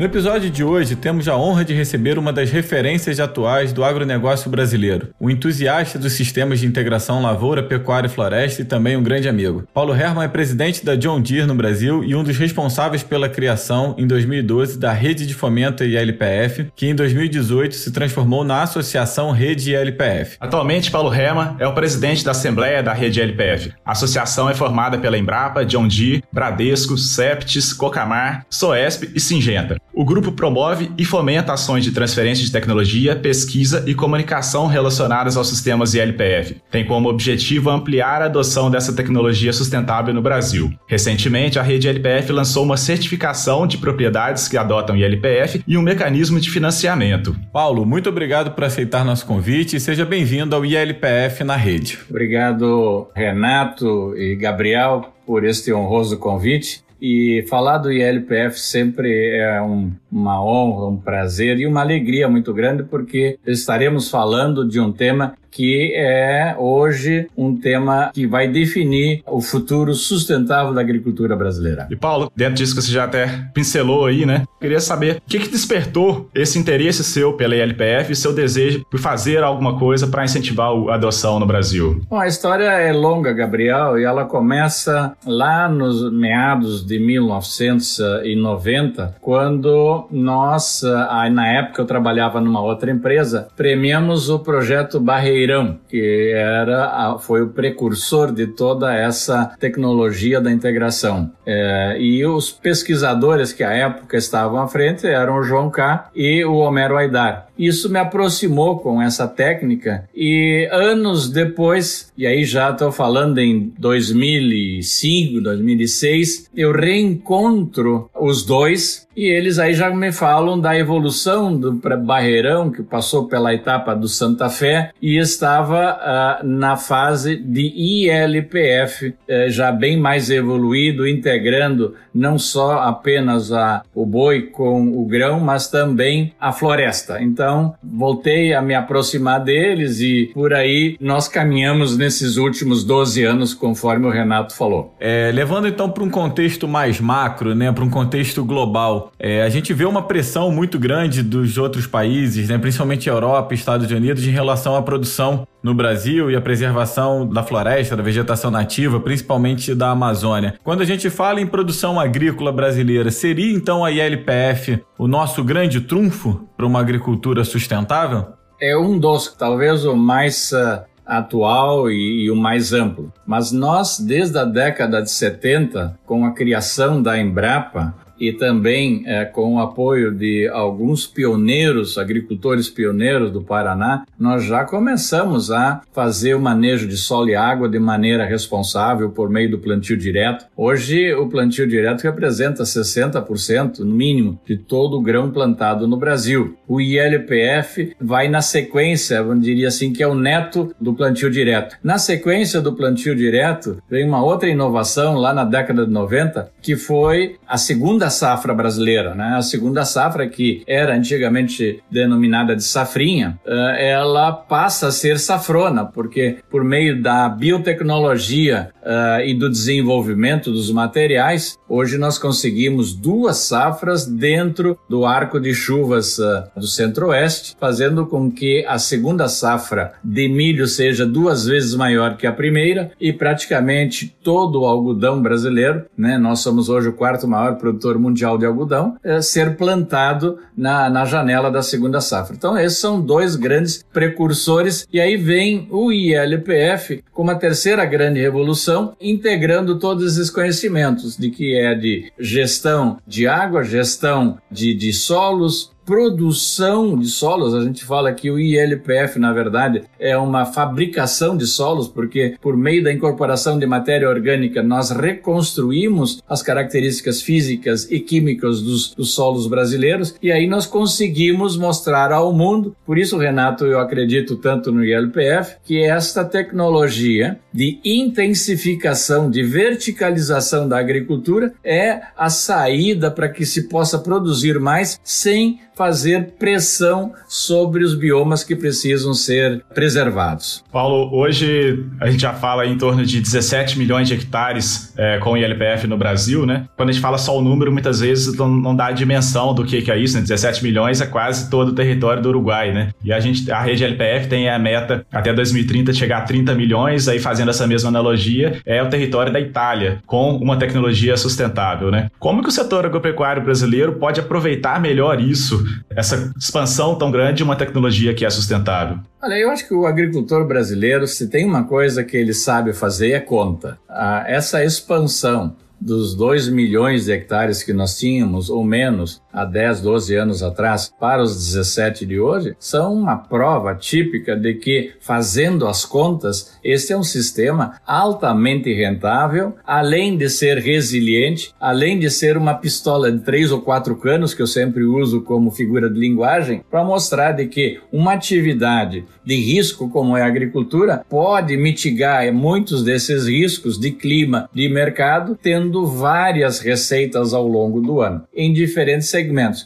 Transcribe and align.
No 0.02 0.07
episódio 0.07 0.49
de 0.49 0.63
hoje, 0.63 0.95
temos 0.95 1.27
a 1.27 1.38
honra 1.38 1.63
de 1.63 1.75
receber 1.75 2.17
uma 2.17 2.33
das 2.33 2.49
referências 2.49 3.19
atuais 3.19 3.71
do 3.71 3.83
agronegócio 3.83 4.49
brasileiro, 4.49 5.09
o 5.19 5.30
entusiasta 5.30 5.99
dos 5.99 6.13
sistemas 6.13 6.59
de 6.59 6.66
integração 6.66 7.21
lavoura, 7.21 7.61
pecuária 7.61 8.08
e 8.08 8.09
floresta 8.09 8.63
e 8.63 8.66
também 8.66 8.97
um 8.97 9.03
grande 9.03 9.30
amigo. 9.30 9.63
Paulo 9.71 9.93
Herman 9.93 10.23
é 10.23 10.27
presidente 10.27 10.83
da 10.83 10.95
John 10.95 11.21
Deere 11.21 11.45
no 11.45 11.53
Brasil 11.53 12.03
e 12.03 12.16
um 12.16 12.23
dos 12.23 12.35
responsáveis 12.35 13.03
pela 13.03 13.30
criação, 13.30 13.93
em 13.95 14.08
2012, 14.08 14.80
da 14.80 14.92
Rede 14.92 15.27
de 15.27 15.36
Fomento 15.36 15.83
ILPF, 15.83 16.71
que 16.76 16.87
em 16.87 16.95
2018 16.95 17.76
se 17.76 17.92
transformou 17.92 18.43
na 18.43 18.64
Associação 18.64 19.30
Rede 19.30 19.71
ILPF. 19.71 20.36
Atualmente, 20.39 20.89
Paulo 20.89 21.14
Herman 21.14 21.58
é 21.59 21.67
o 21.67 21.76
presidente 21.76 22.26
da 22.26 22.31
Assembleia 22.31 22.81
da 22.81 22.92
Rede 22.92 23.20
ILPF. 23.20 23.71
A 23.86 23.92
associação 23.92 24.49
é 24.49 24.55
formada 24.55 24.97
pela 24.97 25.15
Embrapa, 25.15 25.64
John 25.64 25.87
Deere, 25.87 26.23
Bradesco, 26.33 26.97
Septis, 26.97 27.71
Cocamar, 27.71 28.47
Soesp 28.49 29.11
e 29.14 29.20
Singenta. 29.20 29.77
O 29.93 30.05
grupo 30.05 30.31
promove 30.31 30.89
e 30.97 31.03
fomenta 31.03 31.52
ações 31.52 31.83
de 31.83 31.91
transferência 31.91 32.45
de 32.45 32.52
tecnologia, 32.52 33.13
pesquisa 33.13 33.83
e 33.85 33.93
comunicação 33.93 34.65
relacionadas 34.65 35.35
aos 35.35 35.49
sistemas 35.49 35.93
ILPF. 35.93 36.61
Tem 36.71 36.85
como 36.85 37.09
objetivo 37.09 37.69
ampliar 37.69 38.21
a 38.21 38.25
adoção 38.25 38.71
dessa 38.71 38.93
tecnologia 38.93 39.52
sustentável 39.52 40.13
no 40.13 40.21
Brasil. 40.21 40.71
Recentemente, 40.87 41.59
a 41.59 41.61
rede 41.61 41.89
ILPF 41.89 42.31
lançou 42.31 42.63
uma 42.63 42.77
certificação 42.77 43.67
de 43.67 43.77
propriedades 43.77 44.47
que 44.47 44.57
adotam 44.57 44.95
ILPF 44.95 45.61
e 45.67 45.77
um 45.77 45.81
mecanismo 45.81 46.39
de 46.39 46.49
financiamento. 46.49 47.35
Paulo, 47.52 47.85
muito 47.85 48.08
obrigado 48.08 48.52
por 48.52 48.63
aceitar 48.63 49.03
nosso 49.03 49.25
convite 49.25 49.75
e 49.75 49.79
seja 49.79 50.05
bem-vindo 50.05 50.55
ao 50.55 50.65
ILPF 50.65 51.43
na 51.43 51.58
rede. 51.58 51.99
Obrigado, 52.09 53.09
Renato 53.13 54.15
e 54.15 54.35
Gabriel, 54.35 55.13
por 55.25 55.43
este 55.43 55.73
honroso 55.73 56.17
convite. 56.17 56.81
E 57.02 57.44
falar 57.50 57.80
do 57.80 57.92
ILPF 57.92 58.60
sempre 58.60 59.36
é 59.36 59.60
um, 59.60 59.92
uma 60.12 60.44
honra, 60.44 60.88
um 60.88 60.98
prazer 60.98 61.60
e 61.60 61.66
uma 61.66 61.82
alegria 61.82 62.30
muito 62.30 62.54
grande, 62.54 62.84
porque 62.84 63.39
estaremos 63.44 64.10
falando 64.10 64.67
de 64.67 64.80
um 64.80 64.92
tema 64.94 65.34
que 65.52 65.94
é 65.94 66.56
hoje 66.58 67.28
um 67.38 67.56
tema 67.56 68.10
que 68.14 68.26
vai 68.26 68.48
definir 68.48 69.22
o 69.28 69.42
futuro 69.42 69.94
sustentável 69.94 70.73
da 70.73 70.82
agricultura 70.82 71.36
brasileira. 71.36 71.88
E 71.92 71.95
Paulo, 71.95 72.32
dentro 72.36 72.56
disso 72.56 72.73
que 72.73 72.82
você 72.82 72.92
já 72.92 73.04
até 73.04 73.28
pincelou 73.54 74.06
aí, 74.06 74.26
né? 74.26 74.45
Queria 74.60 74.80
saber 74.80 75.17
o 75.17 75.30
que, 75.30 75.39
que 75.39 75.50
despertou 75.50 76.30
esse 76.34 76.58
interesse 76.58 77.04
seu 77.04 77.34
pela 77.34 77.56
ILPF 77.56 78.12
e 78.12 78.16
seu 78.16 78.34
desejo 78.34 78.86
por 78.89 79.00
fazer 79.00 79.44
alguma 79.44 79.78
coisa 79.78 80.08
para 80.08 80.23
incentivar 80.23 80.70
a 80.89 80.95
adoção 80.95 81.39
no 81.39 81.45
Brasil. 81.45 82.02
Bom, 82.10 82.20
a 82.20 82.28
história 82.28 82.64
é 82.64 82.94
longa, 82.94 83.33
Gabriel, 83.33 84.00
e 84.00 84.04
ela 84.04 84.26
começa 84.26 85.14
lá 85.26 85.68
nos 85.68 86.12
meados 86.12 86.86
de 86.86 87.00
1990, 87.00 89.16
quando 89.20 90.08
nós, 90.12 90.83
na 91.32 91.48
época 91.48 91.82
eu 91.82 91.86
trabalhava 91.86 92.39
numa 92.39 92.62
outra 92.62 92.92
empresa, 92.92 93.48
premiamos 93.58 94.30
o 94.30 94.39
projeto 94.39 95.00
Barreira 95.00 95.40
Que 95.87 96.31
era 96.33 97.17
foi 97.19 97.41
o 97.41 97.49
precursor 97.49 98.31
de 98.31 98.47
toda 98.47 98.93
essa 98.93 99.55
tecnologia 99.59 100.39
da 100.39 100.52
integração. 100.52 101.31
É, 101.45 101.97
e 101.99 102.25
os 102.25 102.52
pesquisadores 102.52 103.53
que 103.53 103.63
à 103.63 103.71
época 103.71 104.17
estavam 104.17 104.61
à 104.61 104.67
frente 104.67 105.07
eram 105.07 105.37
o 105.37 105.43
João 105.43 105.69
K. 105.69 106.09
e 106.15 106.43
o 106.43 106.55
Homero 106.55 106.97
Aidar. 106.97 107.47
Isso 107.61 107.92
me 107.92 107.99
aproximou 107.99 108.80
com 108.80 108.99
essa 108.99 109.27
técnica 109.27 110.10
e 110.16 110.67
anos 110.72 111.30
depois, 111.30 112.11
e 112.17 112.26
aí 112.26 112.44
já 112.44 112.72
estou 112.72 112.92
falando 112.92 113.38
em 113.38 113.72
2005, 113.77 115.42
2006, 115.42 116.50
eu 116.55 116.71
reencontro 116.71 118.10
os 118.20 118.44
dois 118.44 119.08
e 119.16 119.26
eles 119.26 119.60
aí 119.60 119.73
já 119.73 119.89
me 119.89 120.11
falam 120.11 120.60
da 120.60 120.77
evolução 120.77 121.55
do 121.55 121.73
Barreirão, 121.73 122.71
que 122.71 122.82
passou 122.82 123.27
pela 123.27 123.54
etapa 123.54 123.94
do 123.94 124.08
Santa 124.08 124.50
Fé 124.50 124.92
e 125.02 125.17
estava 125.17 126.42
uh, 126.42 126.48
na 126.48 126.77
fase 126.77 127.36
de 127.36 127.61
ILPF, 127.61 129.10
uh, 129.10 129.50
já 129.50 129.71
bem 129.71 129.98
mais 129.98 130.30
evoluído, 130.30 131.06
integrando 131.07 131.94
não 132.13 132.39
só 132.39 132.80
apenas 132.80 133.51
a, 133.51 133.83
o 133.94 134.06
boi 134.06 134.44
com 134.44 134.98
o 134.98 135.06
grão, 135.06 135.39
mas 135.39 135.68
também 135.68 136.33
a 136.39 136.54
floresta. 136.54 137.21
Então, 137.21 137.50
voltei 137.84 138.54
a 138.54 138.62
me 138.62 138.74
aproximar 138.74 139.44
deles 139.44 140.00
e 140.00 140.31
por 140.34 140.54
aí 140.54 140.98
nós 141.00 141.27
caminhamos 141.27 141.98
nesses 141.98 142.38
últimos 142.38 142.83
12 142.83 143.24
anos, 143.24 143.53
conforme 143.53 144.07
o 144.07 144.09
Renato 144.09 144.56
falou. 144.56 144.95
É, 145.00 145.31
levando 145.33 145.68
então 145.68 145.89
para 145.89 146.03
um 146.03 146.09
contexto 146.09 146.68
mais 146.68 147.00
macro, 147.00 147.53
né, 147.56 147.71
para 147.71 147.83
um 147.83 147.89
contexto 147.89 148.44
global, 148.44 149.12
é, 149.19 149.44
a 149.44 149.50
gente 149.50 149.74
vê 149.74 149.86
uma 149.86 150.03
pressão 150.03 150.51
muito 150.51 150.80
grande 150.80 151.24
dos 151.24 151.57
outros 151.57 151.88
países, 151.88 152.50
né, 152.50 152.57
principalmente 152.57 153.09
Europa 153.09 153.54
e 153.54 153.57
Estados 153.57 153.92
Unidos, 153.92 154.25
em 154.25 154.31
relação 154.31 154.75
à 154.75 154.81
produção 154.81 155.47
no 155.63 155.73
Brasil 155.73 156.31
e 156.31 156.35
a 156.35 156.41
preservação 156.41 157.27
da 157.27 157.43
floresta, 157.43 157.95
da 157.95 158.03
vegetação 158.03 158.49
nativa, 158.49 158.99
principalmente 158.99 159.75
da 159.75 159.91
Amazônia. 159.91 160.55
Quando 160.63 160.81
a 160.81 160.85
gente 160.85 161.09
fala 161.09 161.39
em 161.39 161.47
produção 161.47 161.99
agrícola 161.99 162.51
brasileira, 162.51 163.11
seria 163.11 163.53
então 163.53 163.85
a 163.85 163.91
ILPF 163.91 164.83
o 164.97 165.07
nosso 165.07 165.43
grande 165.43 165.81
trunfo 165.81 166.47
para 166.57 166.65
uma 166.65 166.79
agricultura 166.79 167.43
sustentável? 167.43 168.27
É 168.59 168.77
um 168.77 168.99
dos, 168.99 169.33
talvez 169.35 169.85
o 169.85 169.95
mais 169.95 170.51
uh, 170.51 170.81
atual 171.05 171.89
e, 171.89 172.25
e, 172.25 172.31
o 172.31 172.35
mais 172.35 172.73
amplo. 172.73 173.11
Mas 173.25 173.51
nós, 173.51 173.99
desde 173.99 174.37
a 174.37 174.45
década 174.45 175.01
de 175.01 175.11
70, 175.11 175.97
com 176.05 176.25
a 176.25 176.31
criação 176.31 177.01
da 177.01 177.19
Embrapa, 177.19 177.93
e 178.21 178.31
também 178.31 179.01
é, 179.07 179.25
com 179.25 179.56
o 179.56 179.59
apoio 179.59 180.12
de 180.12 180.47
alguns 180.47 181.07
pioneiros, 181.07 181.97
agricultores 181.97 182.69
pioneiros 182.69 183.31
do 183.31 183.41
Paraná, 183.41 184.06
nós 184.18 184.44
já 184.44 184.63
começamos 184.63 185.50
a 185.50 185.81
fazer 185.91 186.35
o 186.35 186.39
manejo 186.39 186.88
de 186.88 186.95
solo 186.97 187.29
e 187.29 187.35
água 187.35 187.68
de 187.68 187.79
maneira 187.79 188.23
responsável 188.23 189.09
por 189.09 189.27
meio 189.27 189.50
do 189.50 189.57
plantio 189.57 189.97
direto. 189.97 190.45
Hoje, 190.56 191.12
o 191.15 191.27
plantio 191.27 191.68
direto 191.68 192.03
representa 192.03 192.62
60%, 192.62 193.79
no 193.79 193.95
mínimo, 193.95 194.39
de 194.45 194.56
todo 194.56 194.97
o 194.97 195.01
grão 195.01 195.31
plantado 195.31 195.88
no 195.88 195.97
Brasil. 195.97 196.56
O 196.68 196.79
ILPF 196.79 197.95
vai 198.00 198.27
na 198.27 198.44
sequência, 198.44 199.15
eu 199.15 199.33
diria 199.33 199.69
assim, 199.69 199.91
que 199.91 200.03
é 200.03 200.07
o 200.07 200.13
neto 200.13 200.75
do 200.79 200.94
plantio 200.94 201.31
direto. 201.31 201.75
Na 201.83 201.97
sequência 201.97 202.62
do 202.62 202.73
plantio 202.73 203.15
direto, 203.15 203.81
vem 203.89 204.07
uma 204.07 204.23
outra 204.23 204.47
inovação 204.47 205.15
lá 205.15 205.33
na 205.33 205.44
década 205.44 205.88
de 205.88 205.91
90, 205.91 206.51
que 206.62 206.75
foi 206.75 207.38
a 207.47 207.57
segunda 207.57 208.10
safra 208.11 208.53
brasileira, 208.53 209.15
né? 209.15 209.35
A 209.35 209.41
segunda 209.41 209.83
safra 209.85 210.27
que 210.27 210.63
era 210.67 210.95
antigamente 210.95 211.81
denominada 211.89 212.55
de 212.55 212.63
safrinha, 212.63 213.39
eh, 213.45 213.91
ela 213.91 214.31
passa 214.31 214.87
a 214.87 214.91
ser 214.91 215.17
safrona, 215.17 215.85
porque 215.85 216.37
por 216.49 216.63
meio 216.63 217.01
da 217.01 217.27
biotecnologia 217.29 218.71
uh, 218.81 219.21
e 219.25 219.33
do 219.33 219.49
desenvolvimento 219.49 220.51
dos 220.51 220.71
materiais, 220.71 221.57
hoje 221.67 221.97
nós 221.97 222.17
conseguimos 222.17 222.93
duas 222.93 223.37
safras 223.37 224.05
dentro 224.05 224.77
do 224.89 225.05
arco 225.05 225.39
de 225.39 225.53
chuvas 225.53 226.17
uh, 226.19 226.43
do 226.55 226.67
centro-oeste, 226.67 227.55
fazendo 227.59 228.05
com 228.05 228.31
que 228.31 228.65
a 228.67 228.77
segunda 228.77 229.27
safra 229.27 229.93
de 230.03 230.27
milho 230.27 230.67
seja 230.67 231.05
duas 231.05 231.45
vezes 231.45 231.75
maior 231.75 232.17
que 232.17 232.27
a 232.27 232.33
primeira 232.33 232.91
e 232.99 233.13
praticamente 233.13 234.13
todo 234.23 234.61
o 234.61 234.65
algodão 234.65 235.21
brasileiro, 235.21 235.85
né, 235.97 236.17
nós 236.17 236.39
somos 236.39 236.69
hoje 236.69 236.89
o 236.89 236.93
quarto 236.93 237.27
maior 237.27 237.55
produtor 237.55 237.97
mundial 238.01 238.38
de 238.38 238.45
algodão, 238.45 238.98
uh, 239.06 239.21
ser 239.21 239.56
plantado 239.56 240.39
na, 240.57 240.89
na 240.89 241.06
janela 241.06 241.51
da 241.51 241.62
segunda 241.62 242.01
safra. 242.01 242.36
Então, 242.36 242.57
esses 242.57 242.80
são 242.80 243.00
dois 243.00 243.36
grandes 243.36 243.86
precursores, 243.94 244.88
e 244.92 245.00
aí 245.00 245.15
vem 245.15 245.68
o 245.69 245.92
ILPF 245.92 247.03
como 247.12 247.31
a 247.31 247.36
terceira 247.36 247.86
grande 247.86 248.19
revolução, 248.19 248.94
integrando 249.00 249.77
todos 249.77 250.18
esses 250.18 250.30
conhecimentos, 250.30 251.15
de 251.18 251.30
que 251.30 251.56
é 251.56 251.75
de 251.75 252.12
gestão 252.19 252.98
de 253.06 253.27
água, 253.27 253.63
gestão 253.63 254.38
de, 254.50 254.74
de 254.74 254.92
solos, 254.92 255.71
produção 255.91 256.97
de 256.97 257.09
solos, 257.09 257.53
a 257.53 257.59
gente 257.59 257.83
fala 257.83 258.13
que 258.13 258.31
o 258.31 258.39
ILPF, 258.39 259.19
na 259.19 259.33
verdade, 259.33 259.83
é 259.99 260.17
uma 260.17 260.45
fabricação 260.45 261.35
de 261.35 261.45
solos, 261.45 261.89
porque 261.89 262.35
por 262.39 262.55
meio 262.55 262.81
da 262.81 262.93
incorporação 262.93 263.59
de 263.59 263.65
matéria 263.65 264.07
orgânica 264.07 264.63
nós 264.63 264.89
reconstruímos 264.89 266.23
as 266.29 266.41
características 266.41 267.21
físicas 267.21 267.91
e 267.91 267.99
químicas 267.99 268.61
dos, 268.61 268.95
dos 268.95 269.13
solos 269.13 269.47
brasileiros 269.47 270.15
e 270.21 270.31
aí 270.31 270.47
nós 270.47 270.65
conseguimos 270.65 271.57
mostrar 271.57 272.13
ao 272.13 272.31
mundo, 272.31 272.73
por 272.85 272.97
isso, 272.97 273.17
Renato, 273.17 273.65
eu 273.65 273.77
acredito 273.77 274.37
tanto 274.37 274.71
no 274.71 274.85
ILPF, 274.85 275.57
que 275.61 275.83
esta 275.83 276.23
tecnologia 276.23 277.37
de 277.53 277.81
intensificação, 277.83 279.29
de 279.29 279.44
verticalização 279.44 280.69
da 280.69 280.79
agricultura 280.79 281.53
é 281.61 281.99
a 282.15 282.29
saída 282.29 283.11
para 283.11 283.27
que 283.27 283.45
se 283.45 283.67
possa 283.67 283.99
produzir 283.99 284.57
mais 284.57 284.97
sem 285.03 285.59
fazer 285.81 286.33
pressão 286.38 287.12
sobre 287.28 287.83
os 287.83 287.95
biomas 287.95 288.44
que 288.44 288.56
precisam 288.56 289.16
ser 289.16 289.63
preservados. 289.74 290.63
Paulo, 290.72 291.10
hoje 291.12 291.83
a 292.00 292.07
gente 292.07 292.22
já 292.22 292.33
fala 292.33 292.68
em 292.68 292.78
torno 292.78 293.04
de 293.04 293.19
17 293.19 293.80
milhões 293.80 294.07
de 294.07 294.13
hectares 294.13 294.94
é, 294.95 295.18
com 295.18 295.36
ILPF 295.36 295.88
no 295.88 295.98
Brasil, 295.98 296.45
né? 296.45 296.68
Quando 296.78 296.89
a 296.89 296.92
gente 296.92 297.01
fala 297.01 297.18
só 297.18 297.36
o 297.36 297.42
número, 297.42 297.72
muitas 297.72 298.00
vezes 298.00 298.38
não, 298.38 298.48
não 298.48 298.75
dá 298.75 298.86
a 298.86 298.92
dimensão 298.92 299.56
do 299.56 299.66
que, 299.66 299.81
que 299.81 299.89
é 299.89 299.98
isso, 299.98 300.16
né? 300.16 300.22
17 300.22 300.63
milhões 300.63 301.01
é 301.01 301.07
quase 301.07 301.50
todo 301.50 301.69
o 301.69 301.74
território 301.74 302.22
do 302.22 302.30
Uruguai, 302.30 302.72
né? 302.72 302.89
E 303.04 303.12
a 303.12 303.19
gente, 303.19 303.51
a 303.51 303.60
rede 303.60 303.83
LPF 303.83 304.28
tem 304.28 304.50
a 304.50 304.60
meta 304.60 305.04
até 305.12 305.33
2030 305.33 305.94
chegar 305.94 306.19
a 306.19 306.22
30 306.22 306.54
milhões, 306.54 307.07
aí 307.07 307.18
fazendo 307.18 307.50
essa 307.50 307.66
mesma 307.66 307.89
analogia, 307.89 308.62
é 308.68 308.83
o 308.83 308.89
território 308.89 309.33
da 309.33 309.39
Itália, 309.39 309.98
com 310.06 310.36
uma 310.36 310.57
tecnologia 310.57 311.18
sustentável, 311.18 311.89
né? 311.89 312.12
Como 312.19 312.44
que 312.44 312.50
o 312.50 312.51
setor 312.51 312.86
agropecuário 312.86 313.42
brasileiro 313.42 313.94
pode 313.94 314.19
aproveitar 314.19 314.80
melhor 314.80 315.19
isso 315.19 315.60
essa 315.89 316.31
expansão 316.37 316.95
tão 316.95 317.11
grande 317.11 317.37
de 317.37 317.43
uma 317.43 317.55
tecnologia 317.55 318.13
que 318.13 318.25
é 318.25 318.29
sustentável? 318.29 318.99
Olha, 319.21 319.35
eu 319.35 319.49
acho 319.49 319.67
que 319.67 319.73
o 319.73 319.85
agricultor 319.85 320.45
brasileiro, 320.47 321.07
se 321.07 321.27
tem 321.27 321.45
uma 321.45 321.63
coisa 321.63 322.03
que 322.03 322.17
ele 322.17 322.33
sabe 322.33 322.73
fazer, 322.73 323.11
é 323.11 323.19
conta. 323.19 323.77
Ah, 323.89 324.23
essa 324.27 324.63
expansão 324.63 325.55
dos 325.81 326.13
2 326.15 326.49
milhões 326.49 327.05
de 327.05 327.11
hectares 327.11 327.63
que 327.63 327.73
nós 327.73 327.97
tínhamos, 327.97 328.49
ou 328.49 328.63
menos, 328.63 329.19
há 329.33 329.45
10, 329.45 329.81
12 329.81 330.16
anos 330.16 330.44
atrás, 330.44 330.92
para 331.00 331.22
os 331.22 331.36
17 331.36 332.06
de 332.06 332.19
hoje, 332.19 332.56
são 332.60 332.94
uma 332.94 333.18
prova 333.18 333.75
típica 333.75 334.36
de 334.36 334.56
que, 334.56 334.94
fazendo 335.00 335.68
as 335.68 335.86
contas, 335.86 336.57
este 336.63 336.94
é 336.94 336.98
um 336.98 337.04
sistema 337.04 337.80
altamente 337.86 338.74
rentável, 338.74 339.56
além 339.66 340.18
de 340.18 340.30
ser 340.30 340.57
resiliente, 340.57 341.54
além 341.60 342.00
de 342.00 342.10
ser 342.10 342.38
uma 342.38 342.54
pistola 342.54 343.12
de 343.12 343.19
três 343.19 343.51
ou 343.51 343.62
quatro 343.62 343.95
canos, 343.95 344.33
que 344.33 344.42
eu 344.42 344.48
sempre 344.48 344.83
uso 344.83 345.22
como 345.22 345.51
figura 345.51 345.89
de 345.89 346.00
linguagem, 346.00 346.63
para 346.69 346.83
mostrar 346.83 347.31
de 347.33 347.48
que 347.48 347.80
uma 347.92 348.13
atividade 348.13 349.06
de 349.25 349.36
risco 349.36 349.89
como 349.89 350.18
é 350.18 350.22
a 350.22 350.28
agricultura 350.28 351.06
pode 351.10 351.56
mitigar 351.57 352.31
muitos 352.33 352.83
desses 352.83 353.28
riscos 353.28 353.80
de 353.80 353.92
clima, 353.92 354.50
de 354.54 354.68
mercado, 354.68 355.38
tendo 355.42 355.86
várias 355.86 356.60
receitas 356.60 357.33
ao 357.33 357.48
longo 357.48 357.81
do 357.81 358.01
ano, 358.01 358.24
em 358.33 358.54
diferentes 358.54 359.07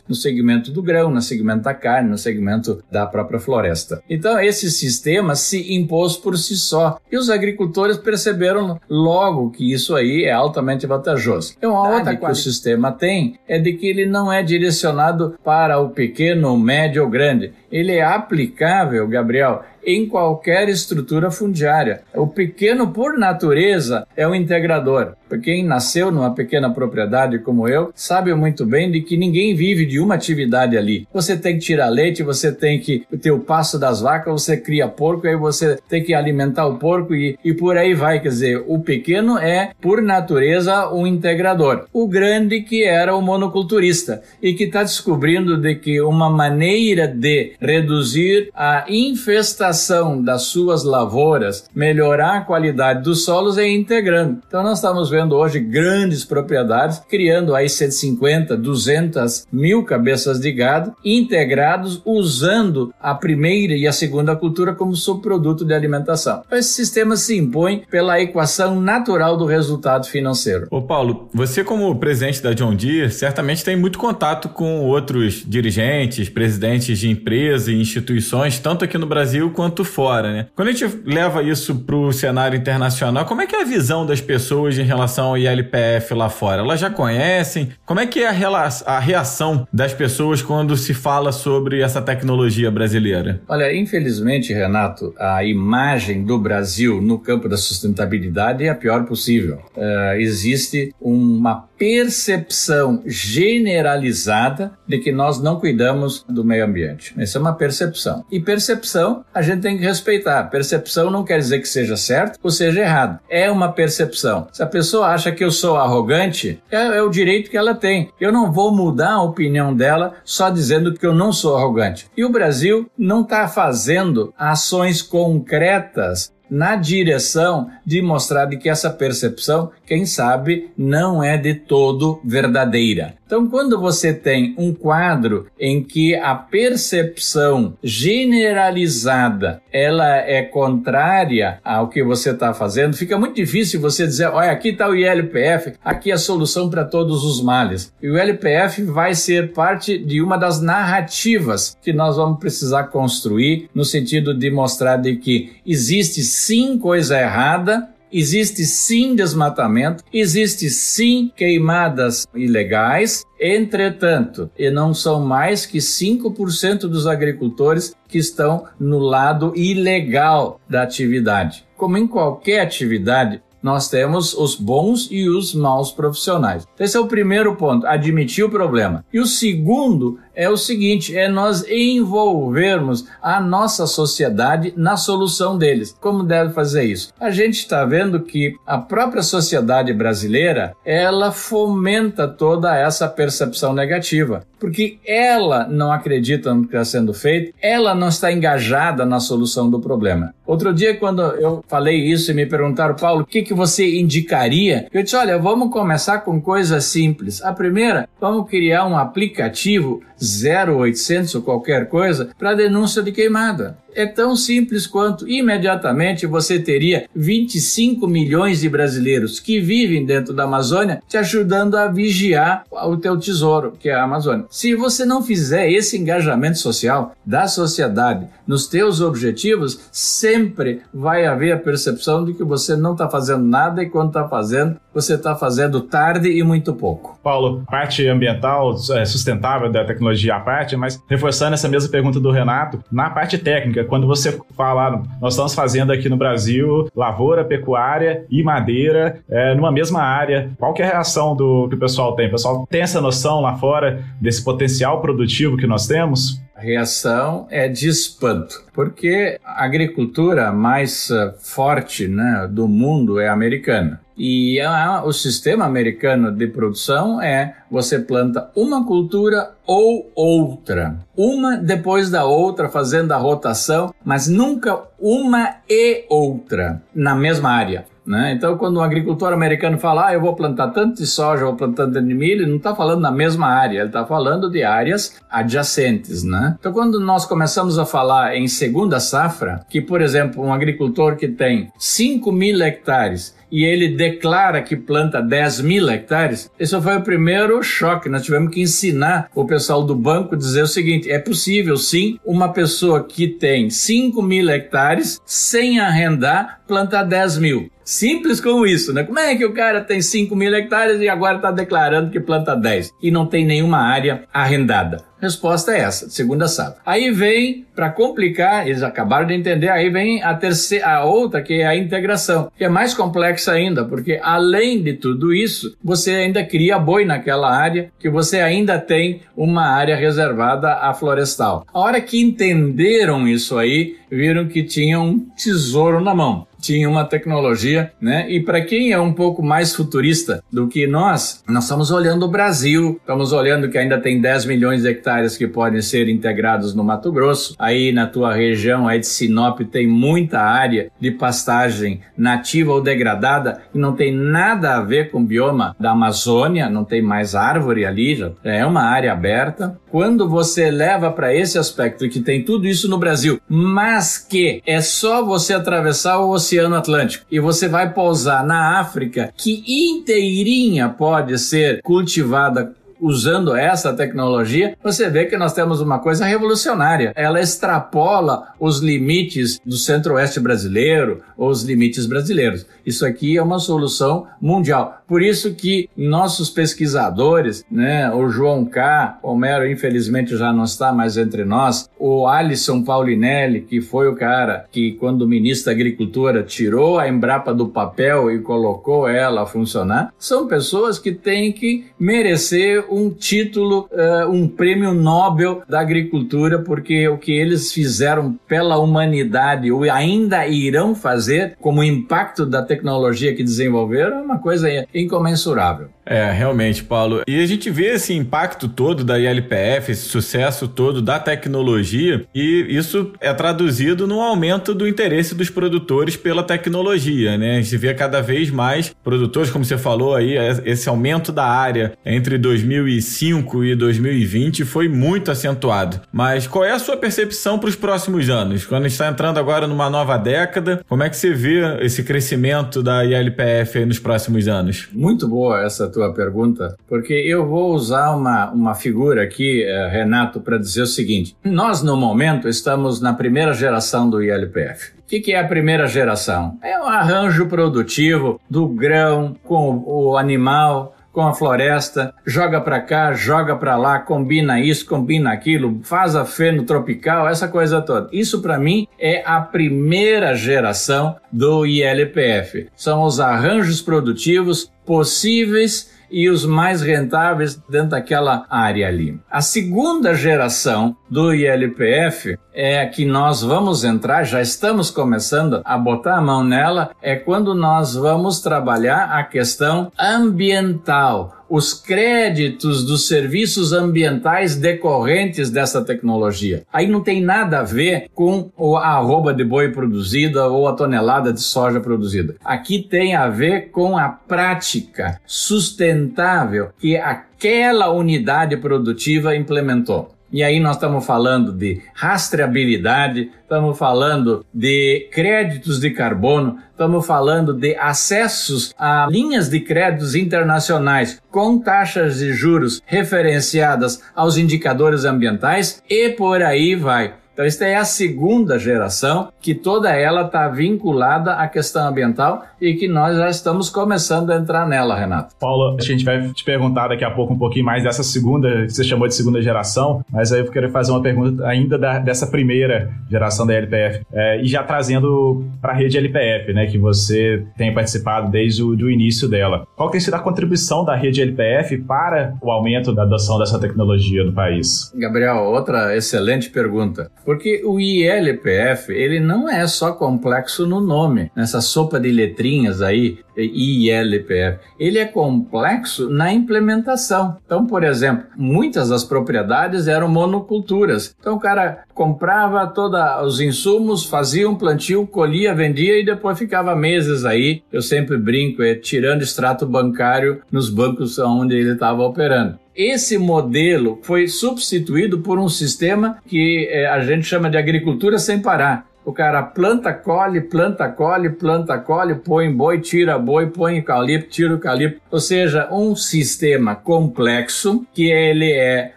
no 0.07 0.15
segmento 0.15 0.71
do 0.71 0.81
grão, 0.81 1.09
no 1.09 1.21
segmento 1.21 1.63
da 1.63 1.73
carne, 1.73 2.09
no 2.09 2.17
segmento 2.17 2.83
da 2.91 3.05
própria 3.05 3.39
floresta. 3.39 4.01
Então, 4.09 4.39
esse 4.39 4.71
sistema 4.71 5.35
se 5.35 5.73
impôs 5.73 6.17
por 6.17 6.37
si 6.37 6.55
só 6.55 6.99
e 7.11 7.17
os 7.17 7.29
agricultores 7.29 7.97
perceberam 7.97 8.79
logo 8.89 9.51
que 9.51 9.71
isso 9.71 9.95
aí 9.95 10.23
é 10.23 10.31
altamente 10.31 10.87
vantajoso. 10.87 11.53
Então, 11.57 11.75
a 11.75 11.95
outra 11.95 12.15
que 12.15 12.25
o 12.25 12.35
sistema 12.35 12.91
tem 12.91 13.39
é 13.47 13.59
de 13.59 13.73
que 13.73 13.87
ele 13.87 14.05
não 14.05 14.31
é 14.31 14.43
direcionado 14.43 15.35
para 15.43 15.79
o 15.79 15.89
pequeno, 15.89 16.57
médio 16.57 17.03
ou 17.03 17.09
grande. 17.09 17.53
Ele 17.75 17.91
é 17.91 18.01
aplicável, 18.01 19.05
Gabriel, 19.05 19.61
em 19.85 20.07
qualquer 20.07 20.69
estrutura 20.69 21.29
fundiária. 21.29 22.01
O 22.13 22.25
pequeno, 22.25 22.91
por 22.91 23.17
natureza, 23.17 24.07
é 24.15 24.25
o 24.25 24.33
integrador. 24.33 25.13
Quem 25.43 25.65
nasceu 25.65 26.11
numa 26.11 26.33
pequena 26.33 26.69
propriedade 26.69 27.39
como 27.39 27.67
eu 27.67 27.91
sabe 27.93 28.33
muito 28.33 28.65
bem 28.65 28.89
de 28.89 29.01
que 29.01 29.17
ninguém 29.17 29.53
vive 29.55 29.85
de 29.85 29.99
uma 29.99 30.15
atividade 30.15 30.77
ali. 30.77 31.07
Você 31.13 31.35
tem 31.35 31.55
que 31.55 31.65
tirar 31.65 31.89
leite, 31.89 32.23
você 32.23 32.51
tem 32.51 32.79
que 32.79 33.05
ter 33.21 33.31
o 33.31 33.39
pasto 33.39 33.77
das 33.77 34.01
vacas, 34.01 34.33
você 34.33 34.55
cria 34.55 34.87
porco, 34.87 35.27
aí 35.27 35.35
você 35.35 35.77
tem 35.89 36.03
que 36.03 36.13
alimentar 36.13 36.67
o 36.67 36.77
porco 36.77 37.13
e, 37.13 37.37
e 37.43 37.53
por 37.53 37.77
aí 37.77 37.93
vai. 37.93 38.19
Quer 38.21 38.29
dizer, 38.29 38.63
o 38.67 38.79
pequeno 38.79 39.37
é, 39.37 39.71
por 39.81 40.01
natureza, 40.01 40.89
um 40.93 41.05
integrador. 41.05 41.85
O 41.91 42.07
grande 42.07 42.61
que 42.61 42.83
era 42.83 43.15
o 43.15 43.21
monoculturista 43.21 44.21
e 44.41 44.53
que 44.53 44.65
está 44.65 44.83
descobrindo 44.83 45.57
de 45.57 45.75
que 45.75 45.99
uma 45.99 46.29
maneira 46.29 47.07
de 47.07 47.53
reduzir 47.65 48.49
a 48.53 48.85
infestação 48.87 50.21
das 50.21 50.43
suas 50.43 50.83
lavouras, 50.83 51.69
melhorar 51.73 52.37
a 52.37 52.41
qualidade 52.41 53.03
dos 53.03 53.25
solos 53.25 53.57
é 53.57 53.67
integrando. 53.67 54.41
Então 54.47 54.63
nós 54.63 54.77
estamos 54.77 55.09
vendo 55.09 55.35
hoje 55.35 55.59
grandes 55.59 56.23
propriedades 56.23 57.01
criando 57.09 57.55
aí 57.55 57.69
150, 57.69 58.55
200 58.57 59.47
mil 59.51 59.83
cabeças 59.83 60.39
de 60.39 60.51
gado 60.51 60.93
integrados 61.03 62.01
usando 62.05 62.93
a 63.01 63.13
primeira 63.15 63.73
e 63.73 63.87
a 63.87 63.91
segunda 63.91 64.35
cultura 64.35 64.73
como 64.73 64.95
subproduto 64.95 65.65
de 65.65 65.73
alimentação. 65.73 66.43
Então, 66.45 66.57
esse 66.57 66.73
sistema 66.73 67.15
se 67.15 67.37
impõe 67.37 67.83
pela 67.89 68.19
equação 68.19 68.79
natural 68.79 69.37
do 69.37 69.45
resultado 69.45 70.07
financeiro. 70.07 70.67
Ô 70.69 70.81
Paulo, 70.81 71.29
você 71.33 71.63
como 71.63 71.95
presidente 71.95 72.41
da 72.41 72.53
John 72.53 72.75
Deere 72.75 73.11
certamente 73.11 73.63
tem 73.63 73.75
muito 73.75 73.97
contato 73.97 74.49
com 74.49 74.81
outros 74.81 75.43
dirigentes, 75.45 76.29
presidentes 76.29 76.99
de 76.99 77.09
empresas 77.09 77.54
e 77.67 77.73
instituições, 77.73 78.59
tanto 78.59 78.85
aqui 78.85 78.97
no 78.97 79.05
Brasil 79.05 79.49
quanto 79.51 79.83
fora, 79.83 80.31
né? 80.31 80.47
Quando 80.55 80.67
a 80.67 80.71
gente 80.71 81.01
leva 81.05 81.41
isso 81.41 81.75
para 81.75 81.95
o 81.95 82.11
cenário 82.11 82.57
internacional, 82.57 83.25
como 83.25 83.41
é 83.41 83.47
que 83.47 83.55
é 83.55 83.61
a 83.61 83.65
visão 83.65 84.05
das 84.05 84.21
pessoas 84.21 84.77
em 84.77 84.83
relação 84.83 85.27
ao 85.27 85.37
ILPF 85.37 86.13
lá 86.13 86.29
fora? 86.29 86.61
Elas 86.61 86.79
já 86.79 86.89
conhecem? 86.89 87.69
Como 87.85 87.99
é 87.99 88.05
que 88.05 88.19
é 88.19 88.29
a, 88.29 88.69
a 88.85 88.99
reação 88.99 89.67
das 89.71 89.93
pessoas 89.93 90.41
quando 90.41 90.75
se 90.75 90.93
fala 90.93 91.31
sobre 91.31 91.81
essa 91.81 92.01
tecnologia 92.01 92.69
brasileira? 92.69 93.41
Olha, 93.47 93.73
infelizmente, 93.75 94.53
Renato, 94.53 95.13
a 95.17 95.43
imagem 95.43 96.23
do 96.23 96.37
Brasil 96.37 97.01
no 97.01 97.19
campo 97.19 97.47
da 97.47 97.57
sustentabilidade 97.57 98.63
é 98.63 98.69
a 98.69 98.75
pior 98.75 99.05
possível. 99.05 99.59
Uh, 99.75 100.19
existe 100.19 100.93
uma 100.99 101.67
percepção 101.77 103.03
generalizada 103.05 104.71
de 104.87 104.99
que 104.99 105.11
nós 105.11 105.41
não 105.41 105.59
cuidamos 105.59 106.25
do 106.27 106.43
meio 106.43 106.65
ambiente. 106.65 107.13
Essa 107.35 107.39
é 107.39 107.41
uma 107.41 107.53
percepção. 107.53 108.23
E 108.31 108.39
percepção 108.39 109.25
a 109.33 109.41
gente 109.41 109.55
gente 109.55 109.61
tem 109.61 109.77
que 109.77 109.83
respeitar. 109.83 110.43
Percepção 110.45 111.09
não 111.09 111.23
quer 111.23 111.37
dizer 111.37 111.59
que 111.59 111.67
seja 111.67 111.97
certo 111.97 112.39
ou 112.43 112.51
seja 112.51 112.81
errado. 112.81 113.19
É 113.29 113.49
uma 113.49 113.71
percepção. 113.71 114.47
Se 114.51 114.61
a 114.61 114.67
pessoa 114.67 115.07
acha 115.07 115.31
que 115.31 115.43
eu 115.43 115.51
sou 115.51 115.77
arrogante, 115.77 116.61
é, 116.69 116.97
é 116.97 117.01
o 117.01 117.09
direito 117.09 117.49
que 117.49 117.57
ela 117.57 117.73
tem. 117.73 118.09
Eu 118.19 118.31
não 118.31 118.51
vou 118.51 118.73
mudar 118.73 119.13
a 119.13 119.21
opinião 119.21 119.73
dela 119.73 120.13
só 120.23 120.49
dizendo 120.49 120.93
que 120.93 121.05
eu 121.05 121.13
não 121.13 121.31
sou 121.31 121.55
arrogante. 121.57 122.09
E 122.15 122.23
o 122.23 122.31
Brasil 122.31 122.89
não 122.97 123.21
está 123.21 123.47
fazendo 123.47 124.33
ações 124.37 125.01
concretas 125.01 126.33
na 126.49 126.75
direção 126.75 127.69
de 127.85 128.01
mostrar 128.01 128.45
de 128.45 128.57
que 128.57 128.69
essa 128.69 128.89
percepção, 128.89 129.71
quem 129.85 130.05
sabe, 130.05 130.69
não 130.77 131.23
é 131.23 131.37
de 131.37 131.55
todo 131.55 132.21
verdadeira. 132.23 133.15
Então, 133.25 133.47
quando 133.47 133.79
você 133.79 134.13
tem 134.13 134.53
um 134.55 134.71
quadro 134.71 135.47
em 135.59 135.83
que 135.83 136.13
a 136.13 136.35
percepção 136.35 137.73
generalizada 137.83 139.61
ela 139.73 140.17
é 140.17 140.43
contrária 140.43 141.59
ao 141.63 141.89
que 141.89 142.03
você 142.03 142.29
está 142.29 142.53
fazendo, 142.53 142.95
fica 142.95 143.17
muito 143.17 143.35
difícil 143.35 143.81
você 143.81 144.05
dizer, 144.05 144.27
olha, 144.27 144.51
aqui 144.51 144.69
está 144.69 144.87
o 144.87 144.95
ILPF, 144.95 145.73
aqui 145.83 146.11
é 146.11 146.13
a 146.13 146.19
solução 146.19 146.69
para 146.69 146.85
todos 146.85 147.23
os 147.23 147.41
males. 147.41 147.91
E 147.99 148.07
o 148.07 148.15
ILPF 148.15 148.83
vai 148.83 149.15
ser 149.15 149.53
parte 149.53 149.97
de 149.97 150.21
uma 150.21 150.37
das 150.37 150.61
narrativas 150.61 151.75
que 151.81 151.91
nós 151.91 152.17
vamos 152.17 152.39
precisar 152.39 152.85
construir 152.85 153.69
no 153.73 153.83
sentido 153.83 154.37
de 154.37 154.51
mostrar 154.51 154.97
de 154.97 155.15
que 155.15 155.53
existe 155.65 156.21
sim 156.21 156.77
coisa 156.77 157.19
errada 157.19 157.89
Existe 158.11 158.63
sim 158.65 159.15
desmatamento, 159.15 160.03
existe 160.13 160.69
sim 160.69 161.31
queimadas 161.35 162.25
ilegais, 162.33 163.23
entretanto, 163.39 164.49
e 164.57 164.69
não 164.69 164.93
são 164.93 165.19
mais 165.19 165.65
que 165.65 165.79
5% 165.79 166.81
dos 166.81 167.07
agricultores 167.07 167.93
que 168.07 168.17
estão 168.17 168.65
no 168.79 168.99
lado 168.99 169.53
ilegal 169.55 170.59
da 170.69 170.83
atividade. 170.83 171.65
Como 171.75 171.97
em 171.97 172.07
qualquer 172.07 172.61
atividade, 172.61 173.41
nós 173.65 173.89
temos 173.89 174.35
os 174.35 174.53
bons 174.53 175.07
e 175.09 175.27
os 175.27 175.55
maus 175.55 175.91
profissionais. 175.91 176.67
Esse 176.79 176.97
é 176.97 176.99
o 176.99 177.07
primeiro 177.07 177.55
ponto, 177.55 177.87
admitir 177.87 178.45
o 178.45 178.49
problema. 178.49 179.03
E 179.11 179.19
o 179.19 179.25
segundo 179.25 180.19
é 180.35 180.47
o 180.47 180.55
seguinte: 180.55 181.17
é 181.17 181.27
nós 181.27 181.67
envolvermos 181.67 183.07
a 183.19 183.41
nossa 183.41 183.87
sociedade 183.87 184.71
na 184.77 184.95
solução 184.95 185.57
deles. 185.57 185.95
Como 185.99 186.21
deve 186.21 186.53
fazer 186.53 186.83
isso? 186.83 187.11
A 187.19 187.31
gente 187.31 187.55
está 187.55 187.83
vendo 187.85 188.19
que 188.19 188.53
a 188.67 188.77
própria 188.77 189.23
sociedade 189.23 189.91
brasileira 189.93 190.75
ela 190.85 191.31
fomenta 191.31 192.27
toda 192.27 192.77
essa 192.77 193.07
percepção 193.07 193.73
negativa, 193.73 194.43
porque 194.65 194.97
ela 195.05 195.67
não 195.67 195.91
acredita 195.91 196.51
no 196.51 196.61
que 196.61 196.69
está 196.69 196.83
sendo 196.83 197.13
feito, 197.13 197.53
ela 197.61 197.93
não 197.93 198.07
está 198.07 198.33
engajada 198.33 199.05
na 199.05 199.19
solução 199.19 199.69
do 199.69 199.79
problema. 199.79 200.33
Outro 200.43 200.73
dia, 200.73 200.97
quando 200.97 201.21
eu 201.21 201.63
falei 201.67 201.97
isso 201.97 202.31
e 202.31 202.33
me 202.33 202.47
perguntaram, 202.47 202.95
Paulo, 202.95 203.21
o 203.21 203.25
que, 203.25 203.43
que 203.43 203.53
você 203.53 203.95
indicaria? 203.99 204.87
Eu 204.91 205.03
disse, 205.03 205.15
olha, 205.15 205.37
vamos 205.37 205.69
começar 205.69 206.21
com 206.21 206.41
coisas 206.41 206.83
simples. 206.85 207.43
A 207.43 207.53
primeira, 207.53 208.09
vamos 208.19 208.49
criar 208.49 208.87
um 208.87 208.97
aplicativo 208.97 210.01
0800 210.21 211.35
ou 211.35 211.41
qualquer 211.41 211.87
coisa 211.89 212.29
para 212.37 212.53
denúncia 212.53 213.01
de 213.01 213.11
queimada 213.11 213.77
é 213.95 214.05
tão 214.05 214.35
simples 214.35 214.85
quanto 214.85 215.27
imediatamente 215.27 216.27
você 216.27 216.59
teria 216.59 217.07
25 217.15 218.05
milhões 218.05 218.59
de 218.59 218.69
brasileiros 218.69 219.39
que 219.39 219.59
vivem 219.59 220.05
dentro 220.05 220.33
da 220.33 220.43
Amazônia 220.43 221.01
te 221.07 221.17
ajudando 221.17 221.75
a 221.75 221.87
vigiar 221.87 222.65
o 222.69 222.97
teu 222.97 223.17
tesouro, 223.17 223.73
que 223.79 223.89
é 223.89 223.95
a 223.95 224.03
Amazônia. 224.03 224.45
Se 224.49 224.75
você 224.75 225.05
não 225.05 225.23
fizer 225.23 225.71
esse 225.71 225.97
engajamento 225.97 226.57
social 226.57 227.13
da 227.25 227.47
sociedade 227.47 228.27
nos 228.45 228.67
teus 228.67 228.99
objetivos, 228.99 229.87
sempre 229.91 230.81
vai 230.93 231.25
haver 231.25 231.53
a 231.53 231.57
percepção 231.57 232.25
de 232.25 232.33
que 232.33 232.43
você 232.43 232.75
não 232.75 232.91
está 232.91 233.09
fazendo 233.09 233.45
nada 233.45 233.81
e 233.81 233.89
quando 233.89 234.09
está 234.09 234.27
fazendo, 234.27 234.75
você 234.93 235.15
está 235.15 235.35
fazendo 235.35 235.81
tarde 235.81 236.29
e 236.29 236.43
muito 236.43 236.73
pouco. 236.73 237.17
Paulo, 237.23 237.63
parte 237.69 238.07
ambiental 238.07 238.75
é, 238.91 239.05
sustentável 239.05 239.71
da 239.71 239.85
tecnologia 239.85 240.04
à 240.31 240.39
parte, 240.39 240.75
mas 240.75 241.01
reforçando 241.09 241.53
essa 241.53 241.67
mesma 241.67 241.89
pergunta 241.89 242.19
do 242.19 242.31
Renato, 242.31 242.83
na 242.91 243.09
parte 243.09 243.37
técnica, 243.37 243.83
quando 243.83 244.07
você 244.07 244.39
fala, 244.55 245.03
nós 245.21 245.33
estamos 245.33 245.53
fazendo 245.53 245.91
aqui 245.91 246.09
no 246.09 246.17
Brasil 246.17 246.87
lavoura, 246.95 247.43
pecuária 247.43 248.25
e 248.29 248.43
madeira 248.43 249.19
é, 249.29 249.53
numa 249.55 249.71
mesma 249.71 250.01
área, 250.01 250.51
qual 250.57 250.73
que 250.73 250.81
é 250.81 250.85
a 250.85 250.91
reação 250.91 251.35
do 251.35 251.67
que 251.69 251.75
o 251.75 251.79
pessoal 251.79 252.15
tem? 252.15 252.27
O 252.27 252.31
pessoal 252.31 252.67
tem 252.69 252.81
essa 252.81 253.01
noção 253.01 253.41
lá 253.41 253.55
fora 253.55 254.03
desse 254.19 254.43
potencial 254.43 255.01
produtivo 255.01 255.57
que 255.57 255.67
nós 255.67 255.87
temos? 255.87 256.44
A 256.55 256.61
reação 256.61 257.47
é 257.49 257.67
de 257.67 257.89
espanto, 257.89 258.63
porque 258.73 259.37
a 259.43 259.65
agricultura 259.65 260.53
mais 260.53 261.11
eh, 261.11 261.33
forte 261.37 262.07
né, 262.07 262.47
do 262.49 262.65
mundo 262.65 263.19
é 263.19 263.27
americana. 263.27 263.99
E 264.17 264.61
a, 264.61 265.03
o 265.03 265.11
sistema 265.11 265.65
americano 265.65 266.31
de 266.31 266.47
produção 266.47 267.21
é 267.21 267.57
você 267.69 267.99
planta 267.99 268.49
uma 268.55 268.85
cultura 268.85 269.51
ou 269.65 270.09
outra, 270.15 270.97
uma 271.17 271.57
depois 271.57 272.09
da 272.09 272.23
outra, 272.23 272.69
fazendo 272.69 273.11
a 273.11 273.17
rotação, 273.17 273.93
mas 274.05 274.29
nunca 274.29 274.81
uma 274.97 275.57
e 275.69 276.05
outra 276.09 276.81
na 276.95 277.13
mesma 277.13 277.49
área. 277.49 277.85
Né? 278.05 278.33
Então, 278.33 278.57
quando 278.57 278.77
um 278.77 278.83
agricultor 278.83 279.33
americano 279.33 279.77
fala, 279.77 280.07
ah, 280.07 280.13
eu 280.13 280.21
vou 280.21 280.35
plantar 280.35 280.69
tanto 280.69 280.97
de 280.97 281.07
soja, 281.07 281.41
eu 281.41 281.47
vou 281.47 281.55
plantar 281.55 281.85
tanto 281.85 282.01
de 282.01 282.13
milho, 282.13 282.43
ele 282.43 282.49
não 282.51 282.57
está 282.57 282.75
falando 282.75 283.01
na 283.01 283.11
mesma 283.11 283.47
área, 283.47 283.79
ele 283.79 283.87
está 283.87 284.05
falando 284.05 284.49
de 284.49 284.63
áreas 284.63 285.15
adjacentes. 285.29 286.23
Né? 286.23 286.55
Então, 286.59 286.71
quando 286.71 286.99
nós 286.99 287.25
começamos 287.25 287.79
a 287.79 287.85
falar 287.85 288.35
em 288.35 288.47
segunda 288.47 288.99
safra, 288.99 289.65
que, 289.69 289.81
por 289.81 290.01
exemplo, 290.01 290.43
um 290.43 290.53
agricultor 290.53 291.15
que 291.15 291.27
tem 291.27 291.71
5 291.77 292.31
mil 292.31 292.61
hectares 292.61 293.35
e 293.51 293.63
ele 293.63 293.89
declara 293.89 294.61
que 294.61 294.75
planta 294.75 295.21
10 295.21 295.61
mil 295.61 295.89
hectares, 295.89 296.49
esse 296.59 296.79
foi 296.81 296.97
o 296.97 297.01
primeiro 297.01 297.61
choque. 297.63 298.09
Nós 298.09 298.23
tivemos 298.23 298.53
que 298.53 298.61
ensinar 298.61 299.29
o 299.33 299.45
pessoal 299.45 299.83
do 299.83 299.95
banco 299.95 300.35
a 300.35 300.37
dizer 300.37 300.63
o 300.63 300.67
seguinte: 300.67 301.09
é 301.09 301.19
possível 301.19 301.77
sim 301.77 302.19
uma 302.25 302.51
pessoa 302.51 303.03
que 303.03 303.27
tem 303.27 303.69
5 303.69 304.21
mil 304.21 304.49
hectares 304.49 305.19
sem 305.25 305.79
arrendar 305.79 306.61
plantar 306.67 307.03
10 307.03 307.37
mil. 307.37 307.69
Simples 307.83 308.41
como 308.41 308.65
isso, 308.65 308.91
né? 308.91 309.03
Como 309.03 309.19
é 309.19 309.35
que 309.35 309.45
o 309.45 309.53
cara 309.53 309.81
tem 309.81 310.01
5 310.01 310.35
mil 310.35 310.53
hectares 310.55 310.99
e 310.99 311.07
agora 311.07 311.35
está 311.35 311.51
declarando 311.51 312.09
que 312.09 312.19
planta 312.19 312.55
10 312.55 312.91
e 313.01 313.11
não 313.11 313.27
tem 313.27 313.45
nenhuma 313.45 313.77
área 313.77 314.23
arrendada? 314.33 315.03
Resposta 315.19 315.71
é 315.71 315.79
essa, 315.79 316.09
segunda 316.09 316.47
safra. 316.47 316.81
Aí 316.85 317.09
vem, 317.11 317.65
para 317.75 317.89
complicar, 317.89 318.67
eles 318.67 318.83
acabaram 318.83 319.27
de 319.27 319.33
entender, 319.33 319.69
aí 319.69 319.89
vem 319.89 320.21
a 320.21 320.33
terceira, 320.33 320.87
a 320.87 321.05
outra, 321.05 321.41
que 321.41 321.61
é 321.61 321.65
a 321.65 321.75
integração, 321.75 322.51
que 322.57 322.63
é 322.63 322.69
mais 322.69 322.93
complexa 322.93 323.53
ainda, 323.53 323.85
porque 323.85 324.19
além 324.21 324.81
de 324.81 324.93
tudo 324.93 325.33
isso, 325.33 325.75
você 325.83 326.11
ainda 326.11 326.43
cria 326.43 326.77
boi 326.77 327.05
naquela 327.05 327.49
área, 327.49 327.89
que 327.99 328.09
você 328.09 328.39
ainda 328.39 328.77
tem 328.77 329.21
uma 329.35 329.63
área 329.63 329.95
reservada 329.95 330.73
à 330.73 330.93
florestal. 330.93 331.65
A 331.73 331.79
hora 331.79 332.01
que 332.01 332.21
entenderam 332.21 333.27
isso 333.27 333.57
aí, 333.57 333.95
viram 334.11 334.47
que 334.47 334.63
tinha 334.63 334.99
um 334.99 335.19
tesouro 335.35 335.99
na 335.99 336.13
mão 336.13 336.47
tinha 336.65 336.89
uma 336.89 337.05
tecnologia, 337.05 337.91
né? 338.01 338.29
E 338.29 338.39
para 338.39 338.61
quem 338.61 338.91
é 338.91 338.99
um 338.99 339.13
pouco 339.13 339.43
mais 339.43 339.75
futurista 339.75 340.43
do 340.51 340.67
que 340.67 340.87
nós, 340.87 341.43
nós 341.47 341.63
estamos 341.65 341.91
olhando 341.91 342.25
o 342.25 342.29
Brasil, 342.29 342.97
estamos 342.99 343.31
olhando 343.31 343.69
que 343.69 343.77
ainda 343.77 343.99
tem 343.99 344.19
10 344.19 344.45
milhões 344.45 344.81
de 344.81 344.89
hectares 344.89 345.37
que 345.37 345.47
podem 345.47 345.81
ser 345.81 346.09
integrados 346.09 346.73
no 346.73 346.83
Mato 346.83 347.11
Grosso. 347.11 347.55
Aí 347.59 347.91
na 347.91 348.07
tua 348.07 348.33
região, 348.33 348.87
aí 348.87 348.99
de 348.99 349.07
Sinop, 349.07 349.59
tem 349.71 349.87
muita 349.87 350.39
área 350.39 350.89
de 350.99 351.11
pastagem 351.11 352.01
nativa 352.17 352.73
ou 352.73 352.81
degradada 352.81 353.61
e 353.73 353.77
não 353.77 353.93
tem 353.93 354.11
nada 354.11 354.75
a 354.75 354.81
ver 354.81 355.11
com 355.11 355.19
o 355.19 355.25
bioma 355.25 355.75
da 355.79 355.91
Amazônia, 355.91 356.69
não 356.69 356.83
tem 356.83 357.01
mais 357.01 357.35
árvore 357.35 357.85
ali, 357.85 358.15
já 358.15 358.31
é 358.43 358.65
uma 358.65 358.83
área 358.83 359.11
aberta. 359.11 359.79
Quando 359.95 360.27
você 360.27 360.69
leva 360.69 361.09
para 361.09 361.33
esse 361.33 361.57
aspecto 361.57 362.09
que 362.09 362.19
tem 362.19 362.43
tudo 362.43 362.67
isso 362.67 362.89
no 362.89 362.97
Brasil, 362.97 363.39
mas 363.47 364.17
que 364.17 364.61
é 364.65 364.81
só 364.81 365.23
você 365.23 365.53
atravessar 365.53 366.19
o 366.19 366.31
oceano 366.31 366.75
Atlântico 366.75 367.25
e 367.31 367.39
você 367.39 367.69
vai 367.69 367.93
pousar 367.93 368.45
na 368.45 368.77
África, 368.77 369.33
que 369.37 369.63
inteirinha 369.65 370.89
pode 370.89 371.39
ser 371.39 371.81
cultivada 371.81 372.75
usando 373.05 373.55
essa 373.55 373.93
tecnologia, 373.93 374.75
você 374.83 375.07
vê 375.09 375.25
que 375.25 375.37
nós 375.37 375.53
temos 375.53 375.79
uma 375.79 375.99
coisa 375.99 376.25
revolucionária. 376.25 377.13
Ela 377.15 377.39
extrapola 377.39 378.47
os 378.59 378.79
limites 378.79 379.59
do 379.63 379.77
centro-oeste 379.77 380.39
brasileiro 380.39 381.21
ou 381.37 381.49
os 381.49 381.61
limites 381.63 382.07
brasileiros. 382.07 382.65
Isso 382.83 383.05
aqui 383.05 383.37
é 383.37 383.43
uma 383.43 383.59
solução 383.59 384.25
mundial. 384.41 385.01
Por 385.07 385.21
isso 385.21 385.53
que 385.53 385.87
nossos 385.95 386.49
pesquisadores, 386.49 387.63
né, 387.69 388.11
o 388.11 388.27
João 388.27 388.65
K, 388.65 389.19
Homero 389.21 389.69
infelizmente 389.69 390.35
já 390.35 390.51
não 390.51 390.63
está 390.63 390.91
mais 390.91 391.15
entre 391.15 391.45
nós, 391.45 391.87
o 391.99 392.27
Alisson 392.27 392.83
Paulinelli, 392.83 393.61
que 393.61 393.81
foi 393.81 394.07
o 394.07 394.15
cara 394.15 394.65
que 394.71 394.93
quando 394.93 395.21
o 395.21 395.27
ministro 395.27 395.67
da 395.67 395.71
Agricultura 395.73 396.41
tirou 396.41 396.97
a 396.97 397.07
Embrapa 397.07 397.53
do 397.53 397.67
papel 397.67 398.31
e 398.31 398.39
colocou 398.39 399.07
ela 399.07 399.43
a 399.43 399.45
funcionar, 399.45 400.11
são 400.17 400.47
pessoas 400.47 400.97
que 400.97 401.11
têm 401.11 401.51
que 401.51 401.85
merecer 401.99 402.85
um 402.95 403.09
título, 403.09 403.89
uh, 403.91 404.29
um 404.29 404.47
prêmio 404.47 404.93
Nobel 404.93 405.61
da 405.67 405.79
agricultura, 405.79 406.59
porque 406.59 407.07
o 407.07 407.17
que 407.17 407.31
eles 407.31 407.71
fizeram 407.73 408.39
pela 408.47 408.77
humanidade 408.77 409.71
ou 409.71 409.83
ainda 409.83 410.47
irão 410.47 410.95
fazer 410.95 411.57
como 411.59 411.83
impacto 411.83 412.45
da 412.45 412.61
tecnologia 412.61 413.35
que 413.35 413.43
desenvolveram 413.43 414.19
é 414.19 414.21
uma 414.21 414.39
coisa 414.39 414.67
incomensurável. 414.93 415.89
É, 416.05 416.31
realmente, 416.31 416.83
Paulo. 416.83 417.23
E 417.27 417.41
a 417.41 417.45
gente 417.45 417.69
vê 417.69 417.95
esse 417.95 418.13
impacto 418.13 418.67
todo 418.67 419.03
da 419.03 419.19
ILPF, 419.19 419.91
esse 419.91 420.07
sucesso 420.07 420.67
todo 420.67 421.01
da 421.01 421.19
tecnologia, 421.19 422.25
e 422.33 422.65
isso 422.69 423.11
é 423.19 423.33
traduzido 423.33 424.05
no 424.05 424.21
aumento 424.21 424.73
do 424.73 424.87
interesse 424.87 425.33
dos 425.33 425.49
produtores 425.49 426.15
pela 426.15 426.43
tecnologia, 426.43 427.37
né? 427.37 427.57
A 427.57 427.61
gente 427.61 427.77
vê 427.77 427.93
cada 427.93 428.21
vez 428.21 428.51
mais 428.51 428.95
produtores, 429.03 429.49
como 429.49 429.65
você 429.65 429.77
falou 429.77 430.15
aí, 430.15 430.37
é, 430.37 430.61
esse 430.65 430.87
aumento 430.87 431.31
da 431.31 431.45
área 431.45 431.93
entre 432.05 432.37
2005 432.37 433.63
e 433.63 433.75
2020 433.75 434.63
foi 434.63 434.87
muito 434.87 435.31
acentuado. 435.31 436.01
Mas 436.11 436.45
qual 436.45 436.63
é 436.63 436.71
a 436.71 436.79
sua 436.79 436.97
percepção 436.97 437.57
para 437.57 437.69
os 437.69 437.75
próximos 437.75 438.29
anos? 438.29 438.65
Quando 438.65 438.85
está 438.85 439.07
entrando 439.07 439.39
agora 439.39 439.67
numa 439.67 439.89
nova 439.89 440.17
década, 440.17 440.81
como 440.87 441.03
é 441.03 441.09
que 441.09 441.17
você 441.17 441.33
vê 441.33 441.61
esse 441.81 442.03
crescimento 442.03 442.83
da 442.83 443.03
ILPF 443.03 443.85
nos 443.85 443.99
próximos 443.99 444.47
anos? 444.47 444.87
Muito 444.93 445.27
boa 445.27 445.63
essa 445.63 445.87
tua 445.95 446.13
pergunta, 446.13 446.75
porque 446.87 447.13
eu 447.13 447.47
vou 447.47 447.73
usar 447.73 448.11
uma, 448.11 448.51
uma 448.51 448.75
figura 448.75 449.23
aqui, 449.23 449.63
eh, 449.63 449.87
Renato, 449.87 450.41
para 450.41 450.57
dizer 450.57 450.81
o 450.81 450.87
seguinte: 450.87 451.35
nós, 451.43 451.81
no 451.81 451.95
momento, 451.95 452.49
estamos 452.49 452.99
na 452.99 453.13
primeira 453.13 453.53
geração 453.53 454.09
do 454.09 454.21
ILPF. 454.21 454.93
O 454.99 455.07
que, 455.07 455.21
que, 455.21 455.33
é 455.33 455.39
a 455.39 455.47
primeira 455.47 455.87
geração? 455.87 456.57
É 456.61 456.77
um 456.77 456.85
arranjo 456.85 457.47
produtivo 457.47 458.41
do 458.49 458.67
grão 458.67 459.35
com 459.43 459.83
o 459.85 460.17
animal, 460.17 460.95
com 461.15 461.21
a 461.21 461.33
floresta, 461.33 462.13
joga 462.25 462.59
para 462.59 462.81
cá, 462.81 463.13
joga 463.13 463.55
para 463.55 463.77
lá, 463.77 463.99
combina 463.99 464.59
isso, 464.59 464.85
combina 464.85 465.31
aquilo, 465.31 465.79
faz 465.81 466.13
a 466.13 466.25
feno 466.25 466.63
tropical, 466.63 467.25
essa 467.29 467.47
coisa 467.47 467.81
toda. 467.81 468.09
Isso 468.11 468.41
para 468.41 468.59
mim 468.59 468.85
é 468.99 469.23
a 469.25 469.39
primeira 469.39 470.35
geração 470.35 471.15
do 471.31 471.65
ILPF. 471.65 472.67
São 472.75 473.03
os 473.03 473.21
arranjos 473.21 473.81
produtivos 473.81 474.69
possíveis 474.85 475.93
e 476.09 476.29
os 476.29 476.45
mais 476.45 476.81
rentáveis 476.81 477.59
dentro 477.69 477.89
daquela 477.89 478.45
área 478.49 478.87
ali. 478.87 479.19
A 479.29 479.41
segunda 479.41 480.13
geração 480.13 480.95
do 481.09 481.33
ILPF 481.33 482.37
é 482.53 482.85
que 482.85 483.05
nós 483.05 483.41
vamos 483.41 483.83
entrar, 483.83 484.23
já 484.23 484.41
estamos 484.41 484.89
começando 484.89 485.61
a 485.65 485.77
botar 485.77 486.15
a 486.15 486.21
mão 486.21 486.43
nela, 486.43 486.91
é 487.01 487.15
quando 487.15 487.53
nós 487.53 487.95
vamos 487.95 488.39
trabalhar 488.39 489.11
a 489.11 489.23
questão 489.23 489.91
ambiental 489.99 491.44
os 491.55 491.73
créditos 491.73 492.85
dos 492.85 493.07
serviços 493.07 493.71
ambientais 493.71 494.57
decorrentes 494.57 495.49
dessa 495.49 495.81
tecnologia. 495.81 496.63
Aí 496.71 496.85
não 496.85 497.01
tem 497.01 497.21
nada 497.21 497.59
a 497.59 497.63
ver 497.63 498.09
com 498.13 498.51
a 498.77 498.89
arroba 498.89 499.33
de 499.33 499.45
boi 499.45 499.71
produzida 499.71 500.47
ou 500.47 500.67
a 500.67 500.73
tonelada 500.73 501.31
de 501.31 501.39
soja 501.39 501.79
produzida. 501.79 502.35
Aqui 502.43 502.79
tem 502.79 503.15
a 503.15 503.29
ver 503.29 503.69
com 503.69 503.97
a 503.97 504.09
prática 504.09 505.21
sustentável 505.25 506.71
que 506.77 506.97
aquela 506.97 507.89
unidade 507.89 508.57
produtiva 508.57 509.33
implementou. 509.33 510.14
E 510.35 510.43
aí 510.43 510.59
nós 510.59 510.75
estamos 510.75 511.05
falando 511.05 511.53
de 511.53 511.81
rastreabilidade, 511.93 513.31
estamos 513.41 513.77
falando 513.77 514.45
de 514.53 515.07
créditos 515.13 515.79
de 515.79 515.91
carbono, 515.91 516.57
estamos 516.71 517.07
falando 517.07 517.53
de 517.53 517.73
acessos 517.77 518.75
a 518.77 519.07
linhas 519.09 519.47
de 519.47 519.61
créditos 519.61 520.13
internacionais 520.13 521.21
com 521.31 521.57
taxas 521.57 522.17
de 522.17 522.33
juros 522.33 522.81
referenciadas 522.85 524.01
aos 524.13 524.35
indicadores 524.35 525.05
ambientais 525.05 525.81
e 525.89 526.09
por 526.09 526.43
aí 526.43 526.75
vai. 526.75 527.13
Então, 527.35 527.43
esta 527.43 527.65
é 527.65 527.75
a 527.75 527.83
segunda 527.83 528.57
geração 528.57 529.27
que 529.41 529.53
toda 529.53 529.91
ela 529.91 530.21
está 530.21 530.47
vinculada 530.47 531.33
à 531.33 531.49
questão 531.49 531.85
ambiental 531.85 532.45
e 532.61 532.75
que 532.75 532.87
nós 532.87 533.17
já 533.17 533.29
estamos 533.29 533.69
começando 533.69 534.31
a 534.31 534.37
entrar 534.37 534.65
nela, 534.65 534.97
Renato. 534.97 535.35
Paulo, 535.37 535.75
a 535.77 535.81
gente 535.81 536.05
vai 536.05 536.29
te 536.29 536.45
perguntar 536.45 536.87
daqui 536.87 537.03
a 537.03 537.11
pouco 537.11 537.33
um 537.33 537.37
pouquinho 537.37 537.65
mais 537.65 537.83
dessa 537.83 538.03
segunda, 538.03 538.63
que 538.63 538.69
você 538.69 538.85
chamou 538.85 539.05
de 539.05 539.15
segunda 539.15 539.41
geração, 539.41 540.01
mas 540.09 540.31
aí 540.31 540.39
eu 540.39 540.49
quero 540.49 540.71
fazer 540.71 540.93
uma 540.93 541.01
pergunta 541.01 541.45
ainda 541.45 541.77
da, 541.77 541.99
dessa 541.99 542.25
primeira 542.25 542.89
geração 543.11 543.45
da 543.45 543.53
LPF. 543.53 544.05
É, 544.13 544.41
e 544.41 544.47
já 544.47 544.63
trazendo 544.63 545.45
para 545.61 545.73
a 545.73 545.75
rede 545.75 545.97
LPF, 545.97 546.53
né, 546.53 546.67
que 546.67 546.77
você 546.77 547.45
tem 547.57 547.73
participado 547.73 548.31
desde 548.31 548.63
o 548.63 548.77
do 548.77 548.89
início 548.89 549.27
dela. 549.27 549.67
Qual 549.75 549.89
tem 549.89 549.99
sido 549.99 550.13
a 550.13 550.19
contribuição 550.19 550.85
da 550.85 550.95
rede 550.95 551.21
LPF 551.21 551.79
para 551.79 552.33
o 552.41 552.49
aumento 552.49 552.95
da 552.95 553.03
adoção 553.03 553.37
dessa 553.37 553.59
tecnologia 553.59 554.23
no 554.23 554.31
país? 554.31 554.89
Gabriel, 554.95 555.43
outra 555.43 555.97
excelente 555.97 556.49
pergunta. 556.49 557.11
Porque 557.25 557.63
o 557.65 557.79
ILPF, 557.79 558.93
ele 558.93 559.19
não 559.19 559.49
é 559.49 559.65
só 559.67 559.91
complexo 559.93 560.67
no 560.67 560.79
nome, 560.79 561.31
nessa 561.35 561.59
sopa 561.59 561.99
de 561.99 562.11
letrinhas 562.11 562.81
aí, 562.81 563.17
ILPF. 563.35 564.59
Ele 564.79 564.99
é 564.99 565.05
complexo 565.05 566.09
na 566.09 566.31
implementação. 566.31 567.37
Então, 567.45 567.65
por 567.65 567.83
exemplo, 567.83 568.27
muitas 568.37 568.89
das 568.89 569.03
propriedades 569.03 569.87
eram 569.87 570.07
monoculturas. 570.07 571.15
Então, 571.19 571.35
o 571.35 571.39
cara 571.39 571.83
comprava 571.95 572.67
todos 572.67 572.99
os 573.23 573.39
insumos, 573.39 574.05
fazia 574.05 574.49
um 574.49 574.55
plantio, 574.55 575.07
colhia, 575.07 575.55
vendia 575.55 575.97
e 575.97 576.05
depois 576.05 576.37
ficava 576.37 576.75
meses 576.75 577.23
aí. 577.23 577.63
Eu 577.71 577.81
sempre 577.81 578.17
brinco, 578.17 578.61
é 578.61 578.75
tirando 578.75 579.21
extrato 579.21 579.65
bancário 579.65 580.41
nos 580.51 580.69
bancos 580.69 581.17
onde 581.17 581.55
ele 581.55 581.71
estava 581.71 582.03
operando. 582.03 582.59
Esse 582.75 583.17
modelo 583.17 583.99
foi 584.03 584.27
substituído 584.27 585.19
por 585.19 585.39
um 585.39 585.47
sistema 585.47 586.17
que 586.27 586.67
é, 586.69 586.87
a 586.87 586.99
gente 586.99 587.25
chama 587.25 587.49
de 587.49 587.57
agricultura 587.57 588.19
sem 588.19 588.41
parar. 588.41 588.85
O 589.05 589.13
cara 589.13 589.43
planta, 589.43 589.93
colhe, 589.93 590.41
planta, 590.41 590.89
colhe, 590.89 591.29
planta, 591.29 591.77
colhe, 591.77 592.15
põe 592.15 592.51
boi, 592.51 592.81
tira 592.81 593.19
boi, 593.19 593.45
põe 593.45 593.77
eucalipto, 593.77 594.29
tira 594.29 594.53
eucalipto. 594.53 594.99
Ou 595.11 595.19
seja, 595.19 595.69
um 595.71 595.95
sistema 595.95 596.73
complexo 596.75 597.85
que 597.93 598.09
ele 598.09 598.51
é 598.51 598.95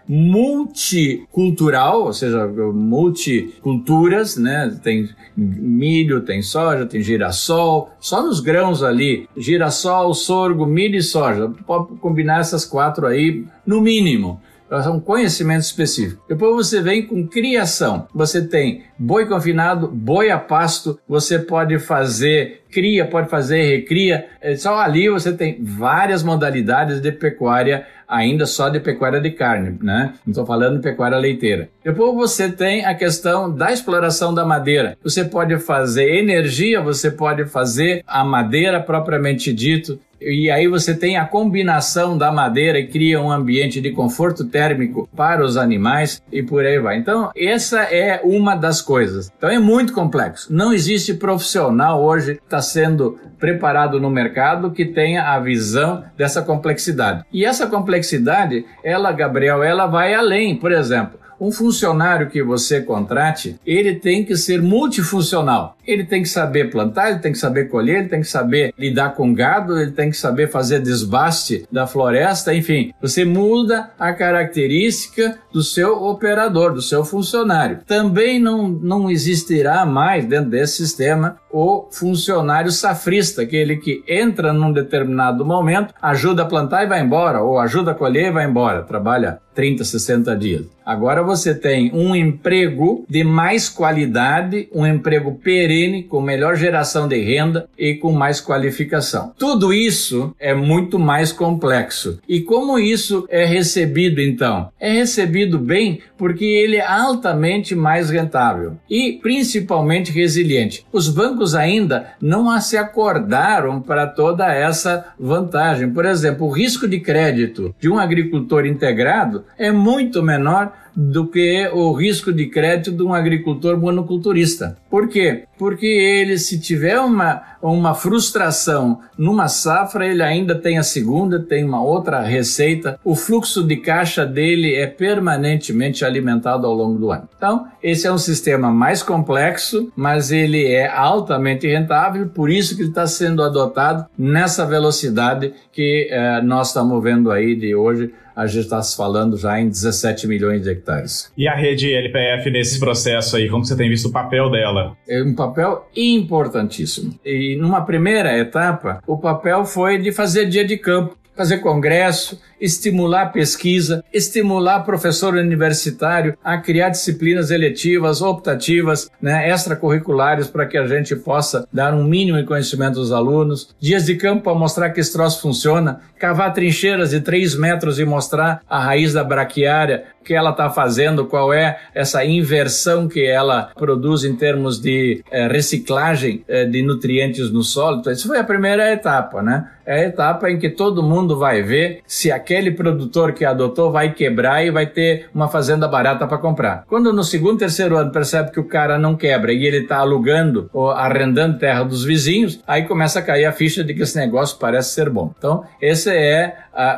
multicultural, 0.08 2.04
ou 2.04 2.12
seja, 2.14 2.46
multiculturas, 2.46 4.38
né? 4.38 4.74
Tem 4.82 5.10
milho, 5.36 6.22
tem 6.22 6.40
soja, 6.40 6.86
tem 6.86 7.02
girassol. 7.02 7.90
Só 8.00 8.22
nos 8.22 8.40
grãos 8.40 8.82
ali, 8.82 9.28
girassol, 9.36 10.14
sorgo, 10.14 10.64
milho 10.64 10.96
e 10.96 11.02
soja. 11.02 11.52
Pode 11.66 11.96
combinar 11.96 12.40
essas 12.40 12.64
quatro 12.64 13.06
aí, 13.06 13.44
no 13.66 13.82
mínimo 13.82 14.40
é 14.70 14.88
um 14.88 15.00
conhecimento 15.00 15.62
específico. 15.62 16.22
Depois 16.28 16.54
você 16.54 16.80
vem 16.80 17.06
com 17.06 17.26
criação. 17.26 18.06
Você 18.14 18.46
tem 18.46 18.84
boi 18.98 19.26
confinado, 19.26 19.88
boi 19.88 20.30
a 20.30 20.38
pasto, 20.38 20.98
você 21.08 21.38
pode 21.38 21.78
fazer 21.78 22.62
cria, 22.70 23.06
pode 23.06 23.28
fazer 23.28 23.62
recria. 23.62 24.26
É, 24.40 24.56
só 24.56 24.78
ali 24.78 25.08
você 25.08 25.32
tem 25.32 25.58
várias 25.62 26.22
modalidades 26.22 27.00
de 27.00 27.10
pecuária, 27.12 27.86
ainda 28.06 28.46
só 28.46 28.68
de 28.68 28.80
pecuária 28.80 29.20
de 29.20 29.30
carne, 29.30 29.78
né? 29.82 30.14
Não 30.26 30.32
estou 30.32 30.46
falando 30.46 30.76
de 30.76 30.82
pecuária 30.82 31.18
leiteira. 31.18 31.68
Depois 31.84 32.14
você 32.14 32.50
tem 32.50 32.84
a 32.84 32.94
questão 32.94 33.52
da 33.52 33.72
exploração 33.72 34.32
da 34.32 34.44
madeira. 34.44 34.96
Você 35.02 35.24
pode 35.24 35.58
fazer 35.58 36.16
energia, 36.16 36.80
você 36.80 37.10
pode 37.10 37.46
fazer 37.46 38.02
a 38.06 38.24
madeira 38.24 38.80
propriamente 38.80 39.52
dito, 39.52 39.98
e 40.20 40.50
aí 40.50 40.66
você 40.66 40.94
tem 40.94 41.16
a 41.16 41.24
combinação 41.24 42.16
da 42.16 42.32
madeira 42.32 42.78
e 42.78 42.86
cria 42.86 43.20
um 43.20 43.30
ambiente 43.30 43.80
de 43.80 43.92
conforto 43.92 44.44
térmico 44.44 45.08
para 45.16 45.44
os 45.44 45.56
animais 45.56 46.22
e 46.32 46.42
por 46.42 46.64
aí 46.64 46.78
vai. 46.78 46.98
Então, 46.98 47.30
essa 47.36 47.82
é 47.82 48.20
uma 48.24 48.54
das 48.54 48.82
coisas. 48.82 49.30
Então 49.36 49.48
é 49.50 49.58
muito 49.58 49.92
complexo. 49.92 50.52
Não 50.52 50.72
existe 50.72 51.14
profissional 51.14 52.02
hoje 52.02 52.36
que 52.36 52.42
está 52.44 52.60
sendo 52.60 53.18
preparado 53.38 54.00
no 54.00 54.10
mercado 54.10 54.72
que 54.72 54.84
tenha 54.84 55.32
a 55.32 55.38
visão 55.38 56.04
dessa 56.16 56.42
complexidade. 56.42 57.24
E 57.32 57.44
essa 57.44 57.66
complexidade, 57.66 58.64
ela, 58.82 59.12
Gabriel, 59.12 59.62
ela 59.62 59.86
vai 59.86 60.14
além. 60.14 60.56
Por 60.56 60.72
exemplo, 60.72 61.18
um 61.40 61.52
funcionário 61.52 62.28
que 62.28 62.42
você 62.42 62.80
contrate, 62.80 63.58
ele 63.66 63.94
tem 63.94 64.24
que 64.24 64.36
ser 64.36 64.60
multifuncional. 64.60 65.76
Ele 65.86 66.04
tem 66.04 66.22
que 66.22 66.28
saber 66.28 66.70
plantar, 66.70 67.10
ele 67.10 67.20
tem 67.20 67.32
que 67.32 67.38
saber 67.38 67.70
colher, 67.70 68.00
ele 68.00 68.08
tem 68.08 68.20
que 68.20 68.28
saber 68.28 68.74
lidar 68.78 69.14
com 69.14 69.32
gado, 69.32 69.78
ele 69.78 69.92
tem 69.92 70.10
que 70.10 70.16
saber 70.16 70.50
fazer 70.50 70.80
desbaste 70.80 71.66
da 71.72 71.86
floresta, 71.86 72.54
enfim. 72.54 72.92
Você 73.00 73.24
muda 73.24 73.90
a 73.98 74.12
característica 74.12 75.38
do 75.52 75.62
seu 75.62 76.02
operador, 76.04 76.74
do 76.74 76.82
seu 76.82 77.04
funcionário. 77.04 77.80
Também 77.86 78.38
não, 78.38 78.68
não 78.68 79.10
existirá 79.10 79.86
mais 79.86 80.26
dentro 80.26 80.50
desse 80.50 80.76
sistema 80.76 81.38
o 81.50 81.88
funcionário 81.90 82.70
safrista, 82.70 83.42
aquele 83.42 83.76
que 83.76 84.02
entra 84.06 84.52
num 84.52 84.72
determinado 84.72 85.44
momento, 85.44 85.94
ajuda 86.00 86.42
a 86.42 86.46
plantar 86.46 86.84
e 86.84 86.88
vai 86.88 87.00
embora, 87.00 87.42
ou 87.42 87.58
ajuda 87.58 87.92
a 87.92 87.94
colher 87.94 88.26
e 88.26 88.32
vai 88.32 88.46
embora, 88.46 88.82
trabalha 88.82 89.40
30, 89.58 89.82
60 89.82 90.36
dias. 90.36 90.66
Agora 90.86 91.22
você 91.22 91.52
tem 91.52 91.90
um 91.92 92.14
emprego 92.14 93.04
de 93.08 93.24
mais 93.24 93.68
qualidade, 93.68 94.68
um 94.72 94.86
emprego 94.86 95.34
perene, 95.34 96.04
com 96.04 96.20
melhor 96.20 96.56
geração 96.56 97.08
de 97.08 97.20
renda 97.20 97.68
e 97.76 97.94
com 97.94 98.12
mais 98.12 98.40
qualificação. 98.40 99.32
Tudo 99.36 99.72
isso 99.72 100.32
é 100.38 100.54
muito 100.54 100.98
mais 100.98 101.32
complexo. 101.32 102.20
E 102.28 102.40
como 102.40 102.78
isso 102.78 103.26
é 103.28 103.44
recebido 103.44 104.20
então? 104.20 104.70
É 104.78 104.92
recebido 104.92 105.58
bem 105.58 106.00
porque 106.16 106.44
ele 106.44 106.76
é 106.76 106.86
altamente 106.86 107.74
mais 107.74 108.10
rentável 108.10 108.76
e 108.88 109.18
principalmente 109.20 110.12
resiliente. 110.12 110.86
Os 110.92 111.08
bancos 111.08 111.37
ainda 111.54 112.08
não 112.20 112.58
se 112.60 112.76
acordaram 112.76 113.80
para 113.80 114.06
toda 114.06 114.52
essa 114.52 115.06
vantagem. 115.18 115.90
Por 115.90 116.04
exemplo, 116.04 116.46
o 116.46 116.50
risco 116.50 116.86
de 116.88 117.00
crédito 117.00 117.74
de 117.78 117.88
um 117.88 117.98
agricultor 117.98 118.66
integrado 118.66 119.44
é 119.58 119.70
muito 119.70 120.22
menor 120.22 120.72
do 121.00 121.28
que 121.28 121.70
o 121.72 121.92
risco 121.92 122.32
de 122.32 122.46
crédito 122.46 122.90
de 122.90 123.04
um 123.04 123.14
agricultor 123.14 123.78
monoculturista. 123.78 124.76
Por 124.90 125.06
quê? 125.06 125.44
Porque 125.56 125.86
ele, 125.86 126.36
se 126.36 126.58
tiver 126.58 126.98
uma, 126.98 127.40
uma 127.62 127.94
frustração 127.94 128.98
numa 129.16 129.46
safra, 129.46 130.08
ele 130.08 130.24
ainda 130.24 130.56
tem 130.56 130.76
a 130.76 130.82
segunda, 130.82 131.38
tem 131.38 131.62
uma 131.62 131.80
outra 131.80 132.20
receita, 132.22 132.98
o 133.04 133.14
fluxo 133.14 133.62
de 133.62 133.76
caixa 133.76 134.26
dele 134.26 134.74
é 134.74 134.88
permanentemente 134.88 136.04
alimentado 136.04 136.66
ao 136.66 136.74
longo 136.74 136.98
do 136.98 137.12
ano. 137.12 137.28
Então, 137.36 137.68
esse 137.80 138.08
é 138.08 138.12
um 138.12 138.18
sistema 138.18 138.72
mais 138.72 139.00
complexo, 139.00 139.92
mas 139.94 140.32
ele 140.32 140.66
é 140.66 140.88
altamente 140.88 141.68
rentável, 141.68 142.28
por 142.28 142.50
isso 142.50 142.74
que 142.74 142.82
ele 142.82 142.88
está 142.88 143.06
sendo 143.06 143.44
adotado 143.44 144.04
nessa 144.18 144.66
velocidade 144.66 145.52
que 145.72 146.08
eh, 146.10 146.42
nós 146.42 146.68
estamos 146.68 147.00
vendo 147.00 147.30
aí 147.30 147.54
de 147.54 147.72
hoje 147.72 148.12
a 148.38 148.46
gente 148.46 148.64
está 148.64 148.80
se 148.80 148.96
falando 148.96 149.36
já 149.36 149.60
em 149.60 149.68
17 149.68 150.28
milhões 150.28 150.62
de 150.62 150.70
hectares. 150.70 151.32
E 151.36 151.48
a 151.48 151.56
rede 151.56 151.92
LPF 151.92 152.48
nesse 152.52 152.78
processo 152.78 153.36
aí, 153.36 153.50
como 153.50 153.64
você 153.64 153.76
tem 153.76 153.88
visto 153.88 154.06
o 154.06 154.12
papel 154.12 154.48
dela? 154.48 154.96
É 155.08 155.20
um 155.20 155.34
papel 155.34 155.88
importantíssimo. 155.96 157.18
E 157.24 157.56
numa 157.56 157.80
primeira 157.80 158.38
etapa, 158.38 159.02
o 159.08 159.18
papel 159.18 159.64
foi 159.64 159.98
de 159.98 160.12
fazer 160.12 160.46
dia 160.46 160.64
de 160.64 160.76
campo, 160.76 161.16
fazer 161.38 161.58
congresso, 161.58 162.40
estimular 162.60 163.26
pesquisa, 163.26 164.04
estimular 164.12 164.80
professor 164.80 165.34
universitário 165.34 166.36
a 166.42 166.58
criar 166.58 166.88
disciplinas 166.88 167.52
eletivas, 167.52 168.20
optativas, 168.20 169.08
né, 169.22 169.48
extracurriculares 169.48 170.48
para 170.48 170.66
que 170.66 170.76
a 170.76 170.84
gente 170.88 171.14
possa 171.14 171.68
dar 171.72 171.94
um 171.94 172.02
mínimo 172.02 172.38
de 172.38 172.44
conhecimento 172.44 172.98
aos 172.98 173.12
alunos, 173.12 173.72
dias 173.78 174.06
de 174.06 174.16
campo 174.16 174.42
para 174.42 174.54
mostrar 174.54 174.90
que 174.90 174.98
esse 174.98 175.12
troço 175.12 175.40
funciona, 175.40 176.00
cavar 176.18 176.52
trincheiras 176.52 177.10
de 177.10 177.20
3 177.20 177.56
metros 177.56 178.00
e 178.00 178.04
mostrar 178.04 178.60
a 178.68 178.80
raiz 178.80 179.12
da 179.12 179.22
braquiária, 179.22 180.06
que 180.28 180.34
ela 180.34 180.50
está 180.50 180.68
fazendo, 180.68 181.24
qual 181.24 181.54
é 181.54 181.78
essa 181.94 182.22
inversão 182.22 183.08
que 183.08 183.24
ela 183.24 183.70
produz 183.74 184.24
em 184.24 184.36
termos 184.36 184.78
de 184.78 185.24
eh, 185.30 185.48
reciclagem 185.48 186.44
eh, 186.46 186.66
de 186.66 186.82
nutrientes 186.82 187.50
no 187.50 187.62
solo. 187.62 188.00
Então, 188.00 188.12
isso 188.12 188.28
foi 188.28 188.38
a 188.38 188.44
primeira 188.44 188.92
etapa, 188.92 189.40
né? 189.42 189.70
É 189.86 190.00
a 190.00 190.04
etapa 190.04 190.50
em 190.50 190.58
que 190.58 190.68
todo 190.68 191.02
mundo 191.02 191.38
vai 191.38 191.62
ver 191.62 192.02
se 192.06 192.30
aquele 192.30 192.72
produtor 192.72 193.32
que 193.32 193.42
adotou 193.42 193.90
vai 193.90 194.12
quebrar 194.12 194.62
e 194.62 194.70
vai 194.70 194.84
ter 194.84 195.30
uma 195.34 195.48
fazenda 195.48 195.88
barata 195.88 196.26
para 196.26 196.36
comprar. 196.36 196.84
Quando 196.86 197.10
no 197.10 197.24
segundo, 197.24 197.58
terceiro 197.58 197.96
ano 197.96 198.12
percebe 198.12 198.50
que 198.50 198.60
o 198.60 198.68
cara 198.68 198.98
não 198.98 199.16
quebra 199.16 199.50
e 199.50 199.64
ele 199.64 199.78
está 199.78 199.96
alugando 199.96 200.68
ou 200.74 200.90
arrendando 200.90 201.58
terra 201.58 201.84
dos 201.84 202.04
vizinhos, 202.04 202.60
aí 202.66 202.82
começa 202.82 203.18
a 203.18 203.22
cair 203.22 203.46
a 203.46 203.52
ficha 203.52 203.82
de 203.82 203.94
que 203.94 204.02
esse 204.02 204.18
negócio 204.18 204.58
parece 204.58 204.90
ser 204.90 205.08
bom. 205.08 205.32
Então, 205.38 205.64
essa 205.80 206.12
é 206.12 206.54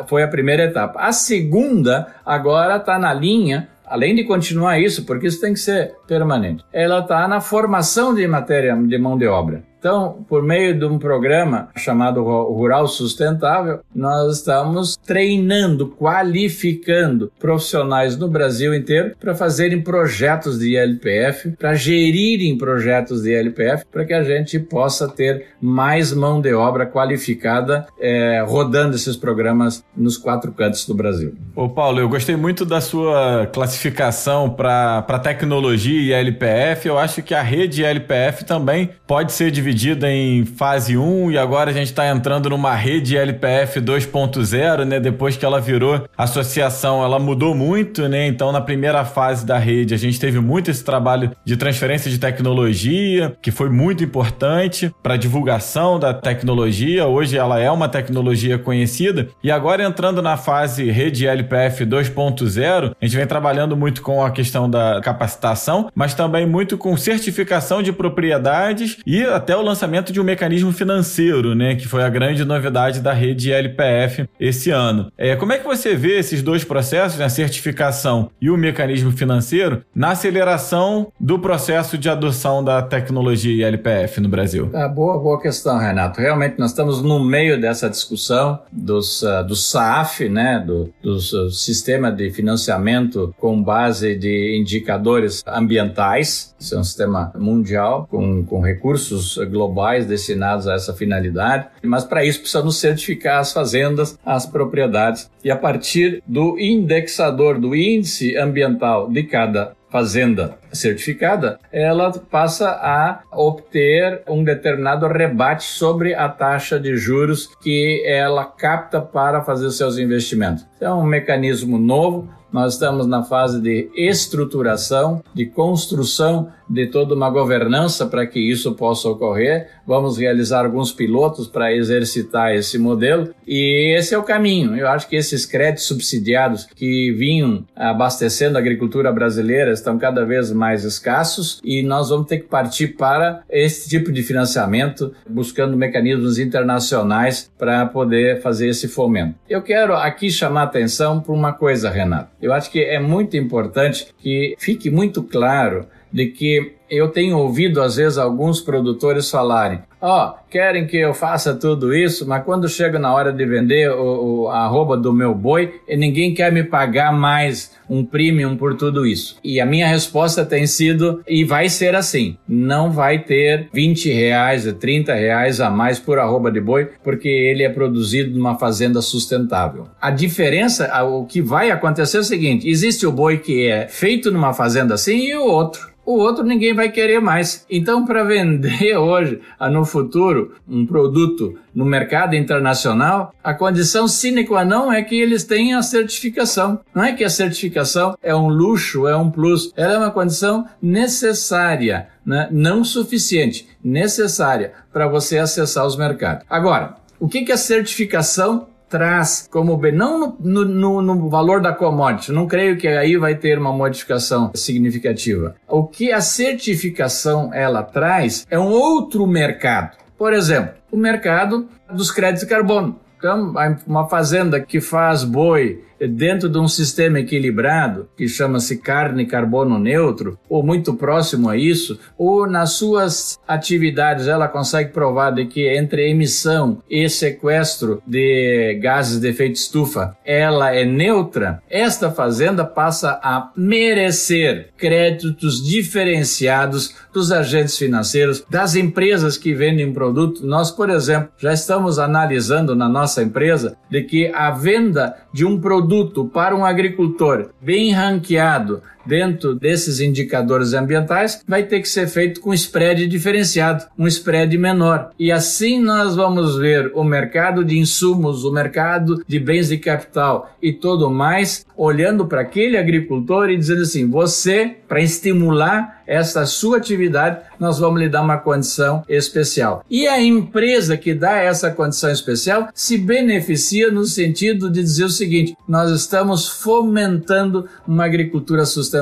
foi 0.06 0.22
a 0.22 0.28
primeira 0.28 0.64
etapa. 0.64 1.00
A 1.00 1.12
segunda 1.12 2.08
agora 2.24 2.76
está 2.76 2.98
na 2.98 3.12
linha 3.12 3.68
além 3.90 4.14
de 4.14 4.22
continuar 4.22 4.78
isso, 4.78 5.04
porque 5.04 5.26
isso 5.26 5.40
tem 5.40 5.52
que 5.52 5.58
ser 5.58 5.96
permanente, 6.06 6.64
ela 6.72 7.00
está 7.00 7.26
na 7.26 7.40
formação 7.40 8.14
de 8.14 8.24
matéria 8.28 8.76
de 8.76 8.96
mão 8.96 9.18
de 9.18 9.26
obra. 9.26 9.64
Então, 9.80 10.26
por 10.28 10.42
meio 10.42 10.78
de 10.78 10.84
um 10.84 10.98
programa 10.98 11.70
chamado 11.74 12.22
Rural 12.22 12.86
Sustentável, 12.86 13.80
nós 13.94 14.36
estamos 14.36 14.94
treinando, 14.94 15.88
qualificando 15.88 17.32
profissionais 17.38 18.14
no 18.14 18.28
Brasil 18.28 18.74
inteiro 18.74 19.12
para 19.18 19.34
fazerem 19.34 19.80
projetos 19.80 20.58
de 20.58 20.76
ILPF, 20.76 21.52
para 21.52 21.74
gerirem 21.74 22.58
projetos 22.58 23.22
de 23.22 23.30
ILPF, 23.30 23.86
para 23.90 24.04
que 24.04 24.12
a 24.12 24.22
gente 24.22 24.58
possa 24.58 25.08
ter 25.08 25.46
mais 25.58 26.12
mão 26.12 26.42
de 26.42 26.52
obra 26.52 26.84
qualificada 26.84 27.86
é, 27.98 28.44
rodando 28.46 28.96
esses 28.96 29.16
programas 29.16 29.82
nos 29.96 30.18
quatro 30.18 30.52
cantos 30.52 30.84
do 30.84 30.94
Brasil. 30.94 31.34
Ô 31.56 31.70
Paulo, 31.70 32.00
eu 32.00 32.08
gostei 32.08 32.36
muito 32.36 32.66
da 32.66 32.82
sua 32.82 33.48
classificação 33.50 34.50
para 34.50 35.18
tecnologia 35.22 36.20
e 36.20 36.22
ILPF. 36.22 36.86
Eu 36.86 36.98
acho 36.98 37.22
que 37.22 37.34
a 37.34 37.40
rede 37.40 37.82
ILPF 37.82 38.44
também 38.44 38.90
pode 39.06 39.32
ser 39.32 39.50
dividida 39.50 39.69
dividida 39.70 40.10
em 40.10 40.44
fase 40.44 40.96
1 40.96 41.30
e 41.30 41.38
agora 41.38 41.70
a 41.70 41.72
gente 41.72 41.86
está 41.86 42.08
entrando 42.08 42.50
numa 42.50 42.74
rede 42.74 43.16
LPF 43.16 43.80
2.0, 43.80 44.84
né? 44.84 44.98
Depois 44.98 45.36
que 45.36 45.44
ela 45.44 45.60
virou 45.60 46.04
associação, 46.18 47.04
ela 47.04 47.18
mudou 47.18 47.54
muito, 47.54 48.08
né? 48.08 48.26
Então, 48.26 48.50
na 48.50 48.60
primeira 48.60 49.04
fase 49.04 49.46
da 49.46 49.58
rede, 49.58 49.94
a 49.94 49.96
gente 49.96 50.18
teve 50.18 50.40
muito 50.40 50.70
esse 50.70 50.84
trabalho 50.84 51.30
de 51.44 51.56
transferência 51.56 52.10
de 52.10 52.18
tecnologia, 52.18 53.36
que 53.40 53.50
foi 53.50 53.70
muito 53.70 54.02
importante 54.02 54.92
para 55.02 55.16
divulgação 55.16 55.98
da 55.98 56.12
tecnologia. 56.12 57.06
Hoje 57.06 57.38
ela 57.38 57.60
é 57.60 57.70
uma 57.70 57.88
tecnologia 57.88 58.58
conhecida. 58.58 59.28
E 59.42 59.50
agora 59.50 59.84
entrando 59.84 60.20
na 60.20 60.36
fase 60.36 60.90
rede 60.90 61.26
LPF 61.26 61.84
2.0, 61.86 62.92
a 63.00 63.04
gente 63.04 63.16
vem 63.16 63.26
trabalhando 63.26 63.76
muito 63.76 64.02
com 64.02 64.24
a 64.24 64.30
questão 64.30 64.68
da 64.68 65.00
capacitação, 65.00 65.88
mas 65.94 66.12
também 66.12 66.44
muito 66.44 66.76
com 66.76 66.96
certificação 66.96 67.82
de 67.82 67.92
propriedades 67.92 68.98
e 69.06 69.22
até 69.22 69.59
o 69.60 69.64
lançamento 69.64 70.12
de 70.12 70.20
um 70.20 70.24
mecanismo 70.24 70.72
financeiro, 70.72 71.54
né, 71.54 71.74
que 71.74 71.86
foi 71.86 72.02
a 72.02 72.08
grande 72.08 72.44
novidade 72.44 73.00
da 73.00 73.12
rede 73.12 73.52
LPF 73.52 74.28
esse 74.38 74.70
ano. 74.70 75.12
É, 75.16 75.36
como 75.36 75.52
é 75.52 75.58
que 75.58 75.64
você 75.64 75.94
vê 75.94 76.18
esses 76.18 76.42
dois 76.42 76.64
processos, 76.64 77.18
né, 77.18 77.26
a 77.26 77.28
certificação 77.28 78.30
e 78.40 78.50
o 78.50 78.56
mecanismo 78.56 79.12
financeiro, 79.12 79.82
na 79.94 80.10
aceleração 80.10 81.12
do 81.18 81.38
processo 81.38 81.96
de 81.98 82.08
adoção 82.08 82.64
da 82.64 82.82
tecnologia 82.82 83.66
LPF 83.66 84.20
no 84.20 84.28
Brasil? 84.28 84.70
Ah, 84.74 84.88
boa, 84.88 85.18
boa 85.18 85.40
questão, 85.40 85.78
Renato. 85.78 86.20
Realmente 86.20 86.58
nós 86.58 86.70
estamos 86.70 87.02
no 87.02 87.22
meio 87.22 87.60
dessa 87.60 87.88
discussão 87.88 88.60
dos, 88.72 89.22
uh, 89.22 89.44
do 89.46 89.54
SAF, 89.54 90.28
né, 90.28 90.62
do, 90.64 90.92
do 91.02 91.16
uh, 91.16 91.50
sistema 91.50 92.10
de 92.10 92.30
financiamento 92.30 93.34
com 93.38 93.62
base 93.62 94.14
de 94.16 94.58
indicadores 94.58 95.42
ambientais. 95.46 96.54
Isso 96.58 96.74
é 96.74 96.78
um 96.78 96.84
sistema 96.84 97.32
mundial 97.36 98.06
com, 98.10 98.44
com 98.44 98.60
recursos 98.60 99.38
globais 99.50 100.06
destinados 100.06 100.66
a 100.66 100.74
essa 100.74 100.94
finalidade, 100.94 101.66
mas 101.82 102.04
para 102.04 102.24
isso 102.24 102.40
precisamos 102.40 102.78
certificar 102.78 103.40
as 103.40 103.52
fazendas, 103.52 104.18
as 104.24 104.46
propriedades 104.46 105.30
e 105.44 105.50
a 105.50 105.56
partir 105.56 106.22
do 106.26 106.58
indexador 106.58 107.58
do 107.58 107.74
índice 107.74 108.36
ambiental 108.36 109.10
de 109.10 109.22
cada 109.24 109.72
fazenda 109.90 110.56
certificada, 110.72 111.58
ela 111.72 112.12
passa 112.12 112.70
a 112.70 113.22
obter 113.32 114.22
um 114.28 114.44
determinado 114.44 115.06
rebate 115.08 115.64
sobre 115.64 116.14
a 116.14 116.28
taxa 116.28 116.78
de 116.78 116.96
juros 116.96 117.48
que 117.60 118.02
ela 118.06 118.44
capta 118.44 119.00
para 119.00 119.42
fazer 119.42 119.66
os 119.66 119.76
seus 119.76 119.98
investimentos. 119.98 120.64
É 120.80 120.90
um 120.90 121.04
mecanismo 121.04 121.76
novo, 121.76 122.28
nós 122.52 122.74
estamos 122.74 123.06
na 123.06 123.22
fase 123.22 123.60
de 123.60 123.90
estruturação, 123.94 125.22
de 125.34 125.46
construção 125.46 126.52
de 126.70 126.86
toda 126.86 127.14
uma 127.14 127.28
governança 127.28 128.06
para 128.06 128.24
que 128.26 128.38
isso 128.38 128.74
possa 128.74 129.08
ocorrer. 129.08 129.68
Vamos 129.84 130.16
realizar 130.16 130.64
alguns 130.64 130.92
pilotos 130.92 131.48
para 131.48 131.74
exercitar 131.74 132.54
esse 132.54 132.78
modelo 132.78 133.34
e 133.46 133.92
esse 133.98 134.14
é 134.14 134.18
o 134.18 134.22
caminho. 134.22 134.76
Eu 134.76 134.88
acho 134.88 135.08
que 135.08 135.16
esses 135.16 135.44
créditos 135.44 135.86
subsidiados 135.86 136.64
que 136.64 137.10
vinham 137.12 137.64
abastecendo 137.74 138.56
a 138.56 138.60
agricultura 138.60 139.12
brasileira 139.12 139.72
estão 139.72 139.98
cada 139.98 140.24
vez 140.24 140.52
mais 140.52 140.84
escassos 140.84 141.60
e 141.64 141.82
nós 141.82 142.10
vamos 142.10 142.28
ter 142.28 142.38
que 142.38 142.48
partir 142.48 142.88
para 142.88 143.42
esse 143.50 143.88
tipo 143.88 144.12
de 144.12 144.22
financiamento, 144.22 145.12
buscando 145.28 145.76
mecanismos 145.76 146.38
internacionais 146.38 147.50
para 147.58 147.84
poder 147.86 148.40
fazer 148.40 148.68
esse 148.68 148.86
fomento. 148.86 149.34
Eu 149.48 149.62
quero 149.62 149.94
aqui 149.94 150.30
chamar 150.30 150.64
atenção 150.64 151.20
para 151.20 151.32
uma 151.32 151.52
coisa, 151.52 151.90
Renato. 151.90 152.30
Eu 152.40 152.52
acho 152.52 152.70
que 152.70 152.80
é 152.80 153.00
muito 153.00 153.36
importante 153.36 154.06
que 154.18 154.54
fique 154.58 154.88
muito 154.90 155.22
claro 155.22 155.86
de 156.12 156.26
que 156.26 156.74
eu 156.90 157.08
tenho 157.08 157.38
ouvido 157.38 157.80
às 157.80 157.96
vezes 157.96 158.18
alguns 158.18 158.60
produtores 158.60 159.30
falarem: 159.30 159.78
ó, 160.00 160.26
oh, 160.26 160.50
querem 160.50 160.86
que 160.86 160.96
eu 160.96 161.14
faça 161.14 161.54
tudo 161.54 161.94
isso, 161.94 162.26
mas 162.26 162.44
quando 162.44 162.68
chega 162.68 162.98
na 162.98 163.14
hora 163.14 163.32
de 163.32 163.46
vender 163.46 163.90
o, 163.92 164.42
o, 164.42 164.48
a 164.48 164.64
arroba 164.64 164.96
do 164.96 165.12
meu 165.12 165.32
boi, 165.32 165.80
ninguém 165.88 166.34
quer 166.34 166.50
me 166.50 166.64
pagar 166.64 167.12
mais 167.12 167.78
um 167.88 168.04
premium 168.04 168.56
por 168.56 168.76
tudo 168.76 169.06
isso. 169.06 169.36
E 169.44 169.60
a 169.60 169.66
minha 169.66 169.86
resposta 169.86 170.44
tem 170.44 170.66
sido, 170.66 171.22
e 171.28 171.44
vai 171.44 171.68
ser 171.68 171.94
assim, 171.94 172.36
não 172.48 172.90
vai 172.90 173.20
ter 173.20 173.68
20 173.72 174.12
reais, 174.12 174.72
30 174.80 175.14
reais 175.14 175.60
a 175.60 175.70
mais 175.70 175.98
por 175.98 176.18
arroba 176.18 176.50
de 176.50 176.60
boi, 176.60 176.88
porque 177.04 177.28
ele 177.28 177.62
é 177.62 177.68
produzido 177.68 178.36
numa 178.36 178.58
fazenda 178.58 179.00
sustentável. 179.00 179.86
A 180.00 180.10
diferença, 180.10 180.90
o 181.04 181.24
que 181.24 181.40
vai 181.40 181.70
acontecer 181.70 182.16
é 182.16 182.20
o 182.20 182.24
seguinte, 182.24 182.68
existe 182.68 183.06
o 183.06 183.12
boi 183.12 183.38
que 183.38 183.66
é 183.66 183.86
feito 183.88 184.30
numa 184.30 184.52
fazenda 184.52 184.94
assim 184.94 185.26
e 185.26 185.36
o 185.36 185.44
outro 185.44 185.89
o 186.10 186.18
outro 186.18 186.44
ninguém 186.44 186.74
vai 186.74 186.90
querer 186.90 187.20
mais. 187.20 187.64
Então, 187.70 188.04
para 188.04 188.24
vender 188.24 188.96
hoje, 188.98 189.40
no 189.70 189.84
futuro, 189.84 190.54
um 190.68 190.84
produto 190.84 191.58
no 191.74 191.84
mercado 191.84 192.34
internacional, 192.34 193.32
a 193.42 193.54
condição 193.54 194.08
sine 194.08 194.44
qua 194.44 194.64
non 194.64 194.92
é 194.92 195.02
que 195.02 195.18
eles 195.18 195.44
tenham 195.44 195.78
a 195.78 195.82
certificação. 195.82 196.80
Não 196.94 197.04
é 197.04 197.12
que 197.12 197.24
a 197.24 197.30
certificação 197.30 198.16
é 198.22 198.34
um 198.34 198.48
luxo, 198.48 199.06
é 199.06 199.16
um 199.16 199.30
plus, 199.30 199.72
ela 199.76 199.94
é 199.94 199.98
uma 199.98 200.10
condição 200.10 200.66
necessária, 200.82 202.08
né? 202.26 202.48
não 202.50 202.82
suficiente, 202.84 203.68
necessária 203.82 204.72
para 204.92 205.06
você 205.06 205.38
acessar 205.38 205.86
os 205.86 205.96
mercados. 205.96 206.44
Agora, 206.50 206.96
o 207.18 207.28
que, 207.28 207.42
que 207.44 207.52
a 207.52 207.56
certificação 207.56 208.66
traz 208.90 209.48
como 209.50 209.76
bem, 209.76 209.92
não 209.92 210.36
no, 210.40 210.64
no, 210.64 211.00
no, 211.00 211.30
valor 211.30 211.62
da 211.62 211.72
commodity, 211.72 212.32
não 212.32 212.46
creio 212.46 212.76
que 212.76 212.88
aí 212.88 213.16
vai 213.16 213.36
ter 213.36 213.56
uma 213.56 213.72
modificação 213.72 214.50
significativa. 214.54 215.54
O 215.68 215.84
que 215.86 216.12
a 216.12 216.20
certificação 216.20 217.54
ela 217.54 217.82
traz 217.84 218.44
é 218.50 218.58
um 218.58 218.68
outro 218.68 219.26
mercado. 219.26 219.96
Por 220.18 220.34
exemplo, 220.34 220.74
o 220.90 220.96
mercado 220.96 221.68
dos 221.90 222.10
créditos 222.10 222.42
de 222.42 222.48
carbono. 222.48 222.98
Então, 223.16 223.54
uma 223.86 224.08
fazenda 224.08 224.58
que 224.60 224.80
faz 224.80 225.24
boi 225.24 225.84
dentro 226.08 226.48
de 226.48 226.58
um 226.58 226.68
sistema 226.68 227.20
equilibrado, 227.20 228.08
que 228.16 228.26
chama-se 228.26 228.78
carne 228.78 229.26
carbono 229.26 229.78
neutro, 229.78 230.38
ou 230.48 230.62
muito 230.62 230.94
próximo 230.94 231.48
a 231.48 231.56
isso, 231.56 231.98
ou 232.16 232.46
nas 232.46 232.72
suas 232.72 233.38
atividades 233.46 234.26
ela 234.26 234.48
consegue 234.48 234.92
provar 234.92 235.30
de 235.30 235.46
que 235.46 235.68
entre 235.68 236.08
emissão 236.08 236.82
e 236.88 237.08
sequestro 237.08 238.02
de 238.06 238.78
gases 238.80 239.20
de 239.20 239.28
efeito 239.28 239.56
estufa 239.56 240.16
ela 240.24 240.74
é 240.74 240.84
neutra, 240.84 241.62
esta 241.68 242.10
fazenda 242.10 242.64
passa 242.64 243.20
a 243.22 243.50
merecer 243.56 244.70
créditos 244.76 245.62
diferenciados 245.62 246.94
dos 247.12 247.32
agentes 247.32 247.76
financeiros, 247.76 248.44
das 248.48 248.76
empresas 248.76 249.36
que 249.36 249.52
vendem 249.52 249.92
produto. 249.92 250.46
Nós, 250.46 250.70
por 250.70 250.88
exemplo, 250.88 251.30
já 251.36 251.52
estamos 251.52 251.98
analisando 251.98 252.76
na 252.76 252.88
nossa 252.88 253.22
empresa 253.22 253.76
de 253.90 254.02
que 254.02 254.30
a 254.32 254.50
venda 254.50 255.16
de 255.32 255.44
um 255.44 255.60
produto 255.60 255.89
produto 255.90 256.24
para 256.24 256.54
um 256.54 256.64
agricultor 256.64 257.50
bem 257.60 257.90
ranqueado 257.90 258.80
dentro 259.10 259.56
desses 259.56 259.98
indicadores 259.98 260.72
ambientais 260.72 261.42
vai 261.46 261.64
ter 261.64 261.80
que 261.80 261.88
ser 261.88 262.06
feito 262.06 262.40
com 262.40 262.54
spread 262.54 263.08
diferenciado, 263.08 263.84
um 263.98 264.06
spread 264.06 264.56
menor. 264.56 265.10
E 265.18 265.32
assim 265.32 265.80
nós 265.80 266.14
vamos 266.14 266.56
ver 266.56 266.92
o 266.94 267.02
mercado 267.02 267.64
de 267.64 267.76
insumos, 267.76 268.44
o 268.44 268.52
mercado 268.52 269.24
de 269.26 269.40
bens 269.40 269.68
de 269.68 269.78
capital 269.78 270.54
e 270.62 270.72
tudo 270.72 271.10
mais, 271.10 271.66
olhando 271.76 272.24
para 272.26 272.42
aquele 272.42 272.78
agricultor 272.78 273.50
e 273.50 273.56
dizendo 273.56 273.82
assim: 273.82 274.08
você, 274.08 274.76
para 274.86 275.02
estimular 275.02 276.00
essa 276.06 276.44
sua 276.44 276.76
atividade, 276.76 277.40
nós 277.58 277.78
vamos 277.78 278.00
lhe 278.00 278.08
dar 278.08 278.22
uma 278.22 278.36
condição 278.36 279.04
especial. 279.08 279.84
E 279.88 280.08
a 280.08 280.20
empresa 280.20 280.96
que 280.96 281.14
dá 281.14 281.36
essa 281.36 281.70
condição 281.70 282.10
especial 282.10 282.68
se 282.74 282.98
beneficia 282.98 283.92
no 283.92 284.04
sentido 284.04 284.68
de 284.68 284.82
dizer 284.82 285.04
o 285.04 285.10
seguinte: 285.10 285.56
nós 285.68 285.90
estamos 285.90 286.48
fomentando 286.48 287.68
uma 287.86 288.04
agricultura 288.04 288.64
sustentável. 288.64 288.99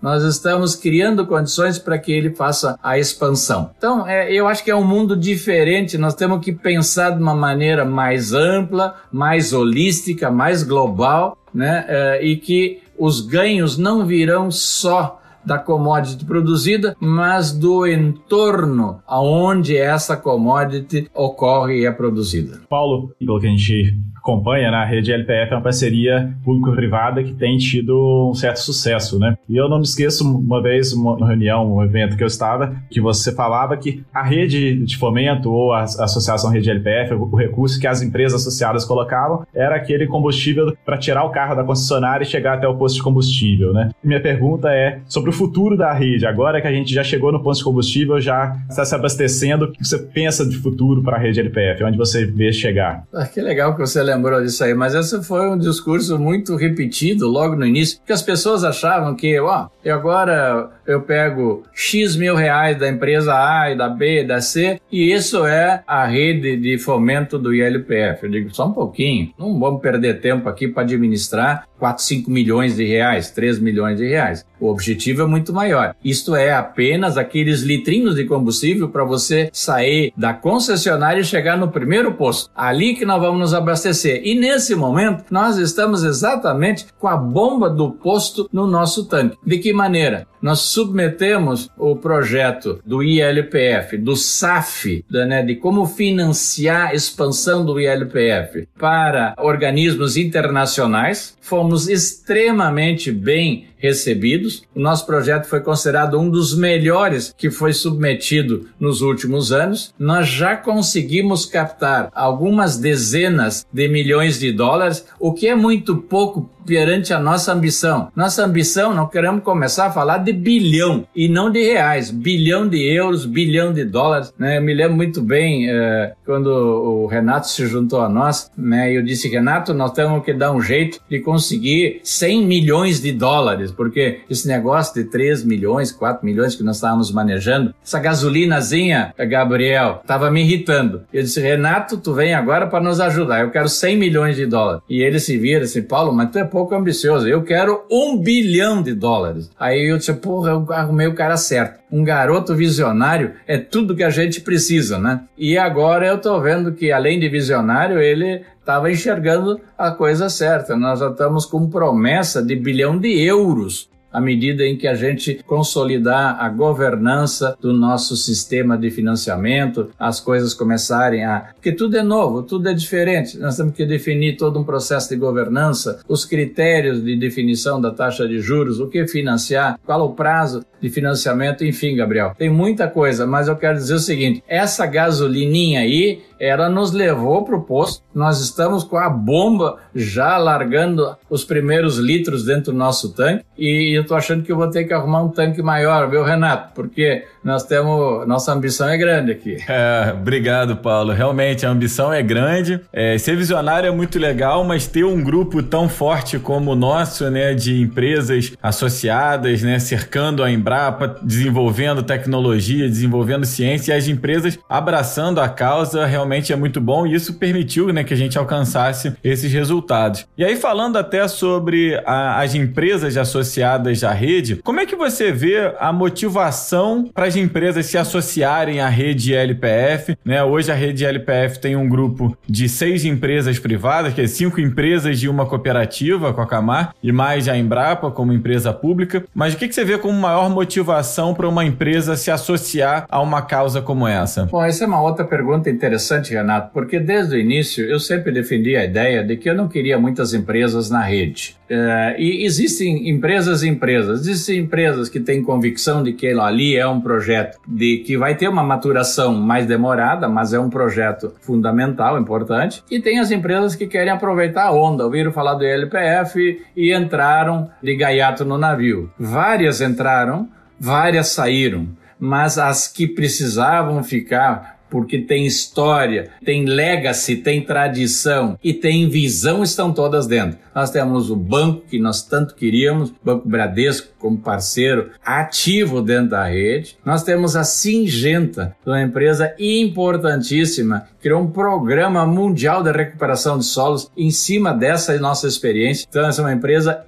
Nós 0.00 0.22
estamos 0.22 0.76
criando 0.76 1.26
condições 1.26 1.78
para 1.78 1.98
que 1.98 2.12
ele 2.12 2.34
faça 2.34 2.78
a 2.82 2.98
expansão. 2.98 3.70
Então, 3.78 4.06
é, 4.06 4.30
eu 4.30 4.46
acho 4.46 4.62
que 4.62 4.70
é 4.70 4.76
um 4.76 4.86
mundo 4.86 5.16
diferente. 5.16 5.96
Nós 5.96 6.14
temos 6.14 6.44
que 6.44 6.52
pensar 6.52 7.10
de 7.10 7.22
uma 7.22 7.34
maneira 7.34 7.86
mais 7.86 8.34
ampla, 8.34 8.96
mais 9.10 9.54
holística, 9.54 10.30
mais 10.30 10.62
global, 10.62 11.38
né? 11.54 11.86
É, 11.88 12.22
e 12.22 12.36
que 12.36 12.82
os 12.98 13.22
ganhos 13.22 13.78
não 13.78 14.04
virão 14.04 14.50
só 14.50 15.20
da 15.44 15.58
commodity 15.58 16.24
produzida, 16.24 16.96
mas 16.98 17.52
do 17.52 17.86
entorno 17.86 19.00
aonde 19.06 19.76
essa 19.76 20.16
commodity 20.16 21.08
ocorre 21.14 21.80
e 21.80 21.86
é 21.86 21.92
produzida. 21.92 22.60
Paulo, 22.68 23.14
pelo 23.18 23.40
que 23.40 23.46
a 23.46 23.50
gente 23.50 23.98
acompanha, 24.24 24.70
né, 24.70 24.78
a 24.78 24.84
rede 24.86 25.12
LPF 25.12 25.52
é 25.52 25.56
uma 25.56 25.62
parceria 25.62 26.34
público-privada 26.42 27.22
que 27.22 27.34
tem 27.34 27.58
tido 27.58 28.30
um 28.30 28.34
certo 28.34 28.56
sucesso, 28.56 29.18
né? 29.18 29.36
E 29.46 29.54
eu 29.54 29.68
não 29.68 29.76
me 29.76 29.84
esqueço, 29.84 30.24
uma 30.24 30.62
vez, 30.62 30.94
uma 30.94 31.28
reunião, 31.28 31.76
um 31.76 31.84
evento 31.84 32.16
que 32.16 32.22
eu 32.22 32.26
estava, 32.26 32.74
que 32.90 33.02
você 33.02 33.34
falava 33.34 33.76
que 33.76 34.02
a 34.12 34.22
rede 34.22 34.82
de 34.84 34.96
fomento 34.96 35.52
ou 35.52 35.74
a 35.74 35.82
associação 35.82 36.50
rede 36.50 36.70
LPF, 36.70 37.12
o 37.12 37.36
recurso 37.36 37.78
que 37.78 37.86
as 37.86 38.00
empresas 38.00 38.40
associadas 38.40 38.86
colocavam, 38.86 39.46
era 39.54 39.76
aquele 39.76 40.06
combustível 40.06 40.74
para 40.86 40.96
tirar 40.96 41.24
o 41.24 41.30
carro 41.30 41.54
da 41.54 41.62
concessionária 41.62 42.24
e 42.24 42.26
chegar 42.26 42.54
até 42.54 42.66
o 42.66 42.76
posto 42.76 42.96
de 42.96 43.02
combustível, 43.02 43.74
né? 43.74 43.90
minha 44.02 44.20
pergunta 44.20 44.70
é 44.70 45.00
sobre 45.06 45.30
o 45.30 45.32
futuro 45.32 45.76
da 45.76 45.92
rede. 45.92 46.26
Agora 46.26 46.60
que 46.60 46.66
a 46.66 46.72
gente 46.72 46.92
já 46.92 47.02
chegou 47.02 47.32
no 47.32 47.42
posto 47.42 47.60
de 47.60 47.64
combustível, 47.64 48.20
já 48.20 48.56
está 48.68 48.84
se 48.84 48.94
abastecendo, 48.94 49.66
o 49.66 49.72
que 49.72 49.84
você 49.84 49.98
pensa 49.98 50.46
de 50.46 50.56
futuro 50.56 51.02
para 51.02 51.16
a 51.16 51.20
rede 51.20 51.40
LPF? 51.40 51.84
Onde 51.84 51.98
você 51.98 52.24
vê 52.24 52.52
chegar? 52.52 53.04
Ah, 53.12 53.26
que 53.26 53.40
legal 53.40 53.74
que 53.74 53.80
você 53.80 54.02
lembrou 54.14 54.42
disso 54.42 54.64
aí, 54.64 54.74
mas 54.74 54.94
esse 54.94 55.22
foi 55.22 55.48
um 55.48 55.58
discurso 55.58 56.18
muito 56.18 56.56
repetido 56.56 57.28
logo 57.28 57.56
no 57.56 57.66
início, 57.66 57.98
que 58.06 58.12
as 58.12 58.22
pessoas 58.22 58.64
achavam 58.64 59.14
que, 59.14 59.38
ó, 59.40 59.68
e 59.84 59.90
agora 59.90 60.70
eu 60.86 61.02
pego 61.02 61.62
X 61.72 62.16
mil 62.16 62.34
reais 62.34 62.78
da 62.78 62.88
empresa 62.88 63.34
A 63.34 63.70
e 63.70 63.76
da 63.76 63.88
B 63.88 64.22
e 64.22 64.26
da 64.26 64.40
C, 64.40 64.80
e 64.90 65.12
isso 65.12 65.44
é 65.46 65.82
a 65.86 66.06
rede 66.06 66.56
de 66.56 66.78
fomento 66.78 67.38
do 67.38 67.54
ILPF. 67.54 68.24
Eu 68.24 68.30
digo, 68.30 68.54
só 68.54 68.66
um 68.66 68.72
pouquinho, 68.72 69.32
não 69.38 69.58
vamos 69.58 69.80
perder 69.80 70.20
tempo 70.20 70.48
aqui 70.48 70.68
para 70.68 70.82
administrar 70.82 71.66
4, 71.78 72.02
5 72.02 72.30
milhões 72.30 72.76
de 72.76 72.84
reais, 72.84 73.30
3 73.30 73.58
milhões 73.58 73.98
de 73.98 74.06
reais. 74.06 74.44
O 74.58 74.70
objetivo 74.70 75.22
é 75.22 75.26
muito 75.26 75.52
maior. 75.52 75.94
Isto 76.02 76.34
é 76.34 76.52
apenas 76.52 77.18
aqueles 77.18 77.60
litrinhos 77.60 78.14
de 78.14 78.24
combustível 78.24 78.88
para 78.88 79.04
você 79.04 79.50
sair 79.52 80.12
da 80.16 80.32
concessionária 80.32 81.20
e 81.20 81.24
chegar 81.24 81.58
no 81.58 81.68
primeiro 81.68 82.14
posto. 82.14 82.50
Ali 82.54 82.94
que 82.94 83.04
nós 83.04 83.20
vamos 83.20 83.40
nos 83.40 83.54
abastecer. 83.54 84.22
E 84.24 84.34
nesse 84.34 84.74
momento, 84.74 85.24
nós 85.30 85.58
estamos 85.58 86.04
exatamente 86.04 86.86
com 86.98 87.08
a 87.08 87.16
bomba 87.16 87.68
do 87.68 87.90
posto 87.90 88.48
no 88.50 88.66
nosso 88.66 89.06
tanque. 89.06 89.36
De 89.44 89.58
que 89.58 89.72
maneira? 89.72 90.26
Nós 90.44 90.60
submetemos 90.60 91.70
o 91.74 91.96
projeto 91.96 92.78
do 92.84 93.02
ILPF, 93.02 93.96
do 93.96 94.14
SAF, 94.14 95.02
né, 95.10 95.42
de 95.42 95.56
como 95.56 95.86
financiar 95.86 96.90
a 96.90 96.94
expansão 96.94 97.64
do 97.64 97.80
ILPF 97.80 98.68
para 98.78 99.34
organismos 99.38 100.18
internacionais. 100.18 101.34
Fomos 101.40 101.88
extremamente 101.88 103.10
bem 103.10 103.68
recebidos. 103.84 104.64
O 104.74 104.80
nosso 104.80 105.06
projeto 105.06 105.46
foi 105.46 105.60
considerado 105.60 106.18
um 106.18 106.30
dos 106.30 106.56
melhores 106.56 107.34
que 107.36 107.50
foi 107.50 107.72
submetido 107.72 108.68
nos 108.80 109.02
últimos 109.02 109.52
anos. 109.52 109.94
Nós 109.98 110.26
já 110.28 110.56
conseguimos 110.56 111.44
captar 111.46 112.10
algumas 112.14 112.76
dezenas 112.76 113.66
de 113.72 113.88
milhões 113.88 114.38
de 114.38 114.52
dólares, 114.52 115.06
o 115.20 115.32
que 115.32 115.46
é 115.46 115.54
muito 115.54 115.96
pouco 115.96 116.50
perante 116.64 117.12
a 117.12 117.18
nossa 117.18 117.52
ambição. 117.52 118.08
Nossa 118.16 118.44
ambição, 118.44 118.94
não 118.94 119.06
queremos 119.06 119.42
começar 119.42 119.86
a 119.86 119.92
falar 119.92 120.18
de 120.18 120.32
bilhão 120.32 121.06
e 121.14 121.28
não 121.28 121.50
de 121.50 121.62
reais, 121.62 122.10
bilhão 122.10 122.66
de 122.66 122.82
euros, 122.82 123.26
bilhão 123.26 123.72
de 123.72 123.84
dólares. 123.84 124.32
Né? 124.38 124.58
Eu 124.58 124.62
me 124.62 124.74
lembro 124.74 124.96
muito 124.96 125.20
bem 125.20 125.70
é, 125.70 126.14
quando 126.24 126.48
o 126.48 127.06
Renato 127.06 127.48
se 127.48 127.66
juntou 127.66 128.00
a 128.00 128.08
nós, 128.08 128.50
né? 128.56 128.92
eu 128.92 129.02
disse, 129.02 129.28
Renato, 129.28 129.74
nós 129.74 129.92
temos 129.92 130.24
que 130.24 130.32
dar 130.32 130.52
um 130.52 130.60
jeito 130.60 131.00
de 131.08 131.20
conseguir 131.20 132.00
100 132.02 132.46
milhões 132.46 133.00
de 133.00 133.12
dólares 133.12 133.70
porque 133.74 134.20
esse 134.30 134.48
negócio 134.48 134.94
de 134.94 135.04
3 135.04 135.44
milhões, 135.44 135.92
4 135.92 136.24
milhões 136.24 136.54
que 136.54 136.62
nós 136.62 136.76
estávamos 136.76 137.12
manejando, 137.12 137.74
essa 137.84 137.98
gasolinazinha, 137.98 139.14
Gabriel, 139.28 140.00
estava 140.02 140.30
me 140.30 140.42
irritando. 140.42 141.02
Eu 141.12 141.22
disse, 141.22 141.40
Renato, 141.40 141.98
tu 141.98 142.12
vem 142.12 142.34
agora 142.34 142.66
para 142.66 142.82
nos 142.82 143.00
ajudar, 143.00 143.40
eu 143.40 143.50
quero 143.50 143.68
100 143.68 143.96
milhões 143.96 144.36
de 144.36 144.46
dólares. 144.46 144.82
E 144.88 145.02
ele 145.02 145.18
se 145.18 145.36
vira 145.36 145.64
assim, 145.64 145.82
Paulo, 145.82 146.12
mas 146.12 146.30
tu 146.30 146.38
é 146.38 146.44
pouco 146.44 146.74
ambicioso, 146.74 147.28
eu 147.28 147.42
quero 147.42 147.84
um 147.90 148.16
bilhão 148.16 148.82
de 148.82 148.94
dólares. 148.94 149.50
Aí 149.58 149.90
eu 149.90 149.98
disse, 149.98 150.12
porra, 150.14 150.50
eu 150.50 150.66
arrumei 150.72 151.06
o 151.06 151.14
cara 151.14 151.36
certo. 151.36 151.80
Um 151.94 152.02
garoto 152.02 152.56
visionário 152.56 153.34
é 153.46 153.56
tudo 153.56 153.94
que 153.94 154.02
a 154.02 154.10
gente 154.10 154.40
precisa, 154.40 154.98
né? 154.98 155.20
E 155.38 155.56
agora 155.56 156.04
eu 156.04 156.20
tô 156.20 156.40
vendo 156.40 156.72
que 156.72 156.90
além 156.90 157.20
de 157.20 157.28
visionário, 157.28 158.00
ele 158.00 158.42
estava 158.58 158.90
enxergando 158.90 159.60
a 159.78 159.92
coisa 159.92 160.28
certa. 160.28 160.74
Nós 160.76 160.98
já 160.98 161.10
estamos 161.10 161.46
com 161.46 161.70
promessa 161.70 162.42
de 162.42 162.56
bilhão 162.56 162.98
de 162.98 163.22
euros 163.22 163.88
à 164.14 164.20
medida 164.20 164.64
em 164.64 164.76
que 164.76 164.86
a 164.86 164.94
gente 164.94 165.40
consolidar 165.44 166.40
a 166.40 166.48
governança 166.48 167.56
do 167.60 167.72
nosso 167.72 168.16
sistema 168.16 168.78
de 168.78 168.88
financiamento, 168.88 169.90
as 169.98 170.20
coisas 170.20 170.54
começarem 170.54 171.24
a. 171.24 171.48
Porque 171.54 171.72
tudo 171.72 171.96
é 171.96 172.02
novo, 172.02 172.44
tudo 172.44 172.68
é 172.68 172.72
diferente. 172.72 173.36
Nós 173.36 173.56
temos 173.56 173.74
que 173.74 173.84
definir 173.84 174.36
todo 174.36 174.60
um 174.60 174.64
processo 174.64 175.08
de 175.08 175.16
governança, 175.16 176.00
os 176.08 176.24
critérios 176.24 177.02
de 177.02 177.16
definição 177.16 177.80
da 177.80 177.90
taxa 177.90 178.28
de 178.28 178.38
juros, 178.38 178.78
o 178.78 178.88
que 178.88 179.04
financiar, 179.08 179.80
qual 179.84 180.02
o 180.02 180.14
prazo 180.14 180.64
de 180.80 180.90
financiamento, 180.90 181.64
enfim, 181.64 181.96
Gabriel. 181.96 182.34
Tem 182.38 182.50
muita 182.50 182.86
coisa, 182.86 183.26
mas 183.26 183.48
eu 183.48 183.56
quero 183.56 183.76
dizer 183.76 183.94
o 183.94 183.98
seguinte: 183.98 184.44
essa 184.46 184.86
gasolininha 184.86 185.80
aí 185.80 186.22
ela 186.44 186.68
nos 186.68 186.92
levou 186.92 187.44
para 187.44 187.56
o 187.56 187.62
posto. 187.62 188.02
Nós 188.14 188.40
estamos 188.40 188.84
com 188.84 188.98
a 188.98 189.08
bomba 189.08 189.78
já 189.94 190.36
largando 190.36 191.16
os 191.30 191.44
primeiros 191.44 191.96
litros 191.96 192.44
dentro 192.44 192.72
do 192.72 192.78
nosso 192.78 193.14
tanque 193.14 193.44
e 193.56 193.96
eu 193.96 194.02
estou 194.02 194.16
achando 194.16 194.42
que 194.42 194.52
eu 194.52 194.56
vou 194.56 194.68
ter 194.68 194.84
que 194.84 194.92
arrumar 194.92 195.22
um 195.22 195.30
tanque 195.30 195.62
maior, 195.62 196.08
viu, 196.10 196.22
Renato? 196.22 196.74
Porque 196.74 197.24
nós 197.44 197.62
temos 197.62 198.26
nossa 198.26 198.52
ambição 198.52 198.88
é 198.88 198.96
grande 198.96 199.32
aqui. 199.32 199.58
É, 199.68 200.12
obrigado, 200.12 200.76
Paulo. 200.76 201.12
Realmente 201.12 201.66
a 201.66 201.70
ambição 201.70 202.12
é 202.12 202.22
grande. 202.22 202.80
É, 202.92 203.18
ser 203.18 203.36
visionário 203.36 203.86
é 203.86 203.90
muito 203.90 204.18
legal, 204.18 204.64
mas 204.64 204.86
ter 204.86 205.04
um 205.04 205.22
grupo 205.22 205.62
tão 205.62 205.88
forte 205.88 206.38
como 206.38 206.72
o 206.72 206.76
nosso, 206.76 207.30
né, 207.30 207.54
de 207.54 207.80
empresas 207.80 208.52
associadas, 208.62 209.62
né, 209.62 209.78
cercando 209.78 210.42
a 210.42 210.50
Embrapa, 210.50 211.16
desenvolvendo 211.22 212.02
tecnologia, 212.02 212.88
desenvolvendo 212.88 213.44
ciência 213.44 213.92
e 213.92 213.96
as 213.96 214.08
empresas 214.08 214.58
abraçando 214.68 215.40
a 215.40 215.48
causa 215.48 216.06
realmente 216.06 216.52
é 216.52 216.56
muito 216.56 216.80
bom 216.80 217.06
e 217.06 217.14
isso 217.14 217.34
permitiu 217.34 217.92
né, 217.92 218.04
que 218.04 218.14
a 218.14 218.16
gente 218.16 218.38
alcançasse 218.38 219.12
esses 219.22 219.52
resultados. 219.52 220.26
E 220.38 220.44
aí, 220.44 220.56
falando 220.56 220.96
até 220.96 221.28
sobre 221.28 222.00
a, 222.06 222.40
as 222.40 222.54
empresas 222.54 223.16
associadas 223.16 224.02
à 224.02 224.12
rede, 224.12 224.56
como 224.62 224.80
é 224.80 224.86
que 224.86 224.96
você 224.96 225.30
vê 225.30 225.74
a 225.78 225.92
motivação 225.92 227.10
para 227.12 227.33
as 227.34 227.36
empresas 227.36 227.86
se 227.86 227.98
associarem 227.98 228.80
à 228.80 228.88
rede 228.88 229.34
LPF? 229.34 230.16
Né? 230.24 230.42
Hoje 230.44 230.70
a 230.70 230.74
rede 230.74 231.04
LPF 231.04 231.58
tem 231.58 231.74
um 231.74 231.88
grupo 231.88 232.36
de 232.46 232.68
seis 232.68 233.04
empresas 233.04 233.58
privadas, 233.58 234.14
que 234.14 234.20
é 234.20 234.26
cinco 234.26 234.60
empresas 234.60 235.18
de 235.18 235.28
uma 235.28 235.44
cooperativa, 235.44 236.32
com 236.32 236.40
a 236.40 236.46
Camar, 236.46 236.94
e 237.02 237.10
mais 237.10 237.48
a 237.48 237.56
Embrapa 237.56 238.10
como 238.10 238.32
empresa 238.32 238.72
pública. 238.72 239.24
Mas 239.34 239.54
o 239.54 239.56
que, 239.56 239.66
que 239.66 239.74
você 239.74 239.84
vê 239.84 239.98
como 239.98 240.18
maior 240.18 240.48
motivação 240.48 241.34
para 241.34 241.48
uma 241.48 241.64
empresa 241.64 242.14
se 242.14 242.30
associar 242.30 243.04
a 243.08 243.20
uma 243.20 243.42
causa 243.42 243.82
como 243.82 244.06
essa? 244.06 244.44
Bom, 244.44 244.64
essa 244.64 244.84
é 244.84 244.86
uma 244.86 245.02
outra 245.02 245.24
pergunta 245.24 245.68
interessante 245.68 246.32
Renato, 246.32 246.70
porque 246.72 247.00
desde 247.00 247.34
o 247.34 247.38
início 247.38 247.84
eu 247.84 247.98
sempre 247.98 248.30
defendi 248.30 248.76
a 248.76 248.84
ideia 248.84 249.24
de 249.24 249.36
que 249.36 249.50
eu 249.50 249.54
não 249.56 249.66
queria 249.66 249.98
muitas 249.98 250.34
empresas 250.34 250.88
na 250.88 251.02
rede. 251.02 251.56
É, 251.68 252.14
e 252.18 252.44
existem 252.44 253.08
empresas 253.08 253.62
e 253.62 253.68
empresas. 253.68 254.20
Existem 254.20 254.58
empresas 254.60 255.08
que 255.08 255.18
têm 255.18 255.42
convicção 255.42 256.02
de 256.02 256.12
que 256.12 256.28
ali 256.28 256.76
é 256.76 256.86
um 256.86 257.00
projeto 257.00 257.23
de 257.66 257.98
que 257.98 258.16
vai 258.16 258.34
ter 258.34 258.48
uma 258.48 258.62
maturação 258.62 259.34
mais 259.34 259.66
demorada, 259.66 260.28
mas 260.28 260.52
é 260.52 260.58
um 260.58 260.70
projeto 260.70 261.34
fundamental, 261.40 262.18
importante. 262.18 262.82
E 262.90 263.00
tem 263.00 263.18
as 263.18 263.30
empresas 263.30 263.74
que 263.74 263.86
querem 263.86 264.12
aproveitar 264.12 264.64
a 264.64 264.72
onda, 264.72 265.04
ouviram 265.04 265.32
falar 265.32 265.54
do 265.54 265.64
LPF 265.64 266.62
e 266.76 266.94
entraram 266.94 267.70
de 267.82 267.96
gaiato 267.96 268.44
no 268.44 268.58
navio. 268.58 269.10
Várias 269.18 269.80
entraram, 269.80 270.48
várias 270.78 271.28
saíram 271.28 271.88
mas 272.18 272.58
as 272.58 272.88
que 272.88 273.06
precisavam 273.06 274.02
ficar 274.02 274.73
porque 274.94 275.18
tem 275.18 275.44
história, 275.44 276.30
tem 276.44 276.66
legacy, 276.66 277.34
tem 277.34 277.60
tradição 277.60 278.56
e 278.62 278.72
tem 278.72 279.08
visão, 279.08 279.64
estão 279.64 279.92
todas 279.92 280.28
dentro. 280.28 280.56
Nós 280.72 280.88
temos 280.88 281.32
o 281.32 281.34
banco 281.34 281.82
que 281.88 281.98
nós 281.98 282.22
tanto 282.22 282.54
queríamos, 282.54 283.12
Banco 283.20 283.48
Bradesco 283.48 284.12
como 284.20 284.38
parceiro 284.38 285.10
ativo 285.24 286.00
dentro 286.00 286.30
da 286.30 286.44
rede. 286.44 286.96
Nós 287.04 287.24
temos 287.24 287.56
a 287.56 287.64
Singenta, 287.64 288.76
uma 288.86 289.02
empresa 289.02 289.52
importantíssima, 289.58 291.08
criou 291.24 291.40
um 291.40 291.50
programa 291.50 292.26
mundial 292.26 292.82
de 292.82 292.92
recuperação 292.92 293.56
de 293.56 293.64
solos 293.64 294.10
em 294.14 294.30
cima 294.30 294.74
dessa 294.74 295.18
nossa 295.18 295.48
experiência. 295.48 296.06
Então, 296.06 296.26
essa 296.26 296.42
é 296.42 296.44
uma 296.44 296.52
empresa 296.52 297.02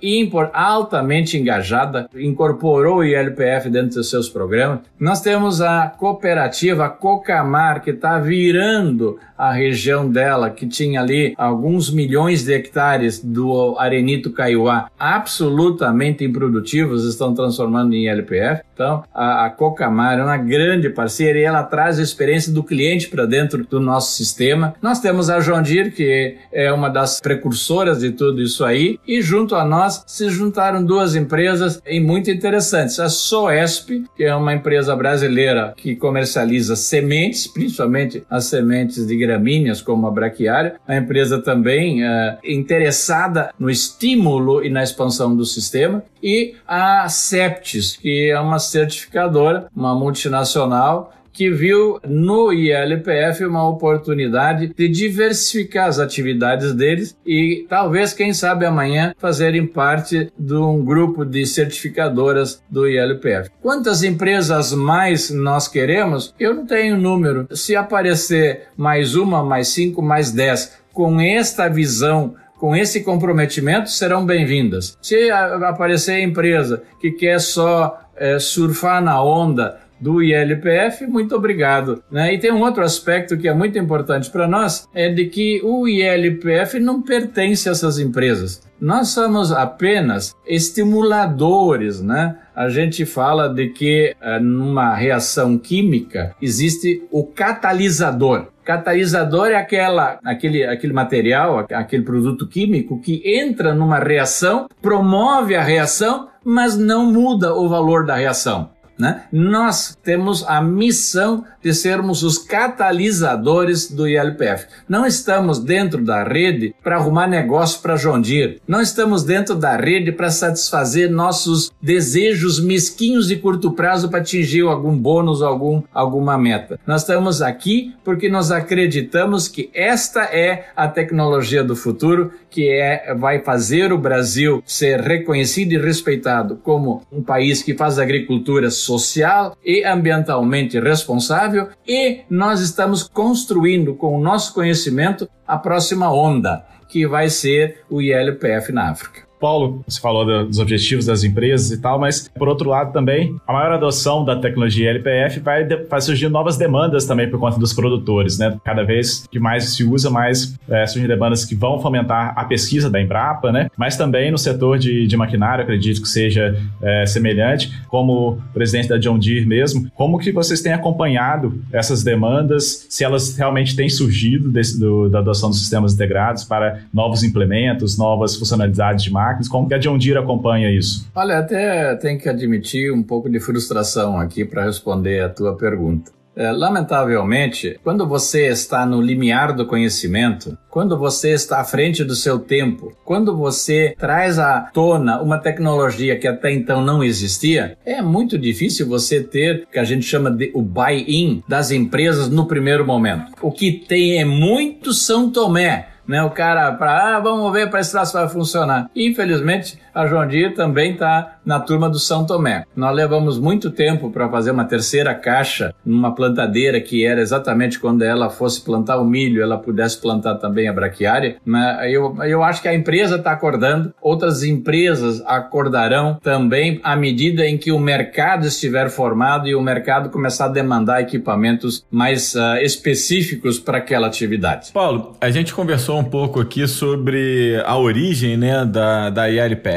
altamente 0.55 1.37
engajada, 1.37 2.09
incorporou 2.17 3.01
o 3.01 3.05
ILPF 3.05 3.69
dentro 3.69 3.97
dos 3.97 4.09
seus 4.09 4.27
programas. 4.27 4.79
Nós 4.99 5.21
temos 5.21 5.61
a 5.61 5.89
cooperativa 5.89 6.89
Cocamar, 6.89 7.83
que 7.83 7.91
está 7.91 8.19
virando 8.19 9.19
a 9.37 9.53
região 9.53 10.11
dela, 10.11 10.49
que 10.49 10.67
tinha 10.67 11.03
ali 11.03 11.35
alguns 11.37 11.91
milhões 11.91 12.43
de 12.43 12.55
hectares 12.55 13.23
do 13.23 13.79
Arenito 13.79 14.33
Caiuá 14.33 14.91
absolutamente 14.99 16.25
improdutivos, 16.25 17.05
estão 17.05 17.35
transformando 17.35 17.95
em 17.95 18.09
LPF. 18.09 18.63
Então, 18.73 19.05
a, 19.15 19.45
a 19.45 19.51
Cocamar 19.51 20.19
é 20.19 20.23
uma 20.23 20.39
grande 20.39 20.89
parceira 20.89 21.39
e 21.39 21.43
ela 21.43 21.63
traz 21.63 21.99
a 21.99 22.03
experiência 22.03 22.51
do 22.51 22.65
cliente 22.65 23.09
para 23.09 23.27
dentro 23.27 23.67
do 23.67 23.79
nosso 23.79 24.06
sistema. 24.15 24.75
Nós 24.81 25.01
temos 25.01 25.31
a 25.31 25.41
Jondir, 25.41 25.95
que 25.95 26.37
é 26.53 26.73
uma 26.73 26.89
das 26.89 27.21
precursoras 27.21 28.01
de 28.01 28.11
tudo 28.11 28.43
isso 28.43 28.65
aí, 28.65 28.99
e 29.07 29.21
junto 29.21 29.55
a 29.55 29.65
nós 29.65 30.03
se 30.07 30.29
juntaram 30.29 30.85
duas 30.85 31.15
empresas 31.15 31.81
e 31.87 32.01
muito 32.01 32.31
interessantes. 32.31 32.99
A 33.01 33.09
Soesp, 33.09 34.05
que 34.17 34.25
é 34.25 34.35
uma 34.35 34.55
empresa 34.55 34.95
brasileira 34.95 35.75
que 35.77 35.97
comercializa 35.97 36.77
sementes, 36.77 37.47
principalmente 37.47 38.25
as 38.31 38.45
sementes 38.47 39.07
de 39.07 39.17
gramíneas, 39.17 39.81
como 39.81 40.07
a 40.07 40.11
braquiária. 40.11 40.77
A 40.87 40.97
empresa 40.97 41.41
também 41.41 42.05
é 42.05 42.39
interessada 42.45 43.53
no 43.59 43.71
estímulo 43.71 44.65
e 44.65 44.71
na 44.71 44.83
expansão 44.83 45.37
do 45.37 45.45
sistema. 45.45 46.03
E 46.23 46.55
a 46.67 47.09
Septis, 47.09 47.97
que 47.97 48.31
é 48.31 48.41
uma 48.41 48.59
certificadora, 48.59 49.67
uma 49.75 49.95
multinacional 49.95 51.13
que 51.37 51.51
viu 51.51 52.01
no 52.03 52.51
ILPF 52.51 53.45
uma 53.45 53.69
oportunidade 53.69 54.73
de 54.75 54.89
diversificar 54.89 55.87
as 55.87 55.99
atividades 55.99 56.73
deles 56.73 57.15
e 57.27 57.67
talvez, 57.69 58.15
quem 58.15 58.33
sabe 58.33 58.65
amanhã, 58.65 59.15
fazerem 59.19 59.67
parte 59.67 60.33
de 60.39 60.55
um 60.55 60.83
grupo 60.83 61.27
de 61.27 61.45
certificadoras 61.45 62.63
do 62.71 62.89
ILPF. 62.89 63.51
Quantas 63.61 64.03
empresas 64.03 64.73
mais 64.73 65.31
nós 65.31 65.69
queremos? 65.69 66.35
Eu 66.41 66.55
não 66.55 66.65
tenho 66.65 66.97
número. 66.97 67.47
Se 67.55 67.77
aparecer 67.77 68.69
mais 68.75 69.15
uma, 69.15 69.45
mais 69.45 69.69
cinco, 69.69 70.01
mais 70.01 70.33
dez, 70.33 70.79
com 70.95 71.21
esta 71.21 71.69
visão 71.69 72.35
com 72.59 72.75
esse 72.75 73.03
comprometimento 73.03 73.91
serão 73.91 74.25
bem-vindas. 74.25 74.97
Se 75.03 75.31
aparecer 75.31 76.23
empresa 76.23 76.83
que 76.99 77.11
quer 77.11 77.39
só 77.39 78.01
é, 78.17 78.39
surfar 78.39 79.03
na 79.03 79.23
onda 79.23 79.79
do 80.01 80.23
ILPF, 80.23 81.07
muito 81.07 81.35
obrigado. 81.35 82.03
Né? 82.11 82.35
E 82.35 82.39
tem 82.39 82.53
um 82.53 82.63
outro 82.63 82.83
aspecto 82.83 83.37
que 83.37 83.49
é 83.49 83.55
muito 83.55 83.79
importante 83.79 84.31
para 84.31 84.47
nós, 84.47 84.87
é 84.95 85.09
de 85.09 85.27
que 85.27 85.61
o 85.65 85.89
ILPF 85.89 86.79
não 86.79 87.03
pertence 87.03 87.69
a 87.69 87.73
essas 87.73 87.99
empresas. 87.99 88.67
Nós 88.81 89.09
somos 89.09 89.53
apenas 89.53 90.35
estimuladores, 90.47 92.03
né? 92.03 92.37
A 92.55 92.69
gente 92.69 93.07
fala 93.07 93.49
de 93.49 93.69
que 93.69 94.15
eh, 94.21 94.39
numa 94.39 94.95
reação 94.95 95.57
química 95.57 96.35
existe 96.41 97.03
o 97.11 97.25
catalisador. 97.25 98.49
Catalisador 98.65 99.49
é 99.49 99.55
aquela, 99.55 100.19
aquele, 100.25 100.65
aquele 100.65 100.93
material, 100.93 101.67
aquele 101.73 102.03
produto 102.03 102.49
químico 102.49 103.01
que 103.01 103.23
entra 103.25 103.75
numa 103.75 103.99
reação, 103.99 104.67
promove 104.83 105.55
a 105.55 105.63
reação, 105.63 106.29
mas 106.45 106.77
não 106.77 107.11
muda 107.13 107.55
o 107.55 107.69
valor 107.69 108.05
da 108.05 108.17
reação. 108.17 108.71
Né? 108.99 109.25
Nós 109.31 109.97
temos 110.03 110.45
a 110.49 110.61
missão 110.63 111.45
de 111.63 111.75
sermos 111.75 112.23
os 112.23 112.39
catalisadores 112.39 113.91
do 113.91 114.09
ILPF. 114.09 114.67
Não 114.89 115.05
estamos 115.05 115.59
dentro 115.59 116.03
da 116.03 116.23
rede 116.23 116.75
para 116.83 116.97
arrumar 116.97 117.27
negócio 117.27 117.81
para 117.83 117.97
Jondir. 117.97 118.61
Não 118.67 118.81
estamos 118.81 119.25
dentro 119.25 119.55
da 119.55 119.77
rede 119.77 120.13
para 120.13 120.31
satisfazer 120.31 121.11
nossos 121.11 121.71
desejos 121.83 122.61
mesquinhos 122.61 123.27
de 123.27 123.37
curto 123.37 123.73
prazo 123.73 124.09
para 124.09 124.21
atingir 124.21 124.63
algum 124.63 124.97
bônus, 124.97 125.43
algum, 125.43 125.83
alguma 125.93 126.39
meta. 126.39 126.79
Nós 126.87 127.03
estamos 127.03 127.43
aqui 127.43 127.95
porque 128.05 128.29
nós 128.29 128.51
acreditamos 128.51 129.49
que 129.49 129.69
esta 129.75 130.23
é 130.25 130.69
a 130.75 130.89
tecnologia 130.89 131.63
do 131.63 131.77
futuro 131.77 132.33
que 132.49 132.71
é, 132.71 133.15
vai 133.15 133.41
fazer 133.41 133.93
o 133.93 133.99
Brasil 133.99 134.63
ser 134.65 135.01
reconhecido 135.01 135.73
e 135.73 135.79
respeitado 135.79 136.57
como 136.63 137.03
um 137.13 137.23
país 137.23 137.63
que 137.63 137.75
faz 137.75 137.99
agricultura 137.99 138.71
social 138.87 139.57
e 139.65 139.85
ambientalmente 139.85 140.79
responsável 140.79 141.69
e 141.87 142.21
nós 142.31 142.61
estamos 142.61 143.03
construindo 143.03 143.95
com 143.95 144.17
o 144.17 144.21
nosso 144.21 144.55
conhecimento 144.55 145.29
a 145.47 145.59
próxima 145.59 146.13
onda, 146.13 146.65
que 146.89 147.07
vai 147.07 147.29
ser 147.29 147.85
o 147.91 148.01
ILPF 148.01 148.73
na 148.73 148.91
África. 148.91 149.26
Paulo, 149.41 149.83
você 149.87 150.01
falou 150.01 150.47
dos 150.47 150.59
objetivos 150.59 151.07
das 151.07 151.25
empresas 151.25 151.71
e 151.71 151.81
tal, 151.81 151.99
mas 151.99 152.29
por 152.29 152.49
outro 152.49 152.69
lado 152.71 152.93
também, 152.93 153.37
a 153.47 153.53
maior 153.53 153.73
adoção 153.73 154.25
da 154.25 154.37
tecnologia 154.37 154.91
LPF 154.91 155.41
vai, 155.41 155.67
vai 155.67 156.01
surgir 156.01 156.29
novas 156.29 156.57
demandas 156.57 157.05
também 157.05 157.31
por 157.31 157.39
conta 157.39 157.59
dos 157.59 157.73
produtores, 157.73 158.39
né? 158.39 158.57
Cada 158.65 158.83
vez 158.83 159.27
que 159.31 159.39
mais 159.39 159.75
se 159.75 159.85
usa, 159.85 160.11
mais 160.11 160.59
é, 160.69 160.87
surgem 160.87 161.09
demandas 161.09 161.45
que 161.45 161.55
vão 161.55 161.81
fomentar 161.81 162.33
a 162.37 162.45
pesquisa 162.45 162.91
da 162.91 163.01
Embrapa, 163.01 163.53
né? 163.53 163.69
Mas 163.77 163.97
também 163.97 164.31
no 164.31 164.39
setor 164.39 164.79
de, 164.79 165.07
de 165.07 165.17
maquinário, 165.17 165.63
acredito 165.63 166.01
que 166.01 166.09
seja 166.09 166.57
é, 166.83 167.07
semelhante, 167.07 167.73
como 167.89 168.39
presidente 168.53 168.89
da 168.89 168.99
John 168.99 169.19
Deere 169.19 169.47
mesmo, 169.47 169.91
como 169.95 170.19
que 170.19 170.33
vocês 170.33 170.61
têm 170.61 170.73
acompanhado 170.73 171.63
essas 171.73 172.03
demandas, 172.03 172.87
se 172.89 173.05
elas 173.05 173.37
realmente 173.37 173.77
têm 173.77 173.89
surgido 173.89 174.51
desse, 174.51 174.79
do, 174.79 175.09
da 175.09 175.19
adoção 175.19 175.51
dos 175.51 175.61
sistemas 175.61 175.95
integrados 175.95 176.45
para 176.45 176.81
novos 176.93 177.23
implementos, 177.23 177.99
novas 177.99 178.37
funcionalidades 178.37 179.05
de 179.05 179.11
máquina, 179.11 179.26
máquinas. 179.27 179.49
Como 179.49 179.69
que 179.69 179.75
a 179.75 179.79
John 179.79 179.99
Deere 179.99 180.19
acompanha 180.19 180.71
isso? 180.71 181.09
Olha, 181.15 181.39
até 181.39 181.95
tenho 181.97 182.19
que 182.19 182.29
admitir 182.29 182.93
um 182.93 183.03
pouco 183.03 183.29
de 183.29 183.41
frustração 183.41 184.19
aqui 184.19 184.45
para 184.45 184.65
responder 184.65 185.23
a 185.23 185.29
tua 185.29 185.57
pergunta. 185.57 186.17
É, 186.37 186.53
lamentavelmente, 186.53 187.81
quando 187.83 188.07
você 188.07 188.49
está 188.49 188.85
no 188.85 189.01
limiar 189.01 189.55
do 189.55 189.65
conhecimento, 189.65 190.57
quando 190.69 190.99
você 190.99 191.31
está 191.31 191.61
à 191.61 191.65
frente 191.65 192.05
do 192.05 192.15
seu 192.15 192.39
tempo, 192.39 192.95
quando 193.07 193.35
você 193.35 193.95
traz 193.99 194.39
à 194.39 194.61
tona 194.61 195.23
uma 195.23 195.39
tecnologia 195.39 196.19
que 196.19 196.29
até 196.29 196.53
então 196.53 196.83
não 196.83 197.03
existia, 197.03 197.79
é 197.87 198.03
muito 198.03 198.37
difícil 198.37 198.87
você 198.87 199.23
ter 199.23 199.63
o 199.63 199.73
que 199.73 199.79
a 199.79 199.85
gente 199.85 200.05
chama 200.05 200.31
de 200.31 200.51
o 200.55 200.61
buy-in 200.61 201.43
das 201.49 201.71
empresas 201.71 202.29
no 202.29 202.45
primeiro 202.45 202.87
momento. 202.87 203.33
O 203.41 203.51
que 203.51 203.73
tem 203.73 204.21
é 204.21 204.25
muito 204.27 204.93
São 204.93 205.31
Tomé 205.31 205.96
né? 206.07 206.23
O 206.23 206.31
cara 206.31 206.73
para, 206.73 207.17
ah, 207.17 207.21
vamos 207.21 207.53
ver 207.53 207.69
para 207.71 207.81
esse 207.81 207.93
traço 207.93 208.13
vai 208.13 208.29
funcionar. 208.29 208.91
Infelizmente, 208.95 209.79
a 209.97 210.25
Deere 210.27 210.55
também 210.55 210.93
está 210.93 211.39
na 211.45 211.59
turma 211.59 211.89
do 211.89 211.99
São 211.99 212.27
Tomé. 212.27 212.65
Nós 212.77 212.95
levamos 212.95 213.39
muito 213.39 213.71
tempo 213.71 214.11
para 214.11 214.29
fazer 214.29 214.51
uma 214.51 214.65
terceira 214.65 215.15
caixa 215.15 215.75
numa 215.85 216.15
plantadeira 216.15 216.81
que 216.81 217.07
era 217.07 217.21
exatamente 217.21 217.79
quando 217.79 218.03
ela 218.03 218.29
fosse 218.29 218.61
plantar 218.61 218.99
o 218.99 219.05
milho, 219.05 219.43
ela 219.43 219.57
pudesse 219.57 220.01
plantar 220.01 220.35
também 220.35 220.69
a 220.69 220.73
braquiária. 220.73 221.37
Mas 221.45 221.91
eu, 221.93 222.17
eu 222.25 222.43
acho 222.43 222.61
que 222.61 222.69
a 222.69 222.75
empresa 222.75 223.17
está 223.17 223.33
acordando, 223.33 223.95
outras 224.03 224.43
empresas 224.43 225.23
acordarão 225.25 226.19
também 226.23 226.81
à 226.83 226.95
medida 226.95 227.47
em 227.47 227.57
que 227.57 227.73
o 227.73 227.79
mercado 227.79 228.47
estiver 228.47 228.91
formado 228.91 229.49
e 229.49 229.55
o 229.55 229.63
mercado 229.63 230.11
começar 230.11 230.47
a 230.47 230.49
demandar 230.49 231.01
equipamentos 231.01 231.87
mais 231.91 232.35
uh, 232.35 232.57
específicos 232.61 233.59
para 233.59 233.79
aquela 233.79 234.07
atividade. 234.07 234.73
Paulo, 234.73 235.17
a 235.21 235.31
gente 235.31 235.55
conversou 235.55 235.99
um 235.99 236.05
pouco 236.05 236.41
aqui 236.41 236.67
sobre 236.67 237.63
a 237.65 237.79
origem 237.79 238.37
né, 238.37 238.65
da, 238.65 239.11
da 239.11 239.31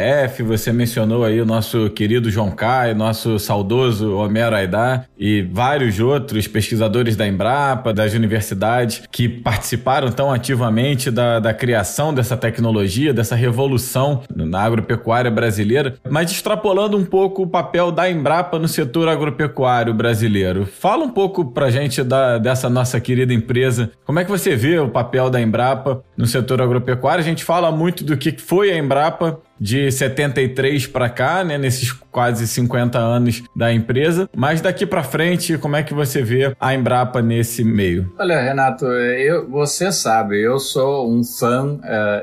ILPE 0.09 0.43
você 0.43 0.73
mencionou 0.73 1.23
aí 1.23 1.39
o 1.39 1.45
nosso 1.45 1.89
querido 1.91 2.31
João 2.31 2.49
Caio, 2.49 2.95
nosso 2.95 3.37
saudoso 3.37 4.15
Homero 4.15 4.55
Aidar 4.55 5.05
e 5.17 5.41
vários 5.41 5.99
outros 5.99 6.47
pesquisadores 6.47 7.15
da 7.15 7.27
Embrapa, 7.27 7.93
das 7.93 8.13
universidades, 8.13 9.03
que 9.11 9.29
participaram 9.29 10.11
tão 10.11 10.31
ativamente 10.31 11.11
da, 11.11 11.39
da 11.39 11.53
criação 11.53 12.13
dessa 12.13 12.35
tecnologia, 12.35 13.13
dessa 13.13 13.35
revolução 13.35 14.23
na 14.35 14.61
agropecuária 14.61 15.29
brasileira, 15.29 15.95
mas 16.09 16.31
extrapolando 16.31 16.97
um 16.97 17.05
pouco 17.05 17.43
o 17.43 17.47
papel 17.47 17.91
da 17.91 18.09
Embrapa 18.09 18.57
no 18.57 18.67
setor 18.67 19.07
agropecuário 19.07 19.93
brasileiro. 19.93 20.65
Fala 20.65 21.03
um 21.03 21.09
pouco 21.09 21.45
pra 21.45 21.69
gente 21.69 22.03
da, 22.03 22.37
dessa 22.37 22.69
nossa 22.69 22.99
querida 22.99 23.33
empresa. 23.33 23.91
Como 24.05 24.19
é 24.19 24.25
que 24.25 24.31
você 24.31 24.55
vê 24.55 24.79
o 24.79 24.89
papel 24.89 25.29
da 25.29 25.39
Embrapa 25.39 26.03
no 26.17 26.25
setor 26.25 26.61
agropecuário? 26.61 27.21
A 27.21 27.25
gente 27.25 27.43
fala 27.43 27.71
muito 27.71 28.03
do 28.03 28.17
que 28.17 28.31
foi 28.39 28.71
a 28.71 28.77
Embrapa, 28.77 29.39
de 29.59 29.91
73 29.91 30.87
para 30.87 31.09
cá, 31.09 31.43
né, 31.43 31.57
nesses 31.57 31.91
quase 31.91 32.47
50 32.47 32.97
anos 32.97 33.43
da 33.55 33.73
empresa. 33.73 34.29
Mas 34.35 34.61
daqui 34.61 34.85
para 34.85 35.03
frente, 35.03 35.57
como 35.57 35.75
é 35.75 35.83
que 35.83 35.93
você 35.93 36.23
vê 36.23 36.53
a 36.59 36.73
Embrapa 36.73 37.21
nesse 37.21 37.63
meio? 37.63 38.11
Olha, 38.17 38.41
Renato, 38.41 38.85
eu, 38.85 39.49
você 39.49 39.91
sabe, 39.91 40.41
eu 40.41 40.59
sou 40.59 41.11
um 41.11 41.23
fã 41.23 41.73
uh, 41.75 41.79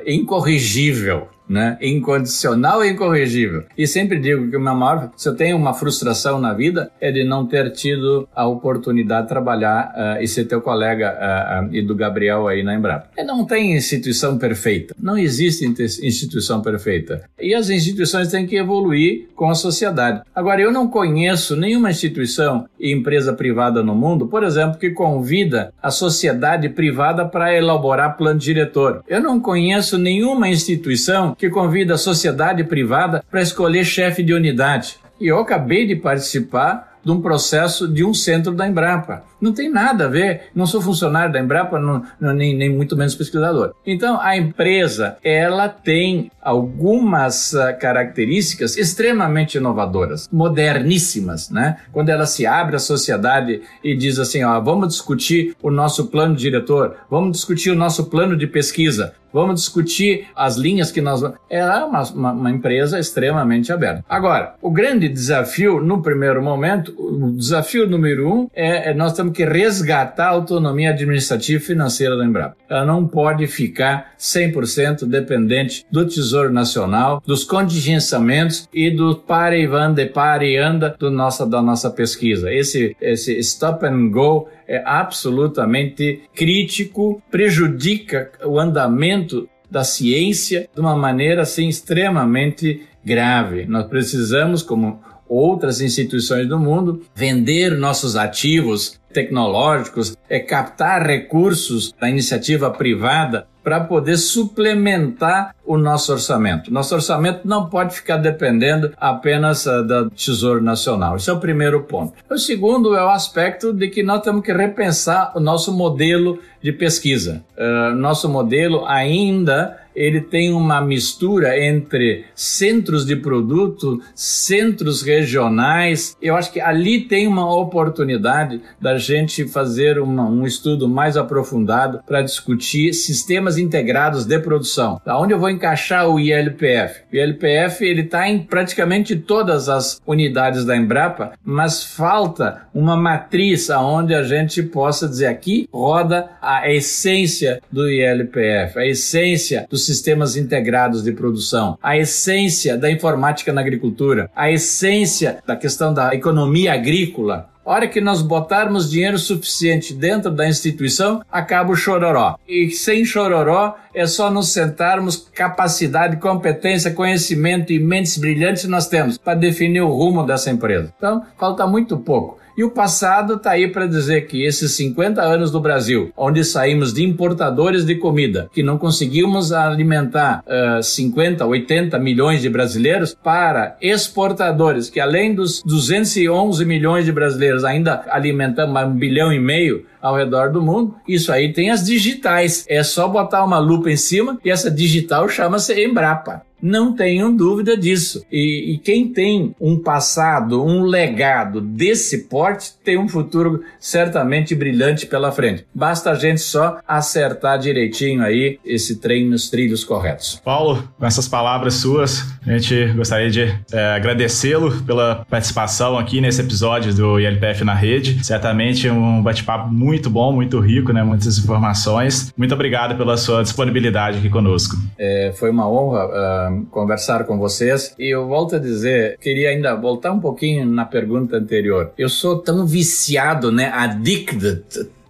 incorrigível 0.07 1.29
né? 1.49 1.79
Incondicional 1.81 2.85
e 2.85 2.91
incorrigível. 2.91 3.65
E 3.77 3.87
sempre 3.87 4.19
digo 4.19 4.51
que 4.51 4.57
o 4.57 4.61
meu 4.61 4.75
maior, 4.75 5.11
se 5.17 5.29
eu 5.29 5.35
tenho 5.35 5.57
uma 5.57 5.75
frustração 5.75 6.41
na 6.41 6.53
vida, 6.53 6.91
é 7.01 7.11
de 7.11 7.25
não 7.25 7.47
ter 7.47 7.71
tido 7.73 8.29
a 8.35 8.47
oportunidade 8.47 9.23
de 9.23 9.29
trabalhar 9.29 9.93
uh, 9.95 10.23
e 10.23 10.27
ser 10.27 10.45
teu 10.45 10.61
colega 10.61 11.15
uh, 11.15 11.67
uh, 11.67 11.75
e 11.75 11.83
do 11.83 11.95
Gabriel 11.95 12.49
aí 12.49 12.63
na 12.63 12.75
Embrapa. 12.75 13.09
E 13.17 13.23
não 13.23 13.45
tem 13.45 13.77
instituição 13.77 14.39
perfeita. 14.39 14.95
Não 15.01 15.17
existe 15.17 15.65
instituição 15.65 16.61
perfeita. 16.61 17.23
E 17.41 17.55
as 17.55 17.71
instituições 17.71 18.29
têm 18.29 18.47
que 18.47 18.57
evoluir 18.57 19.29
com 19.35 19.51
a 19.51 19.55
sociedade. 19.55 20.23
Agora, 20.35 20.61
eu 20.61 20.73
não 20.73 20.89
conheço 20.89 21.57
nenhuma 21.57 21.91
instituição 21.91 22.67
e 22.79 22.93
empresa 22.93 23.33
privada 23.33 23.83
no 23.83 23.95
mundo, 23.95 24.27
por 24.27 24.43
exemplo, 24.43 24.79
que 24.79 24.91
convida 24.91 25.73
a 25.83 25.91
sociedade 25.91 26.69
privada 26.69 27.25
para 27.25 27.55
elaborar 27.55 28.17
plano 28.17 28.39
diretor. 28.39 29.03
Eu 29.07 29.21
não 29.21 29.41
conheço 29.41 29.99
nenhuma 29.99 30.49
instituição 30.49 31.36
que 31.37 31.51
convida 31.51 31.95
a 31.95 31.99
sociedade 31.99 32.65
privada 32.65 33.25
para 33.31 33.43
escolher 33.43 33.85
chefe 33.85 34.23
de 34.23 34.33
unidade. 34.33 34.97
E 35.21 35.27
eu 35.27 35.39
acabei 35.39 35.87
de 35.87 35.97
participar 35.97 36.99
de 37.05 37.11
um 37.11 37.21
processo 37.21 37.87
de 37.87 38.05
um 38.05 38.13
centro 38.13 38.53
da 38.53 38.67
Embrapa. 38.67 39.23
Não 39.41 39.53
tem 39.53 39.71
nada 39.71 40.07
a 40.07 40.09
ver, 40.09 40.43
não 40.55 40.67
sou 40.67 40.81
funcionário 40.81 41.33
da 41.33 41.41
Embrapa, 41.41 41.79
não, 41.79 42.03
não, 42.21 42.33
nem, 42.33 42.57
nem 42.57 42.71
muito 42.71 42.97
menos 42.97 43.15
pesquisador. 43.15 43.75
Então, 43.87 44.21
a 44.21 44.37
empresa, 44.37 45.19
ela 45.23 45.69
tem 45.69 46.31
algumas 46.41 47.53
uh, 47.53 47.77
características 47.79 48.77
extremamente 48.77 49.59
inovadoras, 49.59 50.29
moderníssimas, 50.33 51.51
né? 51.51 51.79
Quando 51.93 52.09
ela 52.09 52.25
se 52.25 52.47
abre 52.47 52.77
à 52.77 52.79
sociedade 52.79 53.63
e 53.83 53.97
diz 53.97 54.19
assim, 54.19 54.45
ó, 54.45 54.61
vamos 54.61 54.89
discutir 54.89 55.57
o 55.63 55.71
nosso 55.71 56.07
plano 56.07 56.37
diretor, 56.37 56.97
vamos 57.11 57.33
discutir 57.33 57.71
o 57.71 57.75
nosso 57.75 58.07
plano 58.07 58.37
de 58.37 58.47
pesquisa, 58.47 59.13
vamos 59.33 59.61
discutir 59.61 60.29
as 60.35 60.57
linhas 60.57 60.91
que 60.91 61.01
nós 61.01 61.21
vamos. 61.21 61.37
Ela 61.51 61.81
é 61.81 61.85
uma, 61.85 62.03
uma, 62.03 62.33
uma, 62.33 62.51
empresa 62.51 62.99
extremamente 62.99 63.73
aberta. 63.73 64.05
Agora, 64.09 64.55
o 64.63 64.71
grande 64.71 65.09
desafio, 65.09 65.81
no 65.81 66.01
primeiro 66.01 66.43
momento, 66.43 66.95
o 66.97 67.33
desafio 67.33 67.87
número 67.87 68.33
um 68.33 68.49
é, 68.55 68.91
é 68.91 68.95
nós 68.95 69.13
temos 69.27 69.37
que 69.37 69.45
resgatar 69.45 70.27
a 70.27 70.31
autonomia 70.31 70.91
administrativa 70.91 71.63
e 71.63 71.67
financeira 71.67 72.17
da 72.17 72.25
Embrapa. 72.25 72.57
Ela 72.69 72.85
não 72.85 73.07
pode 73.07 73.47
ficar 73.47 74.15
100% 74.19 75.07
dependente 75.07 75.85
do 75.91 76.07
Tesouro 76.07 76.53
Nacional, 76.53 77.23
dos 77.27 77.45
contingenciamentos 77.45 78.69
e 78.73 78.91
do 78.91 79.17
pare 79.17 79.63
e 79.63 79.67
vande, 79.67 80.07
pare 80.07 80.53
e 80.53 80.57
anda 80.57 80.95
do 80.99 81.11
nossa, 81.11 81.47
da 81.47 81.61
nossa 81.61 81.91
pesquisa. 81.91 82.53
Esse, 82.53 82.97
esse 83.01 83.37
stop 83.39 83.85
and 83.87 84.11
go 84.11 84.49
é 84.69 84.83
absolutamente 84.85 86.23
crítico, 86.35 87.23
prejudica 87.31 88.31
o 88.45 88.59
andamento 88.59 89.49
da 89.71 89.83
ciência 89.83 90.69
de 90.75 90.81
uma 90.81 90.97
maneira 90.97 91.43
assim 91.43 91.69
extremamente 91.69 92.83
grave. 93.05 93.67
Nós 93.67 93.87
precisamos, 93.87 94.63
como 94.63 95.01
outras 95.29 95.81
instituições 95.81 96.49
do 96.49 96.59
mundo, 96.59 97.03
vender 97.15 97.77
nossos 97.77 98.17
ativos 98.17 98.99
tecnológicos, 99.17 100.15
é 100.29 100.39
captar 100.39 101.07
recursos 101.07 101.95
da 101.99 102.07
iniciativa 102.07 102.71
privada 102.71 103.47
para 103.65 103.81
poder 103.81 104.19
suplementar 104.19 105.55
o 105.65 105.79
nosso 105.79 106.13
orçamento. 106.13 106.73
Nosso 106.73 106.95
orçamento 106.95 107.41
não 107.49 107.69
pode 107.69 107.97
ficar 107.97 108.19
dependendo 108.19 108.93
apenas 108.97 109.65
uh, 109.67 109.83
do 109.83 110.11
Tesouro 110.11 110.63
Nacional. 110.63 111.17
Esse 111.17 111.31
é 111.31 111.33
o 111.33 111.41
primeiro 111.41 111.83
ponto. 111.83 112.13
O 112.31 112.39
segundo 112.39 112.95
é 112.95 113.03
o 113.03 113.09
aspecto 113.09 113.73
de 113.73 113.89
que 113.89 114.03
nós 114.03 114.21
temos 114.21 114.45
que 114.45 114.53
repensar 114.53 115.33
o 115.35 115.41
nosso 115.41 115.73
modelo 115.73 116.39
de 116.63 116.73
pesquisa. 116.73 117.43
Uh, 117.57 117.97
nosso 117.97 118.29
modelo 118.29 118.87
ainda 118.87 119.79
ele 119.97 120.21
tem 120.21 120.53
uma 120.53 120.81
mistura 120.81 121.59
entre 121.59 122.27
centros 122.35 123.07
de 123.07 123.17
produto, 123.17 124.01
centros 124.15 125.01
regionais. 125.01 126.15
Eu 126.21 126.37
acho 126.37 126.53
que 126.53 126.61
ali 126.61 127.01
tem 127.01 127.27
uma 127.27 127.51
oportunidade 127.57 128.61
da 128.81 128.99
gente 128.99 129.49
fazer 129.49 129.99
uma, 129.99 130.29
um 130.29 130.47
estudo 130.47 130.87
mais 130.87 131.17
aprofundado 131.17 132.01
para 132.07 132.21
discutir 132.21 132.93
sistemas 132.93 133.57
integrados 133.57 134.27
de 134.27 134.39
produção. 134.39 135.01
Aonde 135.07 135.33
eu 135.33 135.39
vou 135.39 135.49
encaixar 135.49 136.07
o 136.09 136.21
ILPF? 136.21 137.01
O 137.11 137.17
ILPF 137.17 137.85
ele 137.85 138.03
está 138.03 138.29
em 138.29 138.41
praticamente 138.41 139.17
todas 139.17 139.69
as 139.71 140.01
unidades 140.07 140.67
da 140.67 140.77
Embrapa, 140.77 141.33
mas 141.43 141.83
falta 141.83 142.67
uma 142.75 142.97
matriz 142.97 143.71
aonde 143.71 144.15
a 144.15 144.23
gente 144.23 144.63
possa 144.63 145.09
dizer 145.09 145.27
aqui 145.27 145.67
roda 145.73 146.29
a 146.43 146.71
essência 146.71 147.63
do 147.73 147.89
ILPF, 147.89 148.79
a 148.79 148.87
essência 148.87 149.67
dos 149.71 149.86
sistemas 149.87 150.37
integrados 150.37 151.03
de 151.03 151.13
produção, 151.13 151.79
a 151.83 151.97
essência 151.97 152.77
da 152.77 152.91
informática 152.91 153.53
na 153.53 153.61
agricultura, 153.61 154.31
a 154.35 154.51
essência 154.51 155.39
da 155.47 155.57
questão 155.57 155.95
da 155.95 156.15
economia 156.15 156.75
agrícola, 156.75 157.49
hora 157.67 157.89
que 157.89 158.01
nós 158.01 158.23
botarmos 158.23 158.89
dinheiro 158.89 159.19
suficiente 159.19 159.93
dentro 159.93 160.31
da 160.31 160.49
instituição, 160.49 161.21
acaba 161.31 161.73
o 161.73 161.77
chororó. 161.77 162.37
E 162.49 162.71
sem 162.71 163.05
chororó 163.05 163.75
é 163.93 164.07
só 164.07 164.31
nos 164.31 164.53
sentarmos, 164.53 165.29
capacidade, 165.35 166.19
competência, 166.19 166.93
conhecimento 166.93 167.73
e 167.73 167.81
mentes 167.81 168.17
brilhantes 168.17 168.65
nós 168.67 168.87
temos 168.87 169.19
para 169.19 169.35
definir 169.35 169.81
o 169.81 169.93
rumo 169.93 170.25
dessa 170.25 170.51
empresa. 170.51 170.93
Então, 170.97 171.25
falta 171.37 171.67
muito 171.67 171.97
pouco. 171.99 172.39
E 172.57 172.65
o 172.65 172.71
passado 172.71 173.35
está 173.35 173.51
aí 173.51 173.69
para 173.69 173.87
dizer 173.87 174.27
que 174.27 174.43
esses 174.43 174.73
50 174.73 175.21
anos 175.21 175.51
do 175.51 175.61
Brasil, 175.61 176.11
onde 176.17 176.43
saímos 176.43 176.95
de 176.95 177.05
importadores 177.05 177.85
de 177.85 177.97
comida, 177.97 178.49
que 178.51 178.63
não 178.63 178.79
conseguimos 178.79 179.53
alimentar 179.53 180.43
uh, 180.47 180.83
50, 180.83 181.45
80 181.45 181.99
milhões 181.99 182.41
de 182.41 182.49
brasileiros, 182.49 183.15
para 183.15 183.77
exportadores, 183.83 184.89
que 184.89 184.99
além 184.99 185.35
dos 185.35 185.63
211 185.65 186.65
milhões 186.65 187.05
de 187.05 187.13
brasileiros 187.13 187.63
ainda 187.63 188.05
alimentamos 188.09 188.83
um 188.85 188.95
bilhão 188.95 189.31
e 189.31 189.39
meio, 189.39 189.85
ao 190.07 190.17
redor 190.17 190.51
do 190.51 190.63
mundo. 190.63 190.95
Isso 191.07 191.33
aí 191.33 191.53
tem 191.53 191.71
as 191.71 191.85
digitais. 191.85 192.65
É 192.69 192.83
só 192.83 193.09
botar 193.09 193.45
uma 193.45 193.59
lupa 193.59 193.91
em 193.91 193.97
cima 193.97 194.39
e 194.45 194.51
essa 194.51 194.71
digital 194.71 195.29
chama-se 195.29 195.75
Embrapa. 195.75 196.43
Não 196.61 196.95
tenham 196.95 197.35
dúvida 197.35 197.77
disso. 197.77 198.25
E, 198.33 198.73
e, 198.73 198.79
quem 198.79 199.09
tem 199.09 199.55
um 199.61 199.79
passado, 199.79 200.65
um 200.65 200.83
legado 200.83 201.61
desse 201.61 202.25
porte, 202.29 202.73
tem 202.83 202.99
um 202.99 203.09
futuro 203.09 203.63
certamente 203.79 204.55
brilhante 204.55 205.07
pela 205.07 205.31
frente. 205.31 205.67
Basta 205.75 206.11
a 206.11 206.15
gente 206.15 206.41
só 206.41 206.79
acertar 206.87 207.59
direitinho 207.59 208.23
aí 208.23 208.59
esse 208.65 208.97
trem 208.97 209.29
nos 209.29 209.51
trilhos 209.51 209.85
corretos. 209.85 210.41
Paulo, 210.45 210.83
com 210.99 211.07
essas 211.07 211.29
palavras 211.29 211.75
suas, 211.75 212.25
a 212.47 212.59
gente 212.59 212.87
gostaria 212.95 213.31
de 213.31 213.55
é, 213.73 213.95
agradecê-lo 213.95 214.83
pela 214.83 215.27
participação 215.29 215.99
aqui 215.99 216.21
nesse 216.21 216.41
episódio 216.41 216.95
do 216.95 217.21
ILPF 217.21 217.65
na 217.65 217.75
Rede. 217.75 218.25
Certamente 218.25 218.89
um 218.89 219.23
bate-papo 219.23 219.71
muito 219.71 219.96
bom, 220.09 220.33
muito 220.33 220.61
rico, 220.61 220.93
né? 220.93 221.03
Muitas 221.03 221.39
informações. 221.39 222.33
Muito 222.37 222.55
obrigado 222.55 222.97
pela 222.97 223.17
sua 223.17 223.43
disponibilidade 223.43 224.19
aqui 224.19 224.29
conosco. 224.29 224.77
É, 224.99 225.33
foi 225.37 225.51
uma 225.51 225.69
honra. 225.69 226.07
Uh 226.07 226.67
conversar 226.71 227.25
com 227.25 227.39
vocês. 227.39 227.95
E 227.99 228.15
eu 228.15 228.27
volto 228.27 228.57
a 228.57 228.59
dizer, 228.59 229.19
queria 229.21 229.51
ainda 229.51 229.75
voltar 229.75 230.13
um 230.13 230.21
pouquinho 230.21 230.67
na 230.67 230.85
pergunta 230.85 231.37
anterior. 231.37 231.93
Eu 231.97 232.09
sou 232.09 232.39
tão 232.39 232.67
viciado, 232.67 233.51
né, 233.51 233.71
addicted 233.73 234.65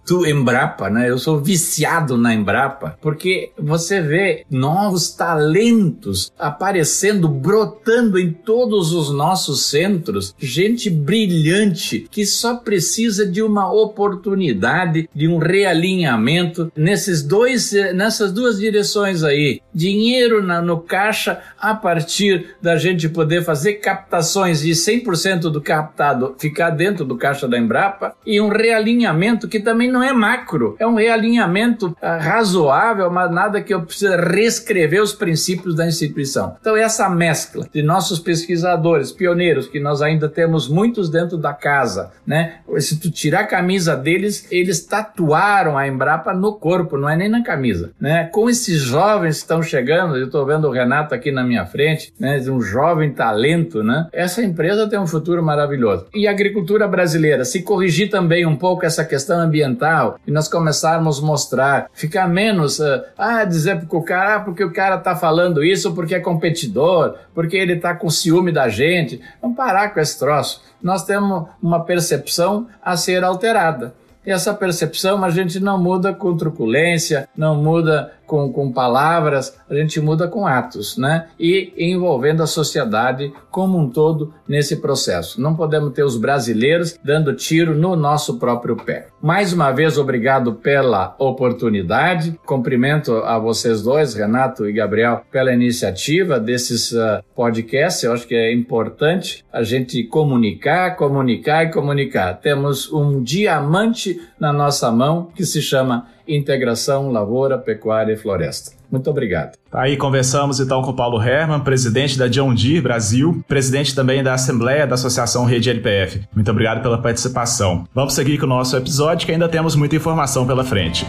do 0.07 0.25
Embrapa, 0.25 0.89
né? 0.89 1.09
Eu 1.09 1.19
sou 1.19 1.39
viciado 1.39 2.17
na 2.17 2.33
Embrapa, 2.33 2.97
porque 3.01 3.51
você 3.59 4.01
vê 4.01 4.45
novos 4.49 5.11
talentos 5.11 6.31
aparecendo, 6.39 7.27
brotando 7.27 8.17
em 8.17 8.31
todos 8.31 8.93
os 8.93 9.11
nossos 9.11 9.65
centros, 9.65 10.33
gente 10.39 10.89
brilhante 10.89 12.07
que 12.09 12.25
só 12.25 12.55
precisa 12.55 13.25
de 13.25 13.41
uma 13.41 13.71
oportunidade, 13.71 15.09
de 15.13 15.27
um 15.27 15.37
realinhamento 15.37 16.71
nesses 16.75 17.21
dois, 17.21 17.73
nessas 17.93 18.31
duas 18.31 18.57
direções 18.57 19.23
aí. 19.23 19.61
Dinheiro 19.73 20.41
na, 20.41 20.61
no 20.61 20.79
caixa 20.79 21.41
a 21.59 21.75
partir 21.75 22.55
da 22.61 22.77
gente 22.77 23.09
poder 23.09 23.43
fazer 23.43 23.73
captações 23.73 24.63
e 24.63 24.71
100% 24.71 25.51
do 25.51 25.61
captado 25.61 26.35
ficar 26.39 26.69
dentro 26.69 27.03
do 27.03 27.17
caixa 27.17 27.47
da 27.47 27.57
Embrapa 27.57 28.15
e 28.25 28.39
um 28.39 28.47
realinhamento 28.47 29.47
que 29.47 29.59
também 29.59 29.91
não 29.91 29.96
não 29.97 30.03
é 30.03 30.13
macro, 30.13 30.75
é 30.79 30.85
um 30.85 30.95
realinhamento 30.95 31.87
uh, 31.87 31.95
razoável, 32.01 33.09
mas 33.09 33.31
nada 33.31 33.61
que 33.61 33.73
eu 33.73 33.81
precise 33.81 34.15
reescrever 34.15 35.01
os 35.01 35.13
princípios 35.13 35.75
da 35.75 35.87
instituição. 35.87 36.55
Então, 36.61 36.77
essa 36.77 37.09
mescla 37.09 37.67
de 37.73 37.81
nossos 37.81 38.19
pesquisadores, 38.19 39.11
pioneiros, 39.11 39.67
que 39.67 39.79
nós 39.79 40.01
ainda 40.01 40.29
temos 40.29 40.67
muitos 40.67 41.09
dentro 41.09 41.37
da 41.37 41.53
casa, 41.53 42.11
né? 42.25 42.57
Se 42.77 42.99
tu 42.99 43.09
tirar 43.09 43.41
a 43.41 43.47
camisa 43.47 43.95
deles, 43.95 44.47
eles 44.51 44.85
tatuaram 44.85 45.77
a 45.77 45.87
Embrapa 45.87 46.33
no 46.33 46.53
corpo, 46.53 46.97
não 46.97 47.09
é 47.09 47.15
nem 47.15 47.29
na 47.29 47.41
camisa, 47.41 47.91
né? 47.99 48.25
Com 48.25 48.49
esses 48.49 48.79
jovens 48.79 49.37
que 49.37 49.41
estão 49.41 49.63
chegando, 49.63 50.15
eu 50.15 50.27
estou 50.27 50.45
vendo 50.45 50.67
o 50.67 50.71
Renato 50.71 51.15
aqui 51.15 51.31
na 51.31 51.43
minha 51.43 51.65
frente, 51.65 52.13
né? 52.19 52.39
Um 52.47 52.61
jovem 52.61 53.11
talento, 53.11 53.81
né? 53.81 54.07
Essa 54.13 54.43
empresa 54.43 54.87
tem 54.87 54.99
um 54.99 55.07
futuro 55.07 55.41
maravilhoso. 55.41 56.05
E 56.13 56.27
a 56.27 56.31
agricultura 56.31 56.87
brasileira, 56.87 57.43
se 57.43 57.63
corrigir 57.63 58.09
também 58.09 58.45
um 58.45 58.55
pouco 58.55 58.85
essa 58.85 59.03
questão 59.03 59.39
ambiental, 59.39 59.86
e 60.25 60.31
nós 60.31 60.47
começarmos 60.47 61.19
a 61.19 61.25
mostrar, 61.25 61.89
ficar 61.93 62.27
menos, 62.27 62.79
uh, 62.79 63.03
ah, 63.17 63.43
dizer 63.43 63.79
porque 63.79 63.95
o 63.95 64.01
cara, 64.01 64.35
ah, 64.35 64.39
porque 64.39 64.63
o 64.63 64.73
cara 64.73 64.97
tá 64.97 65.15
falando 65.15 65.63
isso 65.63 65.93
porque 65.93 66.15
é 66.15 66.19
competidor, 66.19 67.15
porque 67.33 67.55
ele 67.55 67.75
tá 67.75 67.95
com 67.95 68.09
ciúme 68.09 68.51
da 68.51 68.69
gente. 68.69 69.21
Vamos 69.41 69.57
parar 69.57 69.93
com 69.93 69.99
esse 69.99 70.17
troço. 70.17 70.61
Nós 70.81 71.03
temos 71.03 71.47
uma 71.61 71.83
percepção 71.83 72.67
a 72.83 72.95
ser 72.95 73.23
alterada. 73.23 73.93
E 74.25 74.31
essa 74.31 74.53
percepção 74.53 75.23
a 75.23 75.29
gente 75.29 75.57
não 75.57 75.81
muda 75.81 76.13
com 76.13 76.35
truculência, 76.35 77.29
não 77.35 77.55
muda 77.55 78.11
com, 78.27 78.51
com 78.51 78.71
palavras, 78.71 79.57
a 79.69 79.73
gente 79.73 79.99
muda 79.99 80.27
com 80.27 80.45
atos, 80.45 80.97
né? 80.97 81.29
E 81.39 81.73
envolvendo 81.77 82.43
a 82.43 82.47
sociedade 82.47 83.33
como 83.49 83.79
um 83.79 83.89
todo 83.89 84.33
nesse 84.47 84.75
processo. 84.75 85.41
Não 85.41 85.55
podemos 85.55 85.93
ter 85.93 86.03
os 86.03 86.17
brasileiros 86.17 86.99
dando 87.03 87.33
tiro 87.33 87.73
no 87.73 87.95
nosso 87.95 88.37
próprio 88.37 88.75
pé. 88.75 89.07
Mais 89.21 89.53
uma 89.53 89.71
vez, 89.71 89.97
obrigado 89.97 90.53
pela 90.53 91.15
oportunidade. 91.17 92.37
Cumprimento 92.45 93.13
a 93.17 93.39
vocês 93.39 93.81
dois, 93.81 94.13
Renato 94.13 94.67
e 94.67 94.73
Gabriel, 94.73 95.21
pela 95.31 95.53
iniciativa 95.53 96.39
desses 96.39 96.91
uh, 96.91 97.23
podcasts. 97.35 98.03
Eu 98.03 98.13
acho 98.13 98.27
que 98.27 98.35
é 98.35 98.53
importante 98.53 99.43
a 99.51 99.63
gente 99.63 100.03
comunicar, 100.03 100.95
comunicar 100.95 101.63
e 101.63 101.71
comunicar. 101.71 102.33
Temos 102.35 102.91
um 102.91 103.23
diamante 103.23 104.19
na 104.39 104.51
nossa 104.51 104.91
mão 104.91 105.29
que 105.33 105.45
se 105.45 105.61
chama 105.61 106.07
integração 106.27 107.11
lavoura, 107.11 107.57
pecuária 107.57 108.13
e 108.13 108.17
floresta. 108.17 108.71
Muito 108.91 109.09
obrigado. 109.09 109.57
Tá 109.69 109.81
aí 109.81 109.97
conversamos 109.97 110.59
então 110.59 110.81
com 110.81 110.93
Paulo 110.93 111.21
Herman, 111.21 111.59
presidente 111.59 112.17
da 112.17 112.27
John 112.27 112.53
Deere 112.53 112.81
Brasil, 112.81 113.43
presidente 113.47 113.93
também 113.93 114.23
da 114.23 114.33
Assembleia 114.33 114.87
da 114.87 114.95
Associação 114.95 115.45
Rede 115.45 115.69
LPF. 115.69 116.21
Muito 116.33 116.49
obrigado 116.49 116.81
pela 116.81 117.01
participação. 117.01 117.85
Vamos 117.93 118.13
seguir 118.13 118.37
com 118.37 118.45
o 118.45 118.49
nosso 118.49 118.77
episódio 118.77 119.25
que 119.25 119.31
ainda 119.31 119.49
temos 119.49 119.75
muita 119.75 119.95
informação 119.95 120.47
pela 120.47 120.63
frente. 120.63 121.05